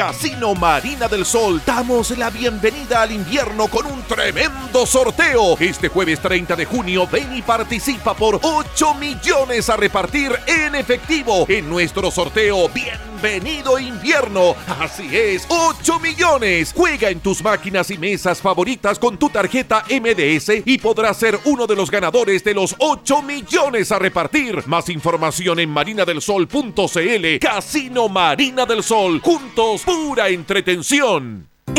Casino 0.00 0.54
Marina 0.54 1.08
del 1.08 1.26
Sol 1.26 1.60
damos 1.66 2.16
la 2.16 2.30
bienvenida 2.30 3.02
al 3.02 3.12
invierno 3.12 3.68
con 3.68 3.84
un 3.84 4.00
tremendo 4.04 4.86
sorteo. 4.86 5.58
Este 5.60 5.88
jueves 5.88 6.20
30 6.20 6.56
de 6.56 6.64
junio 6.64 7.06
ven 7.06 7.36
y 7.36 7.42
participa 7.42 8.14
por 8.14 8.40
8 8.42 8.94
millones 8.94 9.68
a 9.68 9.76
repartir 9.76 10.32
en 10.46 10.74
efectivo 10.74 11.44
en 11.50 11.68
nuestro 11.68 12.10
sorteo 12.10 12.70
Bienvenido 12.70 13.78
Invierno. 13.78 14.56
Así 14.80 15.14
es, 15.14 15.44
8 15.50 16.00
millones. 16.00 16.72
Juega 16.74 17.10
en 17.10 17.20
tus 17.20 17.44
máquinas 17.44 17.90
y 17.90 17.98
mesas 17.98 18.40
favoritas 18.40 18.98
con 18.98 19.18
tu 19.18 19.28
tarjeta 19.28 19.84
MDS 19.90 20.62
y 20.64 20.78
podrás 20.78 21.18
ser 21.18 21.38
uno 21.44 21.66
de 21.66 21.76
los 21.76 21.90
ganadores 21.90 22.42
de 22.42 22.54
los 22.54 22.74
8 22.78 23.20
millones 23.20 23.92
a 23.92 23.98
repartir. 23.98 24.66
Más 24.66 24.88
información 24.88 25.60
en 25.60 25.68
marinadelsol.cl. 25.68 27.38
Casino 27.38 28.08
Marina 28.08 28.64
del 28.64 28.82
Sol. 28.82 29.20
Juntos, 29.22 29.82
pura 29.90 30.28
entretención. 30.28 31.49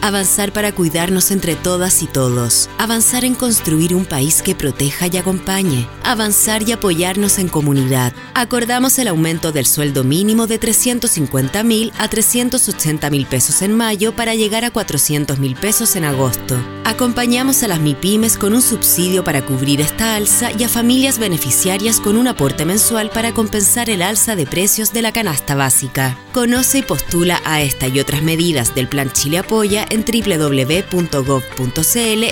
Avanzar 0.00 0.52
para 0.52 0.72
cuidarnos 0.72 1.30
entre 1.32 1.56
todas 1.56 2.02
y 2.02 2.06
todos. 2.06 2.70
Avanzar 2.78 3.24
en 3.24 3.34
construir 3.34 3.94
un 3.94 4.04
país 4.04 4.42
que 4.42 4.54
proteja 4.54 5.08
y 5.08 5.16
acompañe. 5.16 5.88
Avanzar 6.04 6.62
y 6.68 6.72
apoyarnos 6.72 7.38
en 7.38 7.48
comunidad. 7.48 8.12
Acordamos 8.34 8.98
el 8.98 9.08
aumento 9.08 9.50
del 9.50 9.66
sueldo 9.66 10.04
mínimo 10.04 10.46
de 10.46 10.58
350 10.58 11.62
mil 11.64 11.92
a 11.98 12.08
380 12.08 13.10
mil 13.10 13.26
pesos 13.26 13.60
en 13.62 13.76
mayo 13.76 14.14
para 14.14 14.34
llegar 14.34 14.64
a 14.64 14.70
400 14.70 15.38
mil 15.38 15.56
pesos 15.56 15.96
en 15.96 16.04
agosto. 16.04 16.56
Acompañamos 16.84 17.62
a 17.62 17.68
las 17.68 17.80
MIPIMES 17.80 18.38
con 18.38 18.54
un 18.54 18.62
subsidio 18.62 19.22
para 19.22 19.44
cubrir 19.44 19.80
esta 19.82 20.14
alza 20.14 20.52
y 20.52 20.64
a 20.64 20.68
familias 20.68 21.18
beneficiarias 21.18 22.00
con 22.00 22.16
un 22.16 22.28
aporte 22.28 22.64
mensual 22.64 23.10
para 23.10 23.34
compensar 23.34 23.90
el 23.90 24.00
alza 24.00 24.36
de 24.36 24.46
precios 24.46 24.92
de 24.92 25.02
la 25.02 25.12
canasta 25.12 25.54
básica. 25.54 26.16
Conoce 26.32 26.78
y 26.78 26.82
postula 26.82 27.42
a 27.44 27.60
esta 27.60 27.88
y 27.88 28.00
otras 28.00 28.22
medidas 28.22 28.74
del 28.74 28.88
Plan 28.88 29.12
Chile 29.12 29.38
Apoya 29.38 29.86
en 29.90 30.04
www.gov.cl 30.04 31.78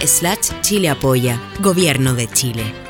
slash 0.07 0.61
Chile 0.61 0.89
Apoya. 0.89 1.41
Gobierno 1.61 2.15
de 2.15 2.29
Chile. 2.29 2.87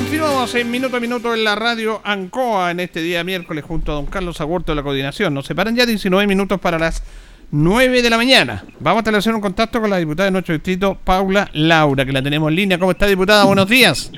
Continuamos 0.00 0.54
en 0.54 0.70
minuto 0.70 0.96
a 0.96 1.00
minuto 1.00 1.34
en 1.34 1.44
la 1.44 1.54
radio 1.54 2.00
Ancoa 2.02 2.70
en 2.70 2.80
este 2.80 3.00
día 3.00 3.22
miércoles 3.22 3.62
junto 3.64 3.92
a 3.92 3.94
don 3.94 4.06
Carlos 4.06 4.40
Agurto 4.40 4.72
de 4.72 4.76
la 4.76 4.82
coordinación. 4.82 5.32
Nos 5.34 5.46
separan 5.46 5.76
ya 5.76 5.86
19 5.86 6.26
minutos 6.26 6.58
para 6.58 6.78
las 6.78 7.02
9 7.50 8.02
de 8.02 8.10
la 8.10 8.16
mañana. 8.16 8.64
Vamos 8.80 8.98
a 8.98 9.00
establecer 9.00 9.34
un 9.34 9.40
contacto 9.40 9.80
con 9.80 9.88
la 9.90 9.96
diputada 9.96 10.26
de 10.26 10.32
nuestro 10.32 10.52
distrito, 10.54 10.96
Paula 11.02 11.48
Laura, 11.54 12.04
que 12.04 12.12
la 12.12 12.22
tenemos 12.22 12.48
en 12.50 12.56
línea. 12.56 12.78
¿Cómo 12.78 12.90
está, 12.90 13.06
diputada? 13.06 13.44
Buenos 13.44 13.68
días. 13.68 14.10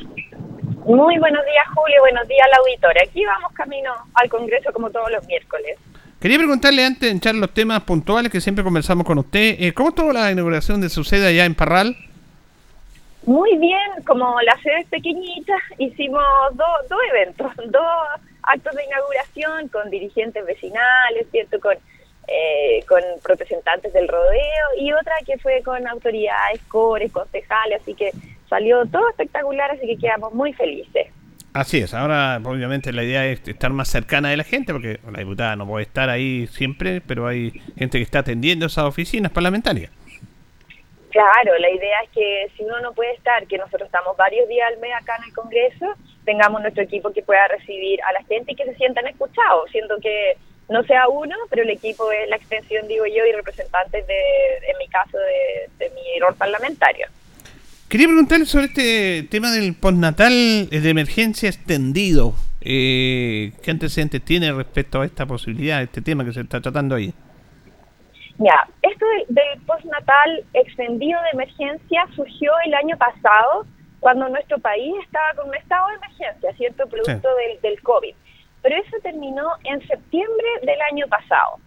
Muy 0.84 1.18
buenos 1.18 1.44
días, 1.44 1.66
Julio. 1.74 2.00
Buenos 2.00 2.26
días 2.26 2.46
al 2.46 2.58
auditorio. 2.60 3.02
Aquí 3.08 3.24
vamos 3.24 3.52
camino 3.52 3.92
al 4.14 4.28
Congreso 4.28 4.72
como 4.72 4.90
todos 4.90 5.10
los 5.12 5.24
miércoles. 5.26 5.78
Quería 6.20 6.38
preguntarle 6.38 6.84
antes 6.84 7.10
de 7.10 7.16
echar 7.16 7.34
los 7.34 7.54
temas 7.54 7.80
puntuales 7.82 8.30
que 8.32 8.40
siempre 8.40 8.62
conversamos 8.64 9.06
con 9.06 9.18
usted, 9.18 9.56
eh, 9.58 9.72
¿cómo 9.72 9.88
estuvo 9.90 10.12
la 10.12 10.30
inauguración 10.30 10.80
de 10.80 10.90
su 10.90 11.02
sede 11.04 11.28
allá 11.28 11.44
en 11.46 11.54
Parral? 11.54 11.96
Muy 13.24 13.56
bien, 13.58 14.02
como 14.06 14.34
la 14.42 14.54
sede 14.62 14.80
es 14.80 14.86
pequeñita, 14.88 15.54
hicimos 15.78 16.22
do- 16.54 16.64
dos 16.90 16.98
eventos, 17.10 17.46
dos 17.70 18.20
actos 18.42 18.74
de 18.74 18.84
inauguración 18.84 19.68
con 19.68 19.88
dirigentes 19.90 20.44
vecinales, 20.44 21.26
¿cierto? 21.30 21.58
Con, 21.60 21.74
eh, 22.30 22.84
con 22.86 23.02
representantes 23.24 23.92
del 23.92 24.06
rodeo 24.06 24.66
y 24.78 24.92
otra 24.92 25.14
que 25.26 25.36
fue 25.38 25.62
con 25.64 25.84
autoridades, 25.86 26.60
cores, 26.68 27.10
concejales, 27.10 27.82
así 27.82 27.94
que 27.94 28.12
salió 28.48 28.86
todo 28.86 29.08
espectacular, 29.10 29.70
así 29.72 29.86
que 29.86 29.96
quedamos 29.96 30.32
muy 30.32 30.52
felices. 30.52 31.08
Así 31.52 31.78
es, 31.78 31.92
ahora 31.92 32.40
obviamente 32.44 32.92
la 32.92 33.02
idea 33.02 33.26
es 33.26 33.46
estar 33.48 33.72
más 33.72 33.88
cercana 33.88 34.30
de 34.30 34.36
la 34.36 34.44
gente, 34.44 34.72
porque 34.72 35.00
la 35.10 35.18
diputada 35.18 35.56
no 35.56 35.66
puede 35.66 35.84
estar 35.84 36.08
ahí 36.08 36.46
siempre, 36.46 37.00
pero 37.00 37.26
hay 37.26 37.50
gente 37.76 37.98
que 37.98 38.04
está 38.04 38.20
atendiendo 38.20 38.66
esas 38.66 38.84
oficinas 38.84 39.32
parlamentarias. 39.32 39.90
Claro, 41.10 41.58
la 41.58 41.68
idea 41.68 42.02
es 42.04 42.10
que 42.10 42.46
si 42.56 42.62
uno 42.62 42.78
no 42.80 42.92
puede 42.92 43.12
estar, 43.14 43.44
que 43.48 43.58
nosotros 43.58 43.86
estamos 43.86 44.16
varios 44.16 44.48
días 44.48 44.68
al 44.72 44.78
mes 44.78 44.92
acá 44.94 45.16
en 45.16 45.24
el 45.24 45.34
Congreso, 45.34 45.86
tengamos 46.24 46.60
nuestro 46.62 46.84
equipo 46.84 47.12
que 47.12 47.22
pueda 47.22 47.48
recibir 47.48 48.00
a 48.04 48.12
la 48.12 48.22
gente 48.22 48.52
y 48.52 48.54
que 48.54 48.66
se 48.66 48.76
sientan 48.76 49.08
escuchados, 49.08 49.68
siendo 49.72 49.98
que 49.98 50.36
no 50.70 50.82
sea 50.84 51.08
uno, 51.08 51.34
pero 51.50 51.62
el 51.62 51.70
equipo 51.70 52.10
es 52.12 52.28
la 52.30 52.36
extensión, 52.36 52.86
digo 52.88 53.04
yo, 53.06 53.26
y 53.26 53.32
representantes 53.32 54.06
de, 54.06 54.20
en 54.70 54.78
mi 54.78 54.88
caso, 54.88 55.18
de, 55.18 55.84
de 55.84 55.90
mi 55.94 56.18
rol 56.20 56.34
parlamentario. 56.36 57.08
Quería 57.88 58.06
preguntarle 58.06 58.46
sobre 58.46 58.66
este 58.66 59.26
tema 59.28 59.50
del 59.50 59.74
postnatal 59.74 60.32
eh, 60.32 60.80
de 60.80 60.90
emergencia 60.90 61.48
extendido. 61.48 62.34
Eh, 62.60 63.52
¿Qué 63.62 63.70
antecedentes 63.72 64.24
tiene 64.24 64.52
respecto 64.52 65.00
a 65.00 65.06
esta 65.06 65.26
posibilidad, 65.26 65.82
este 65.82 66.00
tema 66.00 66.24
que 66.24 66.32
se 66.32 66.40
está 66.40 66.60
tratando 66.60 66.94
ahí? 66.94 67.12
Ya, 68.38 68.68
esto 68.80 69.04
del, 69.06 69.34
del 69.34 69.60
postnatal 69.66 70.44
extendido 70.54 71.20
de 71.20 71.28
emergencia 71.32 72.06
surgió 72.14 72.52
el 72.64 72.74
año 72.74 72.96
pasado, 72.96 73.66
cuando 73.98 74.28
nuestro 74.28 74.58
país 74.58 74.94
estaba 75.04 75.26
con 75.36 75.48
un 75.48 75.54
estado 75.56 75.88
de 75.88 75.94
emergencia, 75.96 76.52
¿cierto? 76.56 76.86
Producto 76.86 77.28
del, 77.36 77.60
del 77.60 77.82
COVID. 77.82 78.14
Pero 78.62 78.76
eso 78.76 78.96
terminó 79.02 79.48
en 79.64 79.86
septiembre 79.86 80.46
del 80.62 80.80
año 80.92 81.06
pasado. 81.08 81.58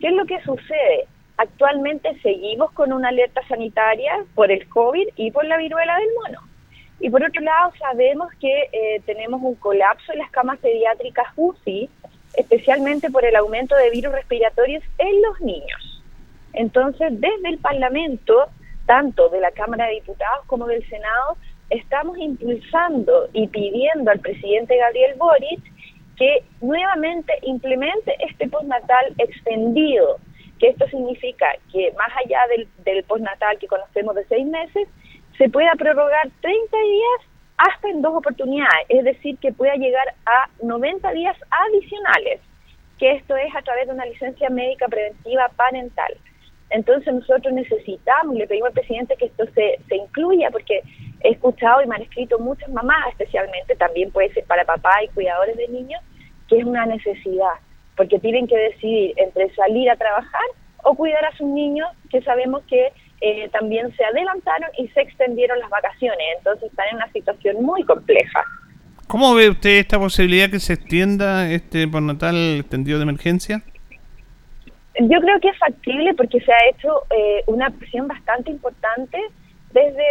¿Qué 0.00 0.08
es 0.08 0.12
lo 0.14 0.24
que 0.26 0.40
sucede? 0.42 1.06
Actualmente 1.36 2.18
seguimos 2.20 2.72
con 2.72 2.92
una 2.92 3.08
alerta 3.08 3.40
sanitaria 3.48 4.24
por 4.34 4.50
el 4.50 4.68
COVID 4.68 5.08
y 5.16 5.30
por 5.30 5.44
la 5.44 5.56
viruela 5.56 5.96
del 5.96 6.08
mono. 6.22 6.40
Y 7.00 7.10
por 7.10 7.22
otro 7.22 7.40
lado, 7.42 7.72
sabemos 7.78 8.28
que 8.40 8.68
eh, 8.72 9.00
tenemos 9.06 9.40
un 9.42 9.54
colapso 9.54 10.12
en 10.12 10.18
las 10.18 10.30
camas 10.30 10.58
pediátricas 10.58 11.28
UCI, 11.36 11.88
especialmente 12.36 13.10
por 13.10 13.24
el 13.24 13.36
aumento 13.36 13.76
de 13.76 13.90
virus 13.90 14.12
respiratorios 14.12 14.82
en 14.98 15.22
los 15.22 15.40
niños. 15.40 16.02
Entonces, 16.54 17.08
desde 17.12 17.48
el 17.48 17.58
Parlamento, 17.58 18.48
tanto 18.86 19.28
de 19.28 19.40
la 19.40 19.52
Cámara 19.52 19.86
de 19.86 19.94
Diputados 19.94 20.44
como 20.46 20.66
del 20.66 20.88
Senado, 20.88 21.36
estamos 21.70 22.18
impulsando 22.18 23.28
y 23.32 23.46
pidiendo 23.46 24.10
al 24.10 24.18
presidente 24.18 24.76
Gabriel 24.76 25.14
Boric 25.16 25.60
que 26.18 26.42
nuevamente 26.60 27.32
implemente 27.42 28.14
este 28.28 28.48
postnatal 28.48 29.14
extendido, 29.18 30.18
que 30.58 30.68
esto 30.68 30.86
significa 30.88 31.46
que 31.72 31.92
más 31.96 32.10
allá 32.24 32.40
del, 32.84 33.04
postnatal 33.04 33.58
que 33.58 33.68
conocemos 33.68 34.16
de 34.16 34.26
seis 34.26 34.44
meses, 34.44 34.88
se 35.36 35.48
pueda 35.48 35.72
prorrogar 35.78 36.28
30 36.40 36.76
días 36.76 37.30
hasta 37.56 37.88
en 37.88 38.02
dos 38.02 38.14
oportunidades, 38.16 38.86
es 38.88 39.04
decir, 39.04 39.38
que 39.38 39.52
pueda 39.52 39.74
llegar 39.76 40.14
a 40.26 40.48
90 40.62 41.12
días 41.12 41.36
adicionales, 41.50 42.40
que 42.98 43.12
esto 43.12 43.36
es 43.36 43.54
a 43.54 43.62
través 43.62 43.86
de 43.86 43.94
una 43.94 44.06
licencia 44.06 44.50
médica 44.50 44.88
preventiva 44.88 45.48
parental. 45.56 46.16
Entonces 46.70 47.14
nosotros 47.14 47.54
necesitamos, 47.54 48.34
le 48.34 48.46
pedimos 48.46 48.68
al 48.68 48.74
presidente 48.74 49.16
que 49.16 49.26
esto 49.26 49.44
se, 49.54 49.78
se 49.88 49.96
incluya, 49.96 50.50
porque 50.50 50.82
he 51.20 51.30
escuchado 51.30 51.82
y 51.82 51.86
me 51.86 51.94
han 51.94 52.02
escrito 52.02 52.38
muchas 52.38 52.68
mamás, 52.70 53.08
especialmente, 53.10 53.76
también 53.76 54.10
puede 54.10 54.32
ser 54.34 54.44
para 54.44 54.64
papá 54.64 55.02
y 55.02 55.08
cuidadores 55.08 55.56
de 55.56 55.68
niños, 55.68 56.02
que 56.48 56.58
es 56.58 56.64
una 56.64 56.86
necesidad, 56.86 57.54
porque 57.96 58.18
tienen 58.18 58.46
que 58.46 58.56
decidir 58.56 59.14
entre 59.16 59.52
salir 59.54 59.90
a 59.90 59.96
trabajar 59.96 60.48
o 60.84 60.94
cuidar 60.94 61.24
a 61.24 61.36
sus 61.36 61.48
niños, 61.48 61.88
que 62.10 62.22
sabemos 62.22 62.62
que 62.64 62.92
eh, 63.20 63.48
también 63.50 63.94
se 63.96 64.04
adelantaron 64.04 64.70
y 64.78 64.88
se 64.88 65.00
extendieron 65.00 65.58
las 65.58 65.70
vacaciones, 65.70 66.18
entonces 66.38 66.70
están 66.70 66.86
en 66.90 66.96
una 66.96 67.12
situación 67.12 67.62
muy 67.62 67.82
compleja. 67.84 68.44
¿Cómo 69.08 69.34
ve 69.34 69.48
usted 69.48 69.78
esta 69.78 69.98
posibilidad 69.98 70.50
que 70.50 70.60
se 70.60 70.74
extienda 70.74 71.50
este 71.50 71.88
postnatal 71.88 72.60
extendido 72.60 72.98
de 72.98 73.04
emergencia? 73.04 73.62
Yo 75.00 75.20
creo 75.20 75.40
que 75.40 75.48
es 75.48 75.58
factible 75.58 76.12
porque 76.14 76.40
se 76.40 76.52
ha 76.52 76.68
hecho 76.70 77.02
eh, 77.10 77.42
una 77.46 77.70
presión 77.70 78.06
bastante 78.06 78.50
importante 78.50 79.18
desde 79.72 80.04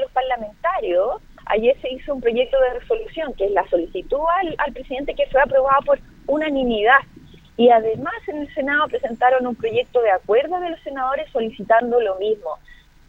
los 0.00 0.10
parlamentarios. 0.12 1.22
Ayer 1.52 1.76
se 1.80 1.92
hizo 1.92 2.14
un 2.14 2.20
proyecto 2.20 2.56
de 2.60 2.78
resolución 2.78 3.34
que 3.34 3.46
es 3.46 3.50
la 3.50 3.68
solicitud 3.68 4.20
al, 4.40 4.54
al 4.58 4.72
presidente 4.72 5.14
que 5.14 5.26
fue 5.26 5.40
aprobado 5.40 5.82
por 5.84 5.98
unanimidad. 6.26 7.00
Y 7.56 7.70
además 7.70 8.14
en 8.28 8.38
el 8.38 8.54
Senado 8.54 8.88
presentaron 8.88 9.46
un 9.46 9.56
proyecto 9.56 10.00
de 10.00 10.10
acuerdo 10.10 10.60
de 10.60 10.70
los 10.70 10.80
senadores 10.80 11.30
solicitando 11.32 12.00
lo 12.00 12.14
mismo. 12.16 12.58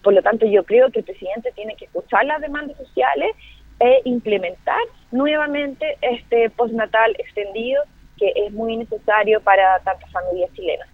Por 0.04 0.14
lo 0.14 0.22
tanto, 0.22 0.46
yo 0.46 0.64
creo 0.64 0.90
que 0.90 1.00
el 1.00 1.06
presidente 1.06 1.52
tiene 1.54 1.76
que 1.76 1.86
escuchar 1.86 2.26
las 2.26 2.42
demandas 2.42 2.76
sociales 2.78 3.32
e 3.80 4.02
implementar 4.06 4.82
nuevamente 5.12 5.98
este 6.02 6.50
postnatal 6.50 7.16
extendido 7.20 7.84
que 8.18 8.32
es 8.36 8.52
muy 8.52 8.78
necesario 8.78 9.42
para 9.42 9.80
tantas 9.80 10.12
familias 10.12 10.52
chilenas. 10.54 10.88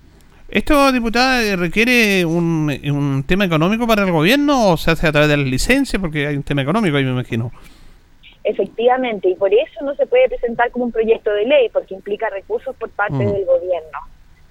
¿Esto, 0.50 0.92
diputada, 0.94 1.56
requiere 1.58 2.26
un, 2.26 2.72
un 2.92 3.24
tema 3.28 3.46
económico 3.46 3.86
para 3.86 4.04
el 4.04 4.12
gobierno 4.12 4.70
o 4.72 4.78
se 4.78 4.92
hace 4.92 5.08
a 5.08 5.12
través 5.12 5.30
de 5.30 5.38
las 5.38 5.46
licencias? 5.46 6.00
Porque 6.02 6.26
hay 6.28 6.38
un 6.38 6.44
tema 6.44 6.62
económico 6.62 6.96
ahí, 6.98 7.04
me 7.04 7.12
imagino. 7.12 7.52
Efectivamente, 8.46 9.28
y 9.30 9.36
por 9.36 9.54
eso 9.54 9.84
no 9.84 9.94
se 9.96 10.06
puede 10.06 10.30
presentar 10.30 10.72
como 10.72 10.86
un 10.86 10.92
proyecto 10.94 11.32
de 11.32 11.46
ley, 11.46 11.68
porque 11.70 11.94
implica 11.96 12.30
recursos 12.30 12.74
por 12.78 12.90
parte 12.92 13.16
Mm. 13.16 13.34
del 13.34 13.46
gobierno. 13.46 14.00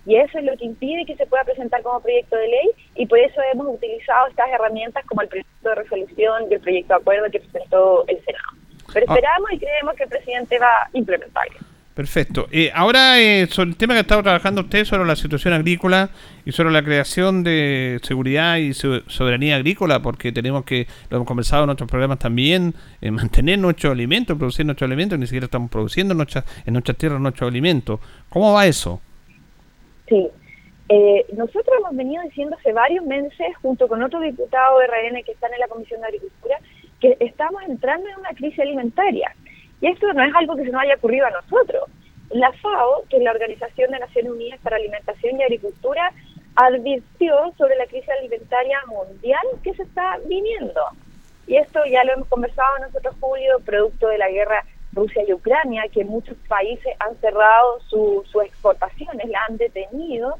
Y 0.04 0.16
eso 0.16 0.38
es 0.38 0.44
lo 0.44 0.54
que 0.56 0.66
impide 0.66 1.06
que 1.06 1.16
se 1.16 1.26
pueda 1.26 1.44
presentar 1.44 1.82
como 1.82 2.00
proyecto 2.00 2.36
de 2.36 2.46
ley, 2.46 2.70
y 2.94 3.06
por 3.06 3.18
eso 3.18 3.40
hemos 3.52 3.66
utilizado 3.74 4.26
estas 4.28 4.48
herramientas 4.52 5.02
como 5.06 5.22
el 5.22 5.28
proyecto 5.28 5.68
de 5.70 5.74
resolución 5.76 6.44
y 6.50 6.54
el 6.54 6.60
proyecto 6.60 6.92
de 6.94 7.00
acuerdo 7.00 7.30
que 7.30 7.40
presentó 7.40 8.04
el 8.06 8.18
Senado. 8.22 8.48
Pero 8.92 9.06
Ah. 9.08 9.14
esperamos 9.14 9.52
y 9.52 9.58
creemos 9.58 9.94
que 9.94 10.02
el 10.04 10.08
presidente 10.10 10.58
va 10.58 10.68
a 10.68 10.90
implementarlo. 10.92 11.58
Perfecto. 11.96 12.46
Eh, 12.52 12.70
ahora, 12.74 13.18
eh, 13.18 13.46
sobre 13.46 13.70
el 13.70 13.76
tema 13.76 13.94
que 13.94 14.00
ha 14.00 14.02
estado 14.02 14.22
trabajando 14.22 14.60
usted, 14.60 14.84
sobre 14.84 15.06
la 15.06 15.16
situación 15.16 15.54
agrícola 15.54 16.10
y 16.44 16.52
sobre 16.52 16.70
la 16.70 16.82
creación 16.82 17.42
de 17.42 17.98
seguridad 18.02 18.58
y 18.58 18.74
so- 18.74 19.00
soberanía 19.08 19.56
agrícola, 19.56 20.02
porque 20.02 20.30
tenemos 20.30 20.66
que, 20.66 20.86
lo 21.08 21.16
hemos 21.16 21.26
conversado 21.26 21.64
en 21.64 21.70
otros 21.70 21.88
programas 21.88 22.18
también, 22.18 22.74
mantener 23.00 23.58
nuestros 23.58 23.90
alimentos, 23.94 24.36
producir 24.36 24.66
nuestros 24.66 24.86
alimentos, 24.86 25.18
ni 25.18 25.26
siquiera 25.26 25.46
estamos 25.46 25.70
produciendo 25.70 26.12
en 26.12 26.18
nuestras, 26.18 26.44
en 26.66 26.74
nuestras 26.74 26.98
tierras 26.98 27.18
nuestros 27.18 27.48
alimentos. 27.48 27.98
¿Cómo 28.28 28.52
va 28.52 28.66
eso? 28.66 29.00
Sí. 30.06 30.28
Eh, 30.90 31.24
nosotros 31.32 31.66
hemos 31.78 31.96
venido 31.96 32.22
diciendo 32.24 32.56
hace 32.60 32.74
varios 32.74 33.06
meses, 33.06 33.56
junto 33.62 33.88
con 33.88 34.02
otros 34.02 34.22
diputados 34.22 34.80
de 34.80 34.86
RN 34.86 35.22
que 35.24 35.32
están 35.32 35.50
en 35.54 35.60
la 35.60 35.68
Comisión 35.68 36.02
de 36.02 36.08
Agricultura, 36.08 36.58
que 37.00 37.16
estamos 37.20 37.62
entrando 37.66 38.06
en 38.06 38.20
una 38.20 38.30
crisis 38.34 38.58
alimentaria. 38.60 39.34
Y 39.80 39.88
esto 39.88 40.12
no 40.12 40.22
es 40.24 40.34
algo 40.34 40.56
que 40.56 40.64
se 40.64 40.70
nos 40.70 40.82
haya 40.82 40.94
ocurrido 40.94 41.26
a 41.26 41.30
nosotros. 41.30 41.84
La 42.30 42.52
FAO, 42.52 43.04
que 43.08 43.18
es 43.18 43.22
la 43.22 43.30
Organización 43.32 43.90
de 43.90 43.98
Naciones 44.00 44.32
Unidas 44.32 44.60
para 44.62 44.76
Alimentación 44.76 45.38
y 45.38 45.42
Agricultura, 45.44 46.12
advirtió 46.56 47.52
sobre 47.58 47.76
la 47.76 47.86
crisis 47.86 48.08
alimentaria 48.18 48.78
mundial 48.86 49.46
que 49.62 49.74
se 49.74 49.82
está 49.82 50.18
viniendo. 50.26 50.80
Y 51.46 51.56
esto 51.56 51.80
ya 51.90 52.02
lo 52.04 52.14
hemos 52.14 52.28
conversado 52.28 52.78
nosotros, 52.80 53.14
Julio, 53.20 53.60
producto 53.64 54.08
de 54.08 54.18
la 54.18 54.30
guerra 54.30 54.64
Rusia 54.92 55.22
y 55.28 55.32
Ucrania, 55.32 55.84
que 55.92 56.04
muchos 56.04 56.36
países 56.48 56.94
han 56.98 57.14
cerrado 57.20 57.78
su- 57.88 58.24
sus 58.32 58.42
exportaciones, 58.44 59.28
la 59.28 59.40
han 59.48 59.58
detenido 59.58 60.36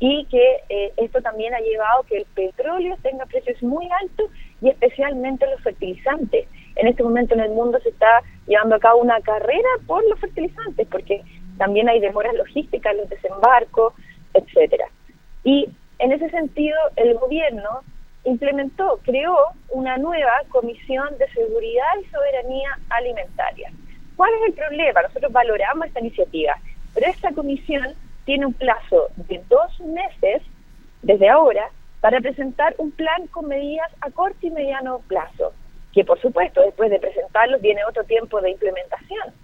y 0.00 0.24
que 0.26 0.56
eh, 0.68 0.92
esto 0.96 1.20
también 1.22 1.54
ha 1.54 1.60
llevado 1.60 2.02
que 2.08 2.16
el 2.18 2.26
petróleo 2.34 2.96
tenga 3.02 3.24
precios 3.26 3.62
muy 3.62 3.88
altos 4.02 4.30
y 4.60 4.68
especialmente 4.70 5.46
los 5.46 5.60
fertilizantes. 5.62 6.48
En 6.80 6.86
este 6.86 7.02
momento 7.02 7.34
en 7.34 7.40
el 7.40 7.50
mundo 7.50 7.78
se 7.80 7.90
está 7.90 8.22
llevando 8.46 8.74
a 8.74 8.80
cabo 8.80 9.02
una 9.02 9.20
carrera 9.20 9.68
por 9.86 10.02
los 10.08 10.18
fertilizantes 10.18 10.88
porque 10.90 11.22
también 11.58 11.90
hay 11.90 12.00
demoras 12.00 12.34
logísticas, 12.34 12.96
los 12.96 13.06
desembarcos, 13.10 13.92
etcétera. 14.32 14.86
Y 15.44 15.68
en 15.98 16.12
ese 16.12 16.30
sentido 16.30 16.78
el 16.96 17.18
gobierno 17.18 17.82
implementó, 18.24 18.98
creó 19.04 19.36
una 19.68 19.98
nueva 19.98 20.32
comisión 20.48 21.06
de 21.18 21.28
seguridad 21.32 21.84
y 22.00 22.06
soberanía 22.06 22.70
alimentaria. 22.88 23.70
¿Cuál 24.16 24.32
es 24.36 24.48
el 24.48 24.54
problema? 24.54 25.02
Nosotros 25.02 25.32
valoramos 25.32 25.86
esta 25.86 26.00
iniciativa, 26.00 26.56
pero 26.94 27.08
esta 27.08 27.30
comisión 27.32 27.88
tiene 28.24 28.46
un 28.46 28.54
plazo 28.54 29.08
de 29.16 29.42
dos 29.50 29.80
meses 29.80 30.40
desde 31.02 31.28
ahora 31.28 31.68
para 32.00 32.20
presentar 32.20 32.74
un 32.78 32.90
plan 32.90 33.26
con 33.26 33.48
medidas 33.48 33.90
a 34.00 34.10
corto 34.10 34.46
y 34.46 34.50
mediano 34.50 35.00
plazo, 35.08 35.52
que 35.92 36.04
por 36.04 36.20
supuesto 36.20 36.60
después 36.62 36.90
de 36.90 36.98
presentarlo 36.98 37.58
viene 37.58 37.84
otro 37.84 38.04
tiempo 38.04 38.40
de 38.40 38.50
implementación. 38.50 39.34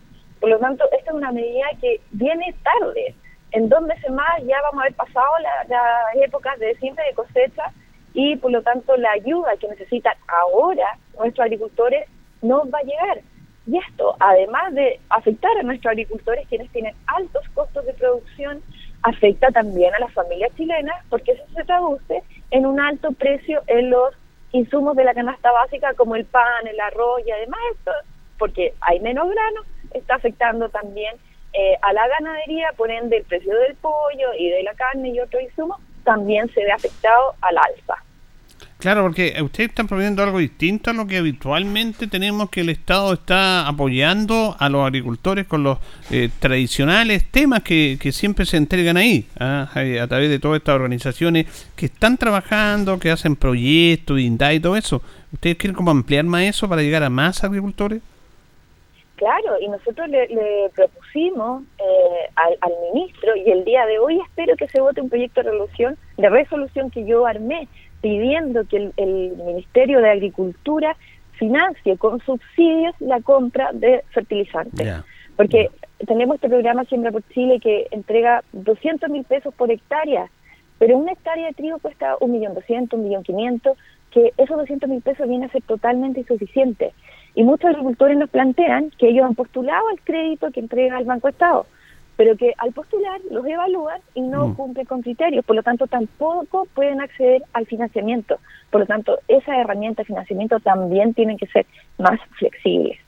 Por 0.40 0.50
lo 0.50 0.58
tanto, 0.58 0.84
esta 0.92 1.10
es 1.10 1.16
una 1.16 1.32
medida 1.32 1.66
que 1.80 2.00
viene 2.10 2.54
tarde. 2.62 3.14
En 3.52 3.68
dos 3.68 3.82
meses 3.82 4.10
más 4.10 4.42
ya 4.44 4.60
vamos 4.62 4.80
a 4.80 4.82
haber 4.82 4.94
pasado 4.94 5.26
la- 5.40 5.64
las 5.68 6.22
épocas 6.22 6.58
de 6.58 6.74
siembra 6.76 7.04
de 7.04 7.14
cosecha 7.14 7.72
y 8.12 8.36
por 8.36 8.50
lo 8.50 8.62
tanto 8.62 8.96
la 8.96 9.12
ayuda 9.12 9.56
que 9.56 9.68
necesitan 9.68 10.14
ahora 10.28 10.98
nuestros 11.18 11.44
agricultores 11.44 12.08
no 12.42 12.68
va 12.70 12.78
a 12.78 12.82
llegar. 12.82 13.20
Y 13.66 13.78
esto, 13.78 14.14
además 14.20 14.72
de 14.74 15.00
afectar 15.08 15.50
a 15.58 15.62
nuestros 15.62 15.90
agricultores, 15.90 16.46
quienes 16.48 16.70
tienen 16.70 16.94
altos 17.06 17.48
costos 17.54 17.84
de 17.84 17.94
producción, 17.94 18.62
afecta 19.02 19.48
también 19.50 19.94
a 19.94 19.98
las 19.98 20.12
familias 20.12 20.54
chilenas, 20.56 21.04
porque 21.08 21.32
eso 21.32 21.44
se 21.54 21.64
traduce 21.64 22.22
en 22.50 22.66
un 22.66 22.80
alto 22.80 23.10
precio 23.12 23.62
en 23.66 23.90
los 23.90 24.14
insumos 24.52 24.96
de 24.96 25.04
la 25.04 25.14
canasta 25.14 25.50
básica, 25.52 25.94
como 25.94 26.16
el 26.16 26.24
pan, 26.24 26.66
el 26.66 26.80
arroz 26.80 27.22
y 27.26 27.30
además 27.30 27.60
esto, 27.72 27.92
porque 28.38 28.74
hay 28.80 29.00
menos 29.00 29.28
grano, 29.28 29.62
está 29.92 30.16
afectando 30.16 30.68
también 30.68 31.16
eh, 31.52 31.76
a 31.82 31.92
la 31.92 32.06
ganadería, 32.08 32.72
por 32.76 32.90
ende 32.90 33.18
el 33.18 33.24
precio 33.24 33.54
del 33.58 33.74
pollo 33.76 34.34
y 34.38 34.50
de 34.50 34.62
la 34.62 34.74
carne 34.74 35.10
y 35.10 35.20
otros 35.20 35.42
insumos 35.42 35.80
también 36.04 36.48
se 36.52 36.64
ve 36.64 36.72
afectado 36.72 37.34
al 37.40 37.58
alza. 37.58 38.02
Claro, 38.86 39.02
porque 39.02 39.34
ustedes 39.42 39.70
están 39.70 39.88
proponiendo 39.88 40.22
algo 40.22 40.38
distinto 40.38 40.90
a 40.90 40.92
lo 40.92 41.08
que 41.08 41.16
habitualmente 41.16 42.06
tenemos 42.06 42.50
que 42.50 42.60
el 42.60 42.68
Estado 42.68 43.14
está 43.14 43.66
apoyando 43.66 44.54
a 44.60 44.68
los 44.68 44.86
agricultores 44.86 45.44
con 45.48 45.64
los 45.64 45.78
eh, 46.12 46.30
tradicionales 46.38 47.28
temas 47.28 47.64
que, 47.64 47.98
que 48.00 48.12
siempre 48.12 48.46
se 48.46 48.58
entregan 48.58 48.96
ahí, 48.96 49.26
¿ah? 49.40 49.68
Eh, 49.74 49.98
a 49.98 50.06
través 50.06 50.30
de 50.30 50.38
todas 50.38 50.58
estas 50.58 50.76
organizaciones 50.76 51.46
que 51.74 51.86
están 51.86 52.16
trabajando, 52.16 53.00
que 53.00 53.10
hacen 53.10 53.34
proyectos, 53.34 54.20
INDA 54.20 54.54
y 54.54 54.60
todo 54.60 54.76
eso. 54.76 55.02
¿Ustedes 55.32 55.56
quieren 55.56 55.74
como 55.74 55.90
ampliar 55.90 56.24
más 56.24 56.42
eso 56.42 56.68
para 56.68 56.82
llegar 56.82 57.02
a 57.02 57.10
más 57.10 57.42
agricultores? 57.42 58.00
Claro, 59.16 59.58
y 59.60 59.66
nosotros 59.66 60.08
le, 60.08 60.28
le 60.28 60.70
propusimos 60.74 61.64
eh, 61.78 62.30
al, 62.36 62.72
ministro 62.92 63.34
y 63.34 63.50
el 63.50 63.64
día 63.64 63.84
de 63.86 63.98
hoy 63.98 64.20
espero 64.20 64.54
que 64.56 64.68
se 64.68 64.80
vote 64.80 65.00
un 65.00 65.08
proyecto 65.08 65.42
de 65.42 65.50
resolución, 65.50 65.96
de 66.18 66.28
resolución 66.28 66.90
que 66.90 67.04
yo 67.04 67.26
armé 67.26 67.66
pidiendo 68.00 68.64
que 68.66 68.76
el, 68.76 68.92
el 68.96 69.36
Ministerio 69.36 70.00
de 70.00 70.10
Agricultura 70.10 70.96
financie 71.38 71.96
con 71.96 72.20
subsidios 72.20 72.94
la 73.00 73.20
compra 73.20 73.70
de 73.72 74.02
fertilizantes. 74.10 75.04
Porque 75.36 75.70
tenemos 76.06 76.36
este 76.36 76.48
programa 76.48 76.84
Siembra 76.84 77.12
por 77.12 77.22
Chile 77.28 77.60
que 77.60 77.86
entrega 77.90 78.42
200 78.52 79.10
mil 79.10 79.24
pesos 79.24 79.54
por 79.54 79.70
hectárea, 79.70 80.30
pero 80.78 80.96
una 80.96 81.12
hectárea 81.12 81.48
de 81.48 81.54
trigo 81.54 81.78
cuesta 81.78 82.16
un 82.20 82.32
millón 82.32 82.54
doscientos, 82.54 82.98
un 82.98 83.06
millón 83.06 83.22
quinientos, 83.22 83.76
que 84.10 84.32
esos 84.36 84.56
200 84.56 84.88
mil 84.88 85.02
pesos 85.02 85.28
vienen 85.28 85.48
a 85.48 85.52
ser 85.52 85.62
totalmente 85.62 86.20
insuficientes. 86.20 86.92
Y 87.34 87.44
muchos 87.44 87.70
agricultores 87.70 88.16
nos 88.16 88.30
plantean 88.30 88.90
que 88.98 89.08
ellos 89.08 89.26
han 89.26 89.34
postulado 89.34 89.88
al 89.88 90.00
crédito 90.00 90.50
que 90.50 90.60
entrega 90.60 90.98
el 90.98 91.04
Banco 91.04 91.28
Estado, 91.28 91.66
pero 92.16 92.36
que 92.36 92.52
al 92.58 92.72
postular 92.72 93.20
los 93.30 93.46
evalúan 93.46 94.00
y 94.14 94.20
no 94.22 94.48
Mm. 94.48 94.54
cumplen 94.54 94.86
con 94.86 95.02
criterios, 95.02 95.44
por 95.44 95.56
lo 95.56 95.62
tanto 95.62 95.86
tampoco 95.86 96.66
pueden 96.74 97.00
acceder 97.00 97.42
al 97.52 97.66
financiamiento. 97.66 98.38
Por 98.70 98.80
lo 98.82 98.86
tanto, 98.86 99.18
esas 99.28 99.56
herramientas 99.58 100.04
de 100.04 100.08
financiamiento 100.08 100.58
también 100.60 101.14
tienen 101.14 101.36
que 101.36 101.46
ser 101.46 101.66
más 101.98 102.18
flexibles. 102.38 102.98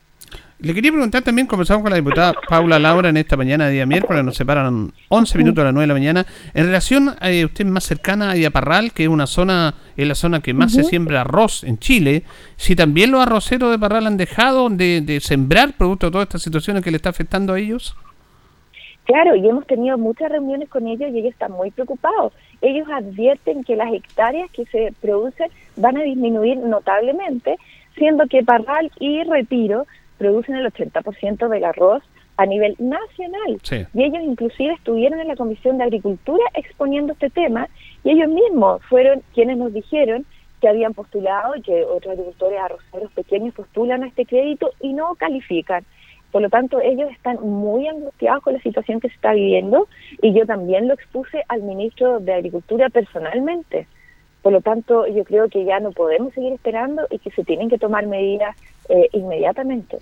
Le 0.61 0.73
quería 0.73 0.91
preguntar 0.91 1.21
también, 1.21 1.47
conversamos 1.47 1.83
con 1.83 1.89
la 1.89 1.95
diputada 1.95 2.33
Paula 2.49 2.77
Laura 2.79 3.07
en 3.07 3.15
esta 3.15 3.37
mañana, 3.37 3.69
día 3.69 3.85
miércoles, 3.85 4.25
nos 4.25 4.35
separan 4.35 4.91
11 5.07 5.37
minutos 5.37 5.61
a 5.61 5.65
las 5.65 5.73
9 5.73 5.83
de 5.83 5.87
la 5.87 5.93
mañana. 5.93 6.25
En 6.53 6.65
relación 6.65 7.15
a 7.17 7.31
eh, 7.31 7.45
usted 7.45 7.65
más 7.65 7.85
cercana 7.85 8.31
a 8.31 8.35
Yaparral, 8.35 8.91
que 8.91 9.03
es 9.03 9.09
una 9.09 9.25
zona, 9.25 9.75
es 9.95 10.05
la 10.05 10.15
zona 10.15 10.41
que 10.41 10.53
más 10.53 10.73
se 10.73 10.83
siembra 10.83 11.21
arroz 11.21 11.63
en 11.63 11.79
Chile, 11.79 12.23
si 12.57 12.75
también 12.75 13.09
los 13.11 13.21
arroceros 13.21 13.71
de 13.71 13.79
Parral 13.79 14.05
han 14.05 14.17
dejado 14.17 14.69
de, 14.69 14.99
de 14.99 15.21
sembrar 15.21 15.77
producto 15.77 16.07
de 16.07 16.11
todas 16.11 16.25
estas 16.25 16.41
situaciones 16.41 16.83
que 16.83 16.91
le 16.91 16.97
está 16.97 17.09
afectando 17.09 17.53
a 17.53 17.59
ellos. 17.59 17.95
Claro, 19.09 19.35
y 19.35 19.49
hemos 19.49 19.65
tenido 19.65 19.97
muchas 19.97 20.31
reuniones 20.31 20.69
con 20.69 20.85
ellos 20.85 21.09
y 21.09 21.17
ellos 21.17 21.31
están 21.31 21.51
muy 21.51 21.71
preocupados. 21.71 22.31
Ellos 22.61 22.87
advierten 22.93 23.63
que 23.63 23.75
las 23.75 23.91
hectáreas 23.91 24.51
que 24.51 24.67
se 24.67 24.93
producen 25.01 25.49
van 25.77 25.97
a 25.97 26.03
disminuir 26.03 26.57
notablemente, 26.57 27.57
siendo 27.97 28.27
que 28.27 28.43
Parral 28.43 28.91
y 28.99 29.23
Retiro 29.23 29.87
producen 30.19 30.57
el 30.57 30.71
80% 30.71 31.47
del 31.47 31.63
arroz 31.63 32.03
a 32.37 32.45
nivel 32.45 32.75
nacional. 32.77 33.57
Sí. 33.63 33.83
Y 33.95 34.03
ellos 34.03 34.21
inclusive 34.21 34.73
estuvieron 34.73 35.19
en 35.19 35.27
la 35.27 35.35
Comisión 35.35 35.79
de 35.79 35.85
Agricultura 35.85 36.43
exponiendo 36.53 37.13
este 37.13 37.31
tema 37.31 37.67
y 38.03 38.11
ellos 38.11 38.29
mismos 38.29 38.79
fueron 38.83 39.23
quienes 39.33 39.57
nos 39.57 39.73
dijeron 39.73 40.23
que 40.61 40.69
habían 40.69 40.93
postulado 40.93 41.55
y 41.55 41.63
que 41.63 41.83
otros 41.83 42.11
agricultores 42.11 42.59
arroceros 42.59 43.11
pequeños 43.13 43.55
postulan 43.55 44.03
a 44.03 44.07
este 44.07 44.27
crédito 44.27 44.69
y 44.79 44.93
no 44.93 45.15
califican. 45.15 45.83
Por 46.31 46.41
lo 46.41 46.49
tanto, 46.49 46.79
ellos 46.79 47.09
están 47.11 47.39
muy 47.41 47.87
angustiados 47.87 48.43
con 48.43 48.53
la 48.53 48.61
situación 48.61 48.99
que 48.99 49.09
se 49.09 49.15
está 49.15 49.33
viviendo 49.33 49.87
y 50.21 50.33
yo 50.33 50.45
también 50.45 50.87
lo 50.87 50.93
expuse 50.93 51.43
al 51.47 51.63
ministro 51.63 52.19
de 52.19 52.33
Agricultura 52.33 52.89
personalmente. 52.89 53.87
Por 54.41 54.53
lo 54.53 54.61
tanto, 54.61 55.05
yo 55.07 55.23
creo 55.25 55.49
que 55.49 55.65
ya 55.65 55.79
no 55.79 55.91
podemos 55.91 56.33
seguir 56.33 56.53
esperando 56.53 57.07
y 57.09 57.19
que 57.19 57.31
se 57.31 57.43
tienen 57.43 57.69
que 57.69 57.77
tomar 57.77 58.05
medidas 58.07 58.55
eh, 58.87 59.09
inmediatamente. 59.13 59.97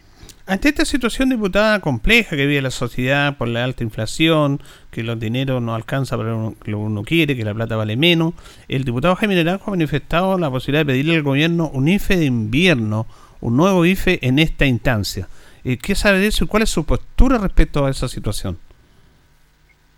Ante 0.45 0.69
esta 0.69 0.85
situación, 0.85 1.29
diputada, 1.29 1.81
compleja 1.81 2.37
que 2.37 2.45
vive 2.45 2.61
la 2.61 2.71
sociedad 2.71 3.35
por 3.35 3.49
la 3.49 3.65
alta 3.65 3.83
inflación, 3.83 4.61
que 4.91 5.03
los 5.03 5.19
dineros 5.19 5.61
no 5.61 5.75
alcanza 5.75 6.15
para 6.15 6.31
lo 6.31 6.53
que 6.63 6.73
uno 6.73 7.03
quiere, 7.03 7.35
que 7.35 7.43
la 7.43 7.53
plata 7.53 7.75
vale 7.75 7.97
menos, 7.97 8.33
el 8.69 8.85
diputado 8.85 9.15
Jaime 9.15 9.35
Naranjo 9.35 9.65
ha 9.67 9.71
manifestado 9.71 10.37
la 10.37 10.49
posibilidad 10.49 10.85
de 10.85 10.93
pedirle 10.93 11.15
al 11.15 11.23
gobierno 11.23 11.69
un 11.73 11.89
IFE 11.89 12.15
de 12.15 12.25
invierno, 12.25 13.07
un 13.41 13.57
nuevo 13.57 13.85
IFE 13.85 14.19
en 14.21 14.39
esta 14.39 14.65
instancia. 14.65 15.27
Eh, 15.67 15.77
¿Qué 15.77 15.95
sabe 15.95 16.19
de 16.19 16.27
eso 16.27 16.45
y 16.45 16.47
cuál 16.47 16.63
es 16.63 16.69
su 16.69 16.85
postura 16.85 17.37
respecto 17.37 17.85
a 17.85 17.89
esa 17.89 18.07
situación? 18.07 18.57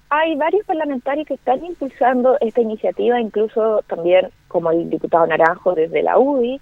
Hay 0.10 0.36
varios 0.36 0.66
parlamentarios 0.66 1.28
que 1.28 1.36
están 1.36 1.64
impulsando 1.64 2.38
esta 2.42 2.60
iniciativa, 2.60 3.22
incluso 3.22 3.84
también 3.86 4.30
como 4.48 4.72
el 4.72 4.90
diputado 4.90 5.28
Naranjo 5.28 5.76
desde 5.76 6.02
la 6.02 6.18
UDI, 6.18 6.60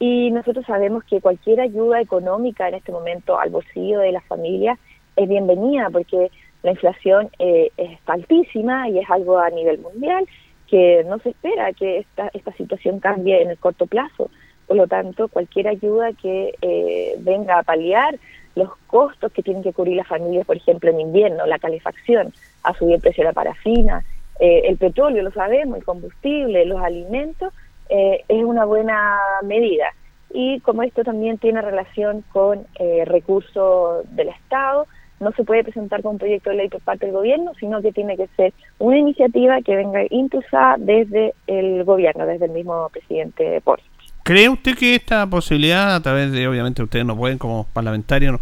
y 0.00 0.32
nosotros 0.32 0.66
sabemos 0.66 1.04
que 1.04 1.20
cualquier 1.20 1.60
ayuda 1.60 2.00
económica 2.00 2.66
en 2.66 2.74
este 2.74 2.90
momento 2.90 3.38
al 3.38 3.50
bolsillo 3.50 4.00
de 4.00 4.10
las 4.10 4.24
familias 4.24 4.80
es 5.14 5.28
bienvenida 5.28 5.88
porque 5.90 6.32
la 6.64 6.72
inflación 6.72 7.30
eh, 7.38 7.70
está 7.76 8.14
altísima 8.14 8.88
y 8.88 8.98
es 8.98 9.08
algo 9.10 9.38
a 9.38 9.48
nivel 9.50 9.78
mundial 9.78 10.26
que 10.66 11.04
no 11.06 11.20
se 11.20 11.28
espera 11.28 11.72
que 11.72 11.98
esta, 11.98 12.30
esta 12.34 12.52
situación 12.54 12.98
cambie 12.98 13.42
en 13.42 13.50
el 13.50 13.58
corto 13.58 13.86
plazo. 13.86 14.28
Por 14.66 14.76
lo 14.76 14.86
tanto, 14.86 15.28
cualquier 15.28 15.68
ayuda 15.68 16.12
que 16.12 16.54
eh, 16.62 17.16
venga 17.20 17.58
a 17.58 17.62
paliar 17.64 18.18
los 18.54 18.70
costos 18.86 19.32
que 19.32 19.42
tienen 19.42 19.62
que 19.62 19.72
cubrir 19.72 19.96
las 19.96 20.08
familias, 20.08 20.46
por 20.46 20.56
ejemplo, 20.56 20.90
en 20.90 21.00
invierno, 21.00 21.46
la 21.46 21.58
calefacción, 21.58 22.32
a 22.62 22.74
subir 22.74 22.96
el 22.96 23.00
precio 23.00 23.22
de 23.22 23.30
la 23.30 23.32
parafina, 23.32 24.04
eh, 24.40 24.62
el 24.66 24.76
petróleo, 24.76 25.22
lo 25.22 25.32
sabemos, 25.32 25.78
el 25.78 25.84
combustible, 25.84 26.64
los 26.64 26.80
alimentos, 26.80 27.52
eh, 27.88 28.24
es 28.28 28.44
una 28.44 28.64
buena 28.64 29.18
medida. 29.42 29.86
Y 30.32 30.60
como 30.60 30.82
esto 30.82 31.02
también 31.02 31.38
tiene 31.38 31.60
relación 31.60 32.24
con 32.32 32.66
eh, 32.78 33.04
recursos 33.04 34.04
del 34.14 34.28
Estado, 34.28 34.86
no 35.18 35.32
se 35.32 35.44
puede 35.44 35.64
presentar 35.64 36.00
con 36.02 36.12
un 36.12 36.18
proyecto 36.18 36.50
de 36.50 36.56
ley 36.56 36.68
por 36.68 36.80
parte 36.80 37.06
del 37.06 37.14
gobierno, 37.14 37.52
sino 37.60 37.82
que 37.82 37.92
tiene 37.92 38.16
que 38.16 38.28
ser 38.28 38.54
una 38.78 38.96
iniciativa 38.96 39.60
que 39.60 39.76
venga 39.76 40.00
impulsada 40.08 40.76
desde 40.78 41.34
el 41.46 41.84
gobierno, 41.84 42.24
desde 42.24 42.46
el 42.46 42.52
mismo 42.52 42.88
presidente 42.88 43.60
Porras. 43.60 43.89
¿Cree 44.30 44.48
usted 44.48 44.76
que 44.78 44.94
esta 44.94 45.26
posibilidad, 45.26 45.92
a 45.92 46.00
través 46.00 46.30
de, 46.30 46.46
obviamente, 46.46 46.84
ustedes 46.84 47.04
no 47.04 47.16
pueden 47.16 47.36
como 47.36 47.66
parlamentarios, 47.72 48.40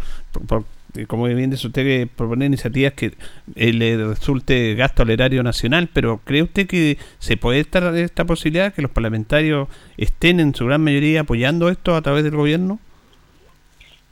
como 1.07 1.23
bien 1.23 1.49
dice 1.49 1.65
usted, 1.65 1.83
que 1.83 2.05
proponer 2.05 2.45
iniciativas 2.45 2.93
que 2.93 3.13
eh, 3.55 3.73
le 3.73 3.97
resulte 3.97 4.75
gasto 4.75 5.01
al 5.01 5.09
erario 5.09 5.41
nacional, 5.41 5.89
pero 5.91 6.19
¿cree 6.23 6.43
usted 6.43 6.67
que 6.67 6.99
se 7.17 7.37
puede 7.37 7.61
estar 7.61 7.95
esta 7.95 8.23
posibilidad, 8.23 8.71
que 8.71 8.83
los 8.83 8.91
parlamentarios 8.91 9.67
estén 9.97 10.39
en 10.39 10.53
su 10.53 10.67
gran 10.67 10.83
mayoría 10.83 11.21
apoyando 11.21 11.69
esto 11.69 11.95
a 11.95 12.03
través 12.03 12.23
del 12.23 12.35
gobierno? 12.35 12.77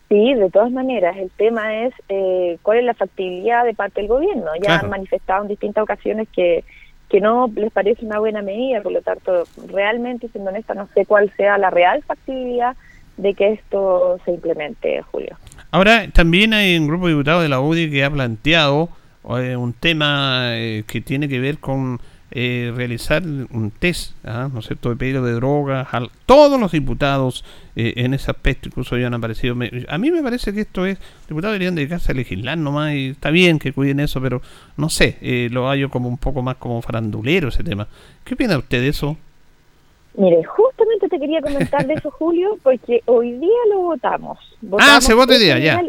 Sí, 0.10 0.34
de 0.34 0.50
todas 0.50 0.72
maneras, 0.72 1.16
el 1.18 1.30
tema 1.30 1.84
es 1.86 1.94
eh, 2.10 2.58
cuál 2.64 2.80
es 2.80 2.86
la 2.86 2.96
factibilidad 2.96 3.66
de 3.66 3.76
parte 3.76 4.02
del 4.02 4.08
gobierno. 4.08 4.48
Ya 4.66 4.80
han 4.80 4.90
manifestado 4.90 5.44
en 5.44 5.50
distintas 5.50 5.84
ocasiones 5.84 6.28
que 6.34 6.64
que 7.10 7.22
no 7.22 7.52
les 7.56 7.72
parece 7.72 8.06
una 8.06 8.20
buena 8.20 8.42
medida, 8.42 8.82
por 8.82 8.92
lo 8.92 9.02
tanto, 9.02 9.46
realmente, 9.68 10.28
siendo 10.30 10.50
honesta, 10.50 10.74
no 10.74 10.88
sé 10.94 11.06
cuál 11.06 11.32
sea 11.38 11.58
la 11.58 11.70
real 11.70 12.04
factibilidad 12.04 12.76
de 13.16 13.34
que 13.34 13.54
esto 13.54 14.20
se 14.26 14.32
implemente, 14.32 15.02
Julio. 15.12 15.38
Ahora, 15.72 16.08
también 16.12 16.54
hay 16.54 16.78
un 16.78 16.88
grupo 16.88 17.08
de 17.08 17.14
diputados 17.14 17.44
de 17.44 17.50
la 17.50 17.60
UDI 17.60 17.90
que 17.90 18.04
ha 18.04 18.12
planteado 18.12 18.90
eh, 19.38 19.56
un 19.56 19.74
tema 19.74 20.58
eh, 20.58 20.84
que 20.88 21.02
tiene 21.02 21.28
que 21.28 21.40
ver 21.40 21.58
con 21.58 22.00
eh, 22.32 22.74
realizar 22.76 23.24
un 23.24 23.72
test, 23.72 24.14
¿ah? 24.26 24.50
¿no 24.52 24.60
es 24.60 24.66
cierto?, 24.66 24.90
de 24.90 24.98
pedido 24.98 25.24
de 25.24 25.34
drogas. 25.34 25.88
A 25.94 26.02
todos 26.26 26.60
los 26.60 26.74
diputados 26.74 27.46
eh, 27.76 27.94
en 27.98 28.14
ese 28.14 28.32
aspecto 28.32 28.68
incluso 28.68 28.98
ya 28.98 29.08
han 29.08 29.14
aparecido. 29.14 29.56
a 29.88 29.98
mí 29.98 30.12
me 30.12 30.22
parece 30.22 30.54
que 30.54 30.62
esto 30.62 30.86
es, 30.86 31.00
diputados 31.30 31.54
deberían 31.54 31.76
dedicarse 31.76 32.12
a 32.12 32.16
legislar 32.16 32.58
nomás 32.58 32.94
y 32.94 33.10
está 33.10 33.30
bien 33.30 33.60
que 33.60 33.72
cuiden 33.72 34.00
eso, 34.02 34.22
pero 34.22 34.42
no 34.76 34.90
sé, 34.90 35.18
eh, 35.22 35.48
lo 35.52 35.68
hallo 35.68 35.90
como 35.90 36.10
un 36.10 36.18
poco 36.18 36.42
más 36.42 36.58
como 36.58 36.82
farandulero 36.82 37.48
ese 37.48 37.64
tema. 37.64 37.88
¿Qué 38.26 38.34
opina 38.34 38.58
usted 38.58 38.82
de 38.82 38.90
eso? 38.90 39.18
Mire, 40.16 40.44
justamente 40.44 41.08
te 41.08 41.20
quería 41.20 41.42
comentar 41.42 41.86
de 41.86 41.94
eso, 41.94 42.10
Julio, 42.10 42.58
porque 42.64 43.04
hoy 43.06 43.34
día 43.34 43.60
lo 43.70 43.82
votamos. 43.82 44.40
ah, 44.80 45.00
se 45.00 45.14
vota 45.14 45.34
hoy 45.34 45.40
día, 45.40 45.60
ya. 45.60 45.82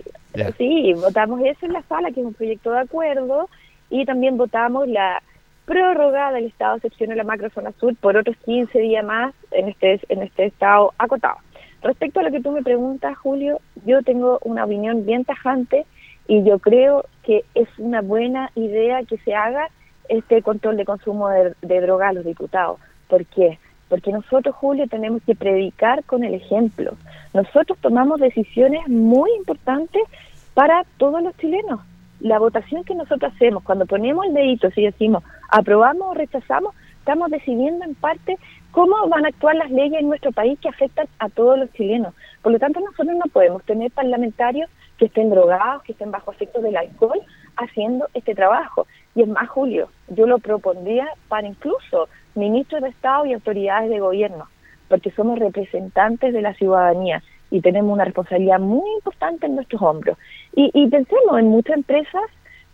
Sí, 0.58 0.92
votamos 0.94 1.40
eso 1.42 1.66
en 1.66 1.72
la 1.72 1.82
sala, 1.84 2.10
que 2.12 2.20
es 2.20 2.26
un 2.26 2.34
proyecto 2.34 2.70
de 2.70 2.80
acuerdo, 2.80 3.48
y 3.90 4.04
también 4.04 4.36
votamos 4.36 4.86
la 4.86 5.22
prórroga 5.68 6.32
del 6.32 6.46
estado 6.46 6.72
de 6.72 6.76
excepción 6.78 7.10
en 7.12 7.18
la 7.18 7.24
macrozona 7.24 7.72
sur 7.72 7.94
por 7.96 8.16
otros 8.16 8.36
15 8.46 8.78
días 8.78 9.04
más 9.04 9.34
en 9.50 9.68
este, 9.68 10.00
en 10.08 10.22
este 10.22 10.46
estado 10.46 10.94
acotado. 10.96 11.36
Respecto 11.82 12.20
a 12.20 12.22
lo 12.22 12.30
que 12.30 12.40
tú 12.40 12.52
me 12.52 12.62
preguntas, 12.62 13.18
Julio, 13.18 13.60
yo 13.84 14.02
tengo 14.02 14.38
una 14.42 14.64
opinión 14.64 15.04
bien 15.04 15.26
tajante 15.26 15.84
y 16.26 16.42
yo 16.42 16.58
creo 16.58 17.04
que 17.22 17.44
es 17.54 17.68
una 17.78 18.00
buena 18.00 18.50
idea 18.54 19.02
que 19.02 19.18
se 19.18 19.34
haga 19.34 19.68
este 20.08 20.40
control 20.40 20.78
de 20.78 20.86
consumo 20.86 21.28
de, 21.28 21.54
de 21.60 21.80
droga 21.82 22.08
a 22.08 22.12
los 22.14 22.24
diputados. 22.24 22.80
¿Por 23.06 23.26
qué? 23.26 23.58
Porque 23.90 24.10
nosotros, 24.10 24.54
Julio, 24.56 24.86
tenemos 24.88 25.22
que 25.22 25.34
predicar 25.34 26.02
con 26.04 26.24
el 26.24 26.32
ejemplo. 26.32 26.94
Nosotros 27.34 27.78
tomamos 27.82 28.20
decisiones 28.20 28.88
muy 28.88 29.30
importantes 29.36 30.02
para 30.54 30.84
todos 30.96 31.22
los 31.22 31.36
chilenos 31.36 31.80
la 32.20 32.38
votación 32.38 32.84
que 32.84 32.94
nosotros 32.94 33.32
hacemos, 33.34 33.62
cuando 33.62 33.86
ponemos 33.86 34.26
el 34.26 34.34
dedito, 34.34 34.70
si 34.70 34.82
decimos 34.82 35.22
aprobamos 35.48 36.08
o 36.08 36.14
rechazamos, 36.14 36.74
estamos 36.98 37.30
decidiendo 37.30 37.84
en 37.84 37.94
parte 37.94 38.36
cómo 38.70 39.08
van 39.08 39.24
a 39.24 39.28
actuar 39.28 39.56
las 39.56 39.70
leyes 39.70 40.00
en 40.00 40.08
nuestro 40.08 40.30
país 40.32 40.58
que 40.60 40.68
afectan 40.68 41.08
a 41.18 41.28
todos 41.28 41.58
los 41.58 41.72
chilenos. 41.72 42.14
Por 42.42 42.52
lo 42.52 42.58
tanto, 42.58 42.80
nosotros 42.80 43.16
no 43.16 43.24
podemos 43.32 43.62
tener 43.64 43.90
parlamentarios 43.90 44.70
que 44.98 45.06
estén 45.06 45.30
drogados, 45.30 45.82
que 45.84 45.92
estén 45.92 46.10
bajo 46.10 46.32
efectos 46.32 46.62
del 46.62 46.76
alcohol, 46.76 47.20
haciendo 47.56 48.08
este 48.14 48.34
trabajo. 48.34 48.86
Y 49.14 49.22
es 49.22 49.28
más, 49.28 49.48
Julio, 49.48 49.88
yo 50.08 50.26
lo 50.26 50.38
propondría 50.38 51.06
para 51.28 51.46
incluso 51.46 52.08
ministros 52.34 52.82
de 52.82 52.90
Estado 52.90 53.26
y 53.26 53.32
autoridades 53.32 53.90
de 53.90 54.00
gobierno, 54.00 54.48
porque 54.88 55.10
somos 55.12 55.38
representantes 55.38 56.32
de 56.32 56.42
la 56.42 56.54
ciudadanía 56.54 57.22
y 57.50 57.60
tenemos 57.60 57.92
una 57.92 58.04
responsabilidad 58.04 58.60
muy 58.60 58.88
importante 58.96 59.46
en 59.46 59.54
nuestros 59.54 59.80
hombros. 59.80 60.18
Y, 60.54 60.70
y 60.74 60.88
pensemos 60.88 61.38
en 61.38 61.46
muchas 61.46 61.76
empresas, 61.76 62.22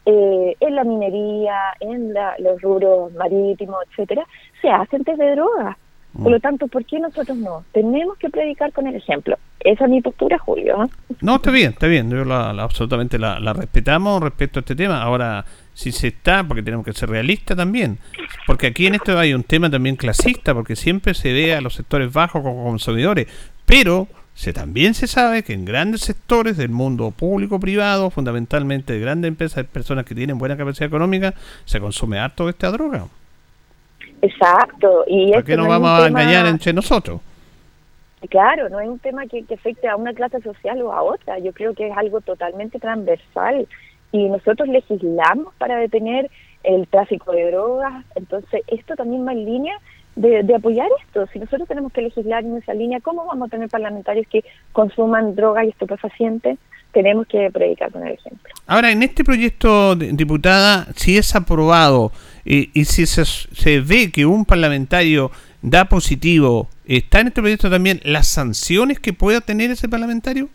eh, 0.06 0.56
en 0.60 0.74
la 0.74 0.84
minería, 0.84 1.56
en 1.80 2.14
los 2.38 2.60
rubros 2.60 3.12
marítimos, 3.14 3.78
etcétera, 3.90 4.26
se 4.60 4.68
hacen 4.68 5.04
test 5.04 5.18
de 5.18 5.32
drogas. 5.32 5.76
Por 6.14 6.30
lo 6.30 6.38
mm. 6.38 6.42
tanto, 6.42 6.68
¿por 6.68 6.84
qué 6.84 7.00
nosotros 7.00 7.36
no? 7.36 7.64
Tenemos 7.72 8.16
que 8.18 8.30
predicar 8.30 8.72
con 8.72 8.86
el 8.86 8.94
ejemplo. 8.94 9.36
Esa 9.58 9.84
es 9.84 9.90
mi 9.90 10.00
postura, 10.00 10.38
Julio. 10.38 10.88
No, 11.20 11.36
está 11.36 11.50
bien, 11.50 11.70
está 11.70 11.88
bien. 11.88 12.08
Yo 12.08 12.24
la, 12.24 12.50
absolutamente 12.50 13.18
la, 13.18 13.40
la, 13.40 13.52
respetamos 13.52 14.22
respecto 14.22 14.58
a 14.58 14.60
este 14.60 14.76
tema. 14.76 15.02
Ahora, 15.02 15.44
si 15.72 15.90
se 15.90 16.08
está, 16.08 16.44
porque 16.44 16.62
tenemos 16.62 16.86
que 16.86 16.92
ser 16.92 17.08
realistas 17.08 17.56
también. 17.56 17.98
Porque 18.46 18.68
aquí 18.68 18.86
en 18.86 18.94
esto 18.94 19.18
hay 19.18 19.34
un 19.34 19.42
tema 19.42 19.68
también 19.68 19.96
clasista, 19.96 20.54
porque 20.54 20.76
siempre 20.76 21.14
se 21.14 21.32
ve 21.32 21.54
a 21.54 21.60
los 21.60 21.74
sectores 21.74 22.12
bajos 22.12 22.42
como 22.42 22.62
consumidores. 22.62 23.26
Pero 23.64 24.06
se, 24.34 24.52
también 24.52 24.94
se 24.94 25.06
sabe 25.06 25.44
que 25.44 25.52
en 25.52 25.64
grandes 25.64 26.02
sectores 26.02 26.56
del 26.56 26.68
mundo 26.68 27.12
público-privado, 27.12 28.10
fundamentalmente 28.10 28.92
de 28.92 29.00
grandes 29.00 29.28
empresas, 29.28 29.64
personas 29.64 30.04
que 30.04 30.14
tienen 30.14 30.38
buena 30.38 30.56
capacidad 30.56 30.88
económica, 30.88 31.34
se 31.64 31.80
consume 31.80 32.18
harto 32.18 32.48
esta 32.48 32.70
droga. 32.70 33.06
Exacto. 34.22 35.04
Y 35.06 35.32
¿Por 35.32 35.44
qué 35.44 35.56
nos 35.56 35.68
vamos 35.68 35.88
a 36.00 36.08
engañar 36.08 36.46
entre 36.46 36.72
nosotros? 36.72 37.20
Claro, 38.28 38.68
no 38.70 38.80
es 38.80 38.88
un 38.88 38.98
tema 38.98 39.26
que, 39.26 39.44
que 39.44 39.54
afecte 39.54 39.86
a 39.86 39.96
una 39.96 40.14
clase 40.14 40.40
social 40.40 40.80
o 40.82 40.92
a 40.92 41.02
otra. 41.02 41.38
Yo 41.38 41.52
creo 41.52 41.74
que 41.74 41.88
es 41.88 41.96
algo 41.96 42.20
totalmente 42.20 42.80
transversal 42.80 43.68
y 44.12 44.28
nosotros 44.28 44.68
legislamos 44.68 45.54
para 45.58 45.76
detener 45.76 46.30
el 46.64 46.88
tráfico 46.88 47.32
de 47.32 47.50
drogas. 47.50 48.04
Entonces, 48.14 48.62
esto 48.66 48.96
también 48.96 49.26
va 49.26 49.32
en 49.32 49.44
línea 49.44 49.78
de, 50.16 50.54
apoyar 50.54 50.88
esto. 51.06 51.26
Si 51.32 51.38
nosotros 51.38 51.68
tenemos 51.68 51.92
que 51.92 52.02
legislar 52.02 52.44
en 52.44 52.56
esa 52.56 52.74
línea, 52.74 53.00
¿cómo 53.00 53.26
vamos 53.26 53.48
a 53.48 53.50
tener 53.50 53.68
parlamentarios 53.68 54.26
que 54.28 54.44
consuman 54.72 55.34
drogas 55.34 55.66
y 55.66 55.68
estupefacientes? 55.70 56.58
Tenemos 56.92 57.26
que 57.26 57.50
predicar 57.50 57.90
con 57.90 58.06
el 58.06 58.12
ejemplo. 58.12 58.52
Ahora, 58.66 58.92
en 58.92 59.02
este 59.02 59.24
proyecto, 59.24 59.96
diputada, 59.96 60.86
si 60.94 61.18
es 61.18 61.34
aprobado 61.34 62.12
eh, 62.44 62.68
y 62.72 62.84
si 62.84 63.06
se, 63.06 63.24
se 63.24 63.80
ve 63.80 64.12
que 64.12 64.24
un 64.24 64.44
parlamentario 64.44 65.32
da 65.60 65.86
positivo, 65.86 66.68
¿está 66.86 67.20
en 67.20 67.28
este 67.28 67.40
proyecto 67.40 67.68
también 67.68 68.00
las 68.04 68.28
sanciones 68.28 69.00
que 69.00 69.12
pueda 69.12 69.40
tener 69.40 69.70
ese 69.70 69.88
parlamentario? 69.88 70.48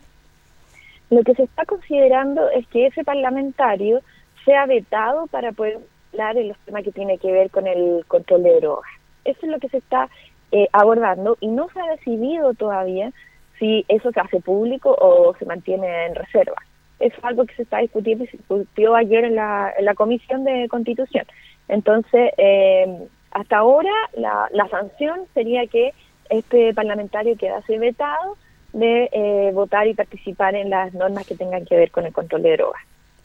Lo 1.10 1.22
que 1.24 1.34
se 1.34 1.42
está 1.42 1.66
considerando 1.66 2.48
es 2.50 2.66
que 2.68 2.86
ese 2.86 3.04
parlamentario 3.04 4.00
sea 4.44 4.64
vetado 4.64 5.26
para 5.26 5.52
poder 5.52 5.80
hablar 6.12 6.36
de 6.36 6.44
los 6.44 6.58
temas 6.60 6.84
que 6.84 6.92
tiene 6.92 7.18
que 7.18 7.30
ver 7.30 7.50
con 7.50 7.66
el 7.66 8.04
control 8.06 8.44
de 8.44 8.60
drogas. 8.60 8.99
Eso 9.30 9.40
es 9.42 9.48
lo 9.48 9.58
que 9.58 9.68
se 9.68 9.78
está 9.78 10.08
eh, 10.52 10.68
abordando 10.72 11.36
y 11.40 11.46
no 11.46 11.68
se 11.72 11.80
ha 11.80 11.86
decidido 11.86 12.54
todavía 12.54 13.12
si 13.58 13.84
eso 13.88 14.10
se 14.10 14.20
hace 14.20 14.40
público 14.40 14.96
o 14.98 15.34
se 15.38 15.44
mantiene 15.44 16.06
en 16.06 16.14
reserva. 16.14 16.56
Es 16.98 17.12
algo 17.22 17.46
que 17.46 17.54
se 17.54 17.62
está 17.62 17.78
discutiendo 17.78 18.24
y 18.24 18.26
se 18.26 18.36
discutió 18.38 18.96
ayer 18.96 19.24
en 19.24 19.36
la, 19.36 19.72
Comisión 19.94 20.44
de 20.44 20.66
Constitución. 20.68 21.24
Entonces, 21.68 22.32
eh, 22.36 23.06
hasta 23.30 23.58
ahora 23.58 23.92
la, 24.14 24.48
sanción 24.70 25.20
sería 25.34 25.66
que 25.66 25.92
este 26.30 26.74
parlamentario 26.74 27.36
quedase 27.36 27.78
vetado 27.78 28.36
de 28.72 29.08
eh, 29.12 29.50
votar 29.52 29.86
y 29.86 29.94
participar 29.94 30.54
en 30.54 30.70
las 30.70 30.92
normas 30.94 31.26
que 31.26 31.36
tengan 31.36 31.64
que 31.64 31.76
ver 31.76 31.90
con 31.90 32.06
el 32.06 32.12
control 32.12 32.42
de 32.42 32.56
drogas. 32.56 32.82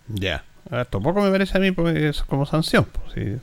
Ya. 0.07 0.43
Tampoco 0.89 1.21
me 1.21 1.31
parece 1.31 1.57
a 1.57 1.61
mí 1.61 1.71
porque 1.71 2.09
es 2.09 2.23
como 2.23 2.45
sanción. 2.45 2.85
pues, 2.85 3.13
sí. 3.13 3.37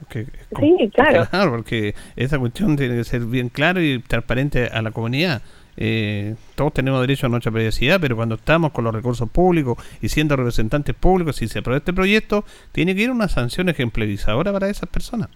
Porque- 0.00 0.26
Sí, 0.60 0.90
claro. 0.94 1.26
Claro, 1.30 1.50
porque 1.56 1.94
esa 2.16 2.38
cuestión 2.38 2.76
tiene 2.76 2.96
que 2.96 3.04
ser 3.04 3.22
bien 3.22 3.48
claro 3.48 3.80
y 3.82 3.98
transparente 4.00 4.66
a 4.66 4.82
la 4.82 4.90
comunidad. 4.90 5.42
Eh, 5.78 6.36
todos 6.54 6.72
tenemos 6.72 7.00
derecho 7.02 7.26
a 7.26 7.28
nuestra 7.28 7.52
privacidad, 7.52 7.98
pero 8.00 8.16
cuando 8.16 8.36
estamos 8.36 8.72
con 8.72 8.84
los 8.84 8.94
recursos 8.94 9.28
públicos 9.28 9.76
y 10.00 10.08
siendo 10.08 10.34
representantes 10.36 10.94
públicos, 10.94 11.36
si 11.36 11.48
se 11.48 11.58
aprueba 11.58 11.78
este 11.78 11.92
proyecto, 11.92 12.44
tiene 12.72 12.94
que 12.94 13.02
ir 13.02 13.10
una 13.10 13.28
sanción 13.28 13.68
ejemplarizadora 13.68 14.52
para 14.52 14.68
esas 14.70 14.88
personas. 14.88 15.28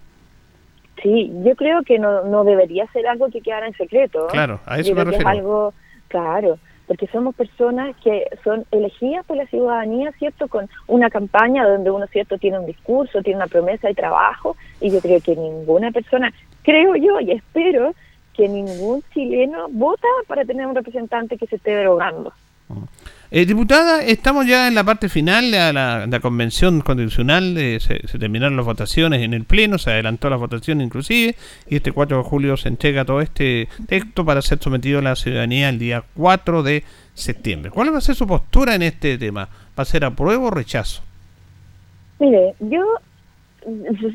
Sí, 1.03 1.31
yo 1.43 1.55
creo 1.55 1.81
que 1.83 1.97
no, 1.99 2.23
no 2.25 2.43
debería 2.43 2.85
ser 2.91 3.07
algo 3.07 3.29
que 3.29 3.41
quedara 3.41 3.67
en 3.67 3.73
secreto. 3.73 4.19
¿no? 4.21 4.27
Claro, 4.27 4.59
a 4.65 4.77
eso 4.79 4.93
me 4.93 5.03
refiero. 5.03 5.29
Es 5.29 5.37
algo, 5.37 5.73
claro, 6.07 6.59
porque 6.91 7.07
somos 7.07 7.33
personas 7.33 7.95
que 8.03 8.25
son 8.43 8.65
elegidas 8.69 9.25
por 9.25 9.37
la 9.37 9.45
ciudadanía, 9.45 10.11
¿cierto? 10.19 10.49
Con 10.49 10.67
una 10.87 11.09
campaña 11.09 11.65
donde 11.65 11.89
uno, 11.89 12.05
¿cierto? 12.07 12.37
Tiene 12.37 12.59
un 12.59 12.65
discurso, 12.65 13.21
tiene 13.21 13.37
una 13.37 13.47
promesa 13.47 13.87
de 13.87 13.93
trabajo, 13.93 14.57
y 14.81 14.91
yo 14.91 14.99
creo 14.99 15.21
que 15.21 15.33
ninguna 15.33 15.91
persona, 15.91 16.33
creo 16.63 16.97
yo 16.97 17.21
y 17.21 17.31
espero 17.31 17.93
que 18.33 18.49
ningún 18.49 19.01
chileno 19.13 19.67
vota 19.69 20.05
para 20.27 20.43
tener 20.43 20.67
un 20.67 20.75
representante 20.75 21.37
que 21.37 21.47
se 21.47 21.55
esté 21.55 21.81
drogando. 21.81 22.33
Eh, 23.33 23.45
diputada, 23.45 24.03
estamos 24.03 24.45
ya 24.45 24.67
en 24.67 24.75
la 24.75 24.83
parte 24.83 25.07
final 25.07 25.51
de 25.51 25.71
la, 25.71 26.19
convención 26.21 26.81
constitucional, 26.81 27.57
eh, 27.57 27.79
se, 27.79 27.97
terminaron 28.19 28.57
las 28.57 28.65
votaciones 28.65 29.21
en 29.21 29.33
el 29.33 29.45
Pleno, 29.45 29.77
se 29.77 29.89
adelantó 29.89 30.29
la 30.29 30.35
votación 30.35 30.81
inclusive, 30.81 31.35
y 31.65 31.77
este 31.77 31.93
4 31.93 32.17
de 32.17 32.23
julio 32.23 32.57
se 32.57 32.67
entrega 32.67 33.05
todo 33.05 33.21
este 33.21 33.69
texto 33.87 34.25
para 34.25 34.41
ser 34.41 34.59
sometido 34.59 34.99
a 34.99 35.01
la 35.01 35.15
ciudadanía 35.15 35.69
el 35.69 35.79
día 35.79 36.03
4 36.17 36.61
de 36.61 36.83
septiembre. 37.13 37.71
¿Cuál 37.71 37.93
va 37.93 37.99
a 37.99 38.01
ser 38.01 38.15
su 38.15 38.27
postura 38.27 38.75
en 38.75 38.81
este 38.81 39.17
tema? 39.17 39.47
¿Va 39.79 39.83
a 39.83 39.85
ser 39.85 40.03
apruebo 40.03 40.47
o 40.47 40.51
rechazo? 40.51 41.01
Mire, 42.19 42.53
yo 42.59 42.83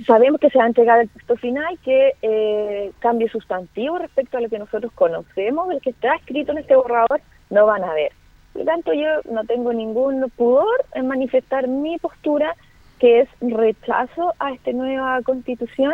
sabemos 0.07 0.39
que 0.43 0.51
se 0.51 0.59
va 0.59 0.65
a 0.65 0.69
entregar 0.69 1.01
el 1.01 1.09
texto 1.09 1.37
final, 1.37 1.79
que 1.83 2.13
eh, 2.21 2.93
cambio 2.99 3.31
sustantivo 3.31 3.97
respecto 3.97 4.37
a 4.37 4.43
lo 4.43 4.51
que 4.51 4.59
nosotros 4.59 4.93
conocemos, 4.95 5.71
el 5.71 5.81
que 5.81 5.89
está 5.89 6.17
escrito 6.17 6.53
en 6.53 6.59
este 6.59 6.77
borrador, 6.77 7.23
no 7.49 7.65
van 7.65 7.83
a 7.83 7.95
ver. 7.95 8.13
Por 8.57 8.65
lo 8.65 8.73
tanto, 8.73 8.95
yo 8.95 9.07
no 9.31 9.45
tengo 9.45 9.71
ningún 9.75 10.33
pudor 10.35 10.87
en 10.95 11.09
manifestar 11.09 11.69
mi 11.69 11.99
postura, 11.99 12.57
que 12.99 13.21
es 13.21 13.29
rechazo 13.43 14.33
a 14.39 14.53
esta 14.53 14.73
nueva 14.73 15.21
constitución, 15.21 15.93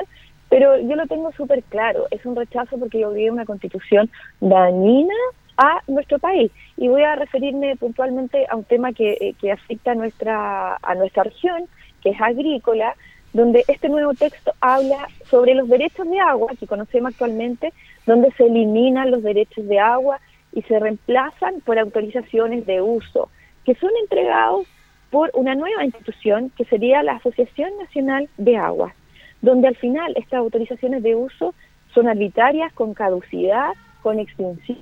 pero 0.48 0.78
yo 0.78 0.94
lo 0.94 1.08
tengo 1.08 1.32
súper 1.32 1.64
claro, 1.64 2.06
es 2.12 2.24
un 2.24 2.36
rechazo 2.36 2.78
porque 2.78 3.00
yo 3.00 3.10
vi 3.10 3.28
una 3.28 3.44
constitución 3.44 4.08
dañina 4.40 5.12
a 5.56 5.80
nuestro 5.88 6.20
país. 6.20 6.52
Y 6.76 6.86
voy 6.86 7.02
a 7.02 7.16
referirme 7.16 7.74
puntualmente 7.74 8.46
a 8.48 8.54
un 8.54 8.62
tema 8.62 8.92
que, 8.92 9.10
eh, 9.20 9.34
que 9.40 9.50
afecta 9.50 9.90
a 9.90 9.96
nuestra, 9.96 10.78
a 10.80 10.94
nuestra 10.94 11.24
región, 11.24 11.64
que 12.00 12.10
es 12.10 12.20
agrícola, 12.20 12.94
donde 13.32 13.64
este 13.66 13.88
nuevo 13.88 14.14
texto 14.14 14.52
habla 14.60 15.08
sobre 15.28 15.56
los 15.56 15.68
derechos 15.68 16.08
de 16.08 16.20
agua 16.20 16.52
que 16.60 16.68
conocemos 16.68 17.10
actualmente, 17.10 17.72
donde 18.06 18.30
se 18.36 18.46
eliminan 18.46 19.10
los 19.10 19.24
derechos 19.24 19.66
de 19.66 19.80
agua 19.80 20.20
y 20.53 20.62
se 20.62 20.78
reemplazan 20.78 21.61
por 21.61 21.78
autorizaciones 21.78 22.66
de 22.66 22.80
uso, 22.80 23.30
que 23.64 23.74
son 23.76 23.90
entregados 24.00 24.66
por 25.11 25.30
una 25.34 25.55
nueva 25.55 25.84
institución 25.84 26.50
que 26.57 26.64
sería 26.64 27.03
la 27.03 27.12
Asociación 27.12 27.70
Nacional 27.78 28.28
de 28.38 28.57
Aguas, 28.57 28.94
donde 29.40 29.68
al 29.68 29.76
final 29.76 30.14
estas 30.16 30.40
autorizaciones 30.40 31.03
de 31.03 31.14
uso 31.14 31.55
son 31.94 32.09
arbitrarias, 32.09 32.72
con 32.72 32.94
caducidad, 32.94 33.72
con 34.03 34.18
extinción, 34.18 34.78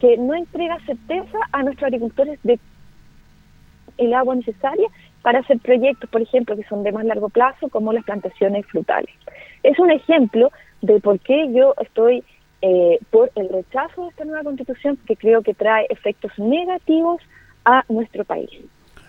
que 0.00 0.16
no 0.18 0.34
entrega 0.34 0.78
certeza 0.86 1.38
a 1.52 1.62
nuestros 1.62 1.86
agricultores 1.86 2.38
de 2.42 2.58
el 3.96 4.12
agua 4.12 4.34
necesaria 4.34 4.88
para 5.22 5.38
hacer 5.38 5.58
proyectos, 5.60 6.10
por 6.10 6.20
ejemplo, 6.20 6.56
que 6.56 6.64
son 6.64 6.82
de 6.82 6.92
más 6.92 7.04
largo 7.04 7.28
plazo, 7.28 7.68
como 7.68 7.92
las 7.92 8.04
plantaciones 8.04 8.66
frutales. 8.66 9.14
Es 9.62 9.78
un 9.78 9.90
ejemplo 9.90 10.50
de 10.82 11.00
por 11.00 11.18
qué 11.20 11.50
yo 11.52 11.74
estoy 11.80 12.24
eh, 12.66 12.98
por 13.10 13.30
el 13.34 13.50
rechazo 13.50 14.04
de 14.04 14.08
esta 14.08 14.24
nueva 14.24 14.42
constitución, 14.42 14.98
que 15.06 15.16
creo 15.16 15.42
que 15.42 15.52
trae 15.52 15.86
efectos 15.90 16.32
negativos 16.38 17.20
a 17.66 17.84
nuestro 17.90 18.24
país. 18.24 18.48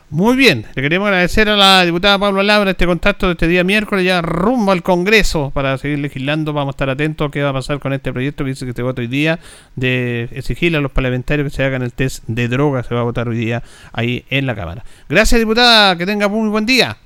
Muy 0.10 0.36
bien, 0.36 0.66
le 0.76 0.82
queremos 0.82 1.08
agradecer 1.08 1.48
a 1.48 1.56
la 1.56 1.86
diputada 1.86 2.20
Pablo 2.20 2.44
Labra 2.44 2.72
este 2.72 2.86
contacto 2.86 3.28
de 3.28 3.32
este 3.32 3.48
día 3.48 3.64
miércoles, 3.64 4.04
ya 4.04 4.22
rumbo 4.22 4.74
al 4.74 4.84
Congreso 4.84 5.52
para 5.52 5.78
seguir 5.78 6.00
legislando. 6.00 6.52
Vamos 6.52 6.74
a 6.74 6.76
estar 6.76 6.90
atentos 6.90 7.30
a 7.30 7.32
qué 7.32 7.44
va 7.44 7.52
a 7.52 7.54
pasar 7.54 7.80
con 7.80 7.94
este 7.94 8.12
proyecto 8.12 8.44
que 8.44 8.50
dice 8.50 8.66
que 8.66 8.74
se 8.74 8.84
vota 8.84 9.02
hoy 9.02 9.08
día 9.08 9.40
de 9.78 10.28
exigirle 10.34 10.78
a 10.78 10.82
los 10.82 10.92
parlamentarios 10.92 11.50
que 11.50 11.56
se 11.56 11.64
hagan 11.64 11.82
el 11.82 11.94
test 11.94 12.26
de 12.28 12.50
drogas. 12.50 12.88
Se 12.88 12.94
va 12.94 13.02
a 13.02 13.04
votar 13.06 13.30
hoy 13.30 13.38
día 13.38 13.64
ahí 13.94 14.26
en 14.30 14.46
la 14.46 14.54
Cámara. 14.54 14.84
Gracias, 15.08 15.40
diputada, 15.40 15.98
que 15.98 16.06
tenga 16.06 16.28
muy 16.28 16.50
buen 16.50 16.66
día. 16.66 16.98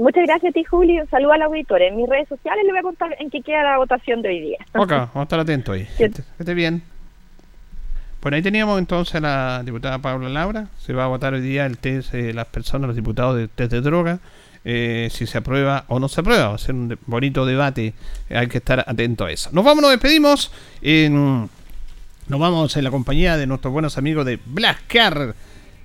Muchas 0.00 0.24
gracias 0.26 0.50
a 0.50 0.52
ti, 0.52 0.64
Julio. 0.64 1.04
Saludos 1.10 1.34
al 1.34 1.42
auditor. 1.42 1.82
En 1.82 1.96
mis 1.96 2.08
redes 2.08 2.28
sociales 2.28 2.64
le 2.64 2.70
voy 2.72 2.78
a 2.78 2.82
contar 2.82 3.14
en 3.20 3.28
qué 3.30 3.42
queda 3.42 3.62
la 3.62 3.76
votación 3.78 4.22
de 4.22 4.28
hoy 4.30 4.40
día. 4.40 4.58
Ok, 4.74 4.90
vamos 4.90 5.16
a 5.16 5.22
estar 5.22 5.40
atentos 5.40 5.74
ahí. 5.74 5.86
Que 5.98 6.06
esté- 6.06 6.54
bien. 6.54 6.82
Bueno, 8.22 8.36
ahí 8.36 8.42
teníamos 8.42 8.78
entonces 8.78 9.14
a 9.16 9.20
la 9.20 9.62
diputada 9.64 9.98
Paula 9.98 10.28
Laura. 10.28 10.68
Se 10.78 10.92
va 10.92 11.04
a 11.04 11.08
votar 11.08 11.34
hoy 11.34 11.40
día 11.40 11.66
el 11.66 11.78
test 11.78 12.12
de 12.12 12.32
las 12.34 12.46
personas, 12.46 12.88
los 12.88 12.96
diputados 12.96 13.36
de 13.36 13.48
test 13.48 13.72
de 13.72 13.80
droga. 13.80 14.18
eh, 14.62 15.08
si 15.10 15.26
se 15.26 15.38
aprueba 15.38 15.84
o 15.88 15.98
no 15.98 16.06
se 16.08 16.20
aprueba. 16.20 16.48
Va 16.48 16.54
a 16.54 16.58
ser 16.58 16.74
un 16.74 16.88
de- 16.88 16.98
bonito 17.06 17.46
debate. 17.46 17.94
eh, 18.28 18.36
hay 18.36 18.46
que 18.46 18.58
estar 18.58 18.80
atento 18.86 19.24
a 19.24 19.32
eso. 19.32 19.48
Nos 19.52 19.64
vamos, 19.64 19.80
nos 19.80 19.90
despedimos. 19.90 20.52
en- 20.82 21.48
nos 22.28 22.40
vamos 22.40 22.76
en 22.76 22.84
la 22.84 22.90
compañía 22.90 23.36
de 23.38 23.46
nuestros 23.46 23.72
buenos 23.72 23.96
amigos 23.96 24.24
de 24.26 24.38
Black 24.44 24.82
Car 24.86 25.34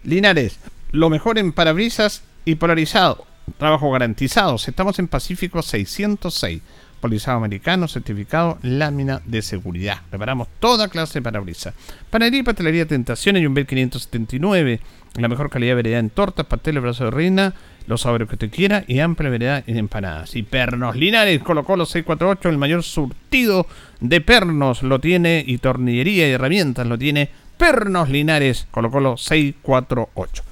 Linares. 0.04 0.60
Lo 0.92 1.10
mejor 1.10 1.38
en 1.38 1.54
parabrisas 1.54 2.24
y 2.44 2.56
polarizado. 2.56 3.26
Trabajo 3.58 3.92
garantizado. 3.92 4.56
Estamos 4.56 5.00
en 5.00 5.08
Pacífico 5.08 5.62
606. 5.62 6.62
Polizado 7.00 7.38
americano, 7.38 7.88
certificado, 7.88 8.58
lámina 8.64 9.22
de 9.26 9.42
seguridad. 9.44 10.02
Preparamos 10.10 10.48
toda 10.60 10.88
clase 10.88 11.20
de 11.20 11.24
parabrisas. 11.24 11.76
Panadería 12.10 12.40
y 12.40 12.44
pastelería 12.44 12.88
Tentaciones 12.88 13.44
y 13.44 13.46
un 13.46 13.54
579. 13.54 14.80
La 15.18 15.28
mejor 15.28 15.50
calidad 15.50 15.72
de 15.72 15.76
variedad 15.76 16.00
en 16.00 16.10
tortas, 16.10 16.48
pasteles, 16.48 16.82
brazos 16.82 17.06
de 17.06 17.12
reina, 17.12 17.54
los 17.86 18.02
sabores 18.02 18.28
que 18.28 18.36
usted 18.36 18.50
quiera 18.50 18.84
y 18.88 19.00
amplia 19.00 19.30
variedad 19.30 19.64
en 19.68 19.78
empanadas. 19.78 20.36
Y 20.36 20.44
pernos 20.44 20.96
Linares, 20.96 21.42
Colo 21.44 21.64
Colo 21.64 21.86
648, 21.86 22.50
el 22.50 22.58
mayor 22.58 22.82
surtido 22.82 23.68
de 24.00 24.22
pernos 24.22 24.82
lo 24.82 25.00
tiene 25.00 25.44
y 25.46 25.60
tornillería 25.60 26.28
y 26.28 26.32
herramientas 26.32 26.88
lo 26.88 26.98
tiene. 26.98 27.30
Pernos 27.58 28.10
Linares, 28.10 28.68
Colo 28.72 28.90
Colo 28.90 29.16
648. 29.16 30.45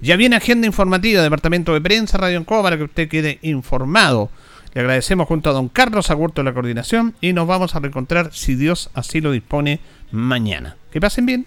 Ya 0.00 0.16
viene 0.16 0.36
agenda 0.36 0.66
informativa, 0.66 1.22
Departamento 1.22 1.74
de 1.74 1.80
Prensa, 1.80 2.18
Radio 2.18 2.38
Encoba, 2.38 2.62
para 2.62 2.76
que 2.76 2.84
usted 2.84 3.08
quede 3.08 3.38
informado. 3.42 4.30
Le 4.74 4.82
agradecemos 4.82 5.26
junto 5.26 5.50
a 5.50 5.52
don 5.52 5.68
Carlos 5.68 6.10
Agurto 6.10 6.42
la 6.42 6.52
coordinación 6.52 7.14
y 7.20 7.32
nos 7.32 7.48
vamos 7.48 7.74
a 7.74 7.80
reencontrar, 7.80 8.30
si 8.32 8.54
Dios 8.54 8.90
así 8.94 9.20
lo 9.20 9.32
dispone, 9.32 9.80
mañana. 10.12 10.76
Que 10.92 11.00
pasen 11.00 11.26
bien. 11.26 11.46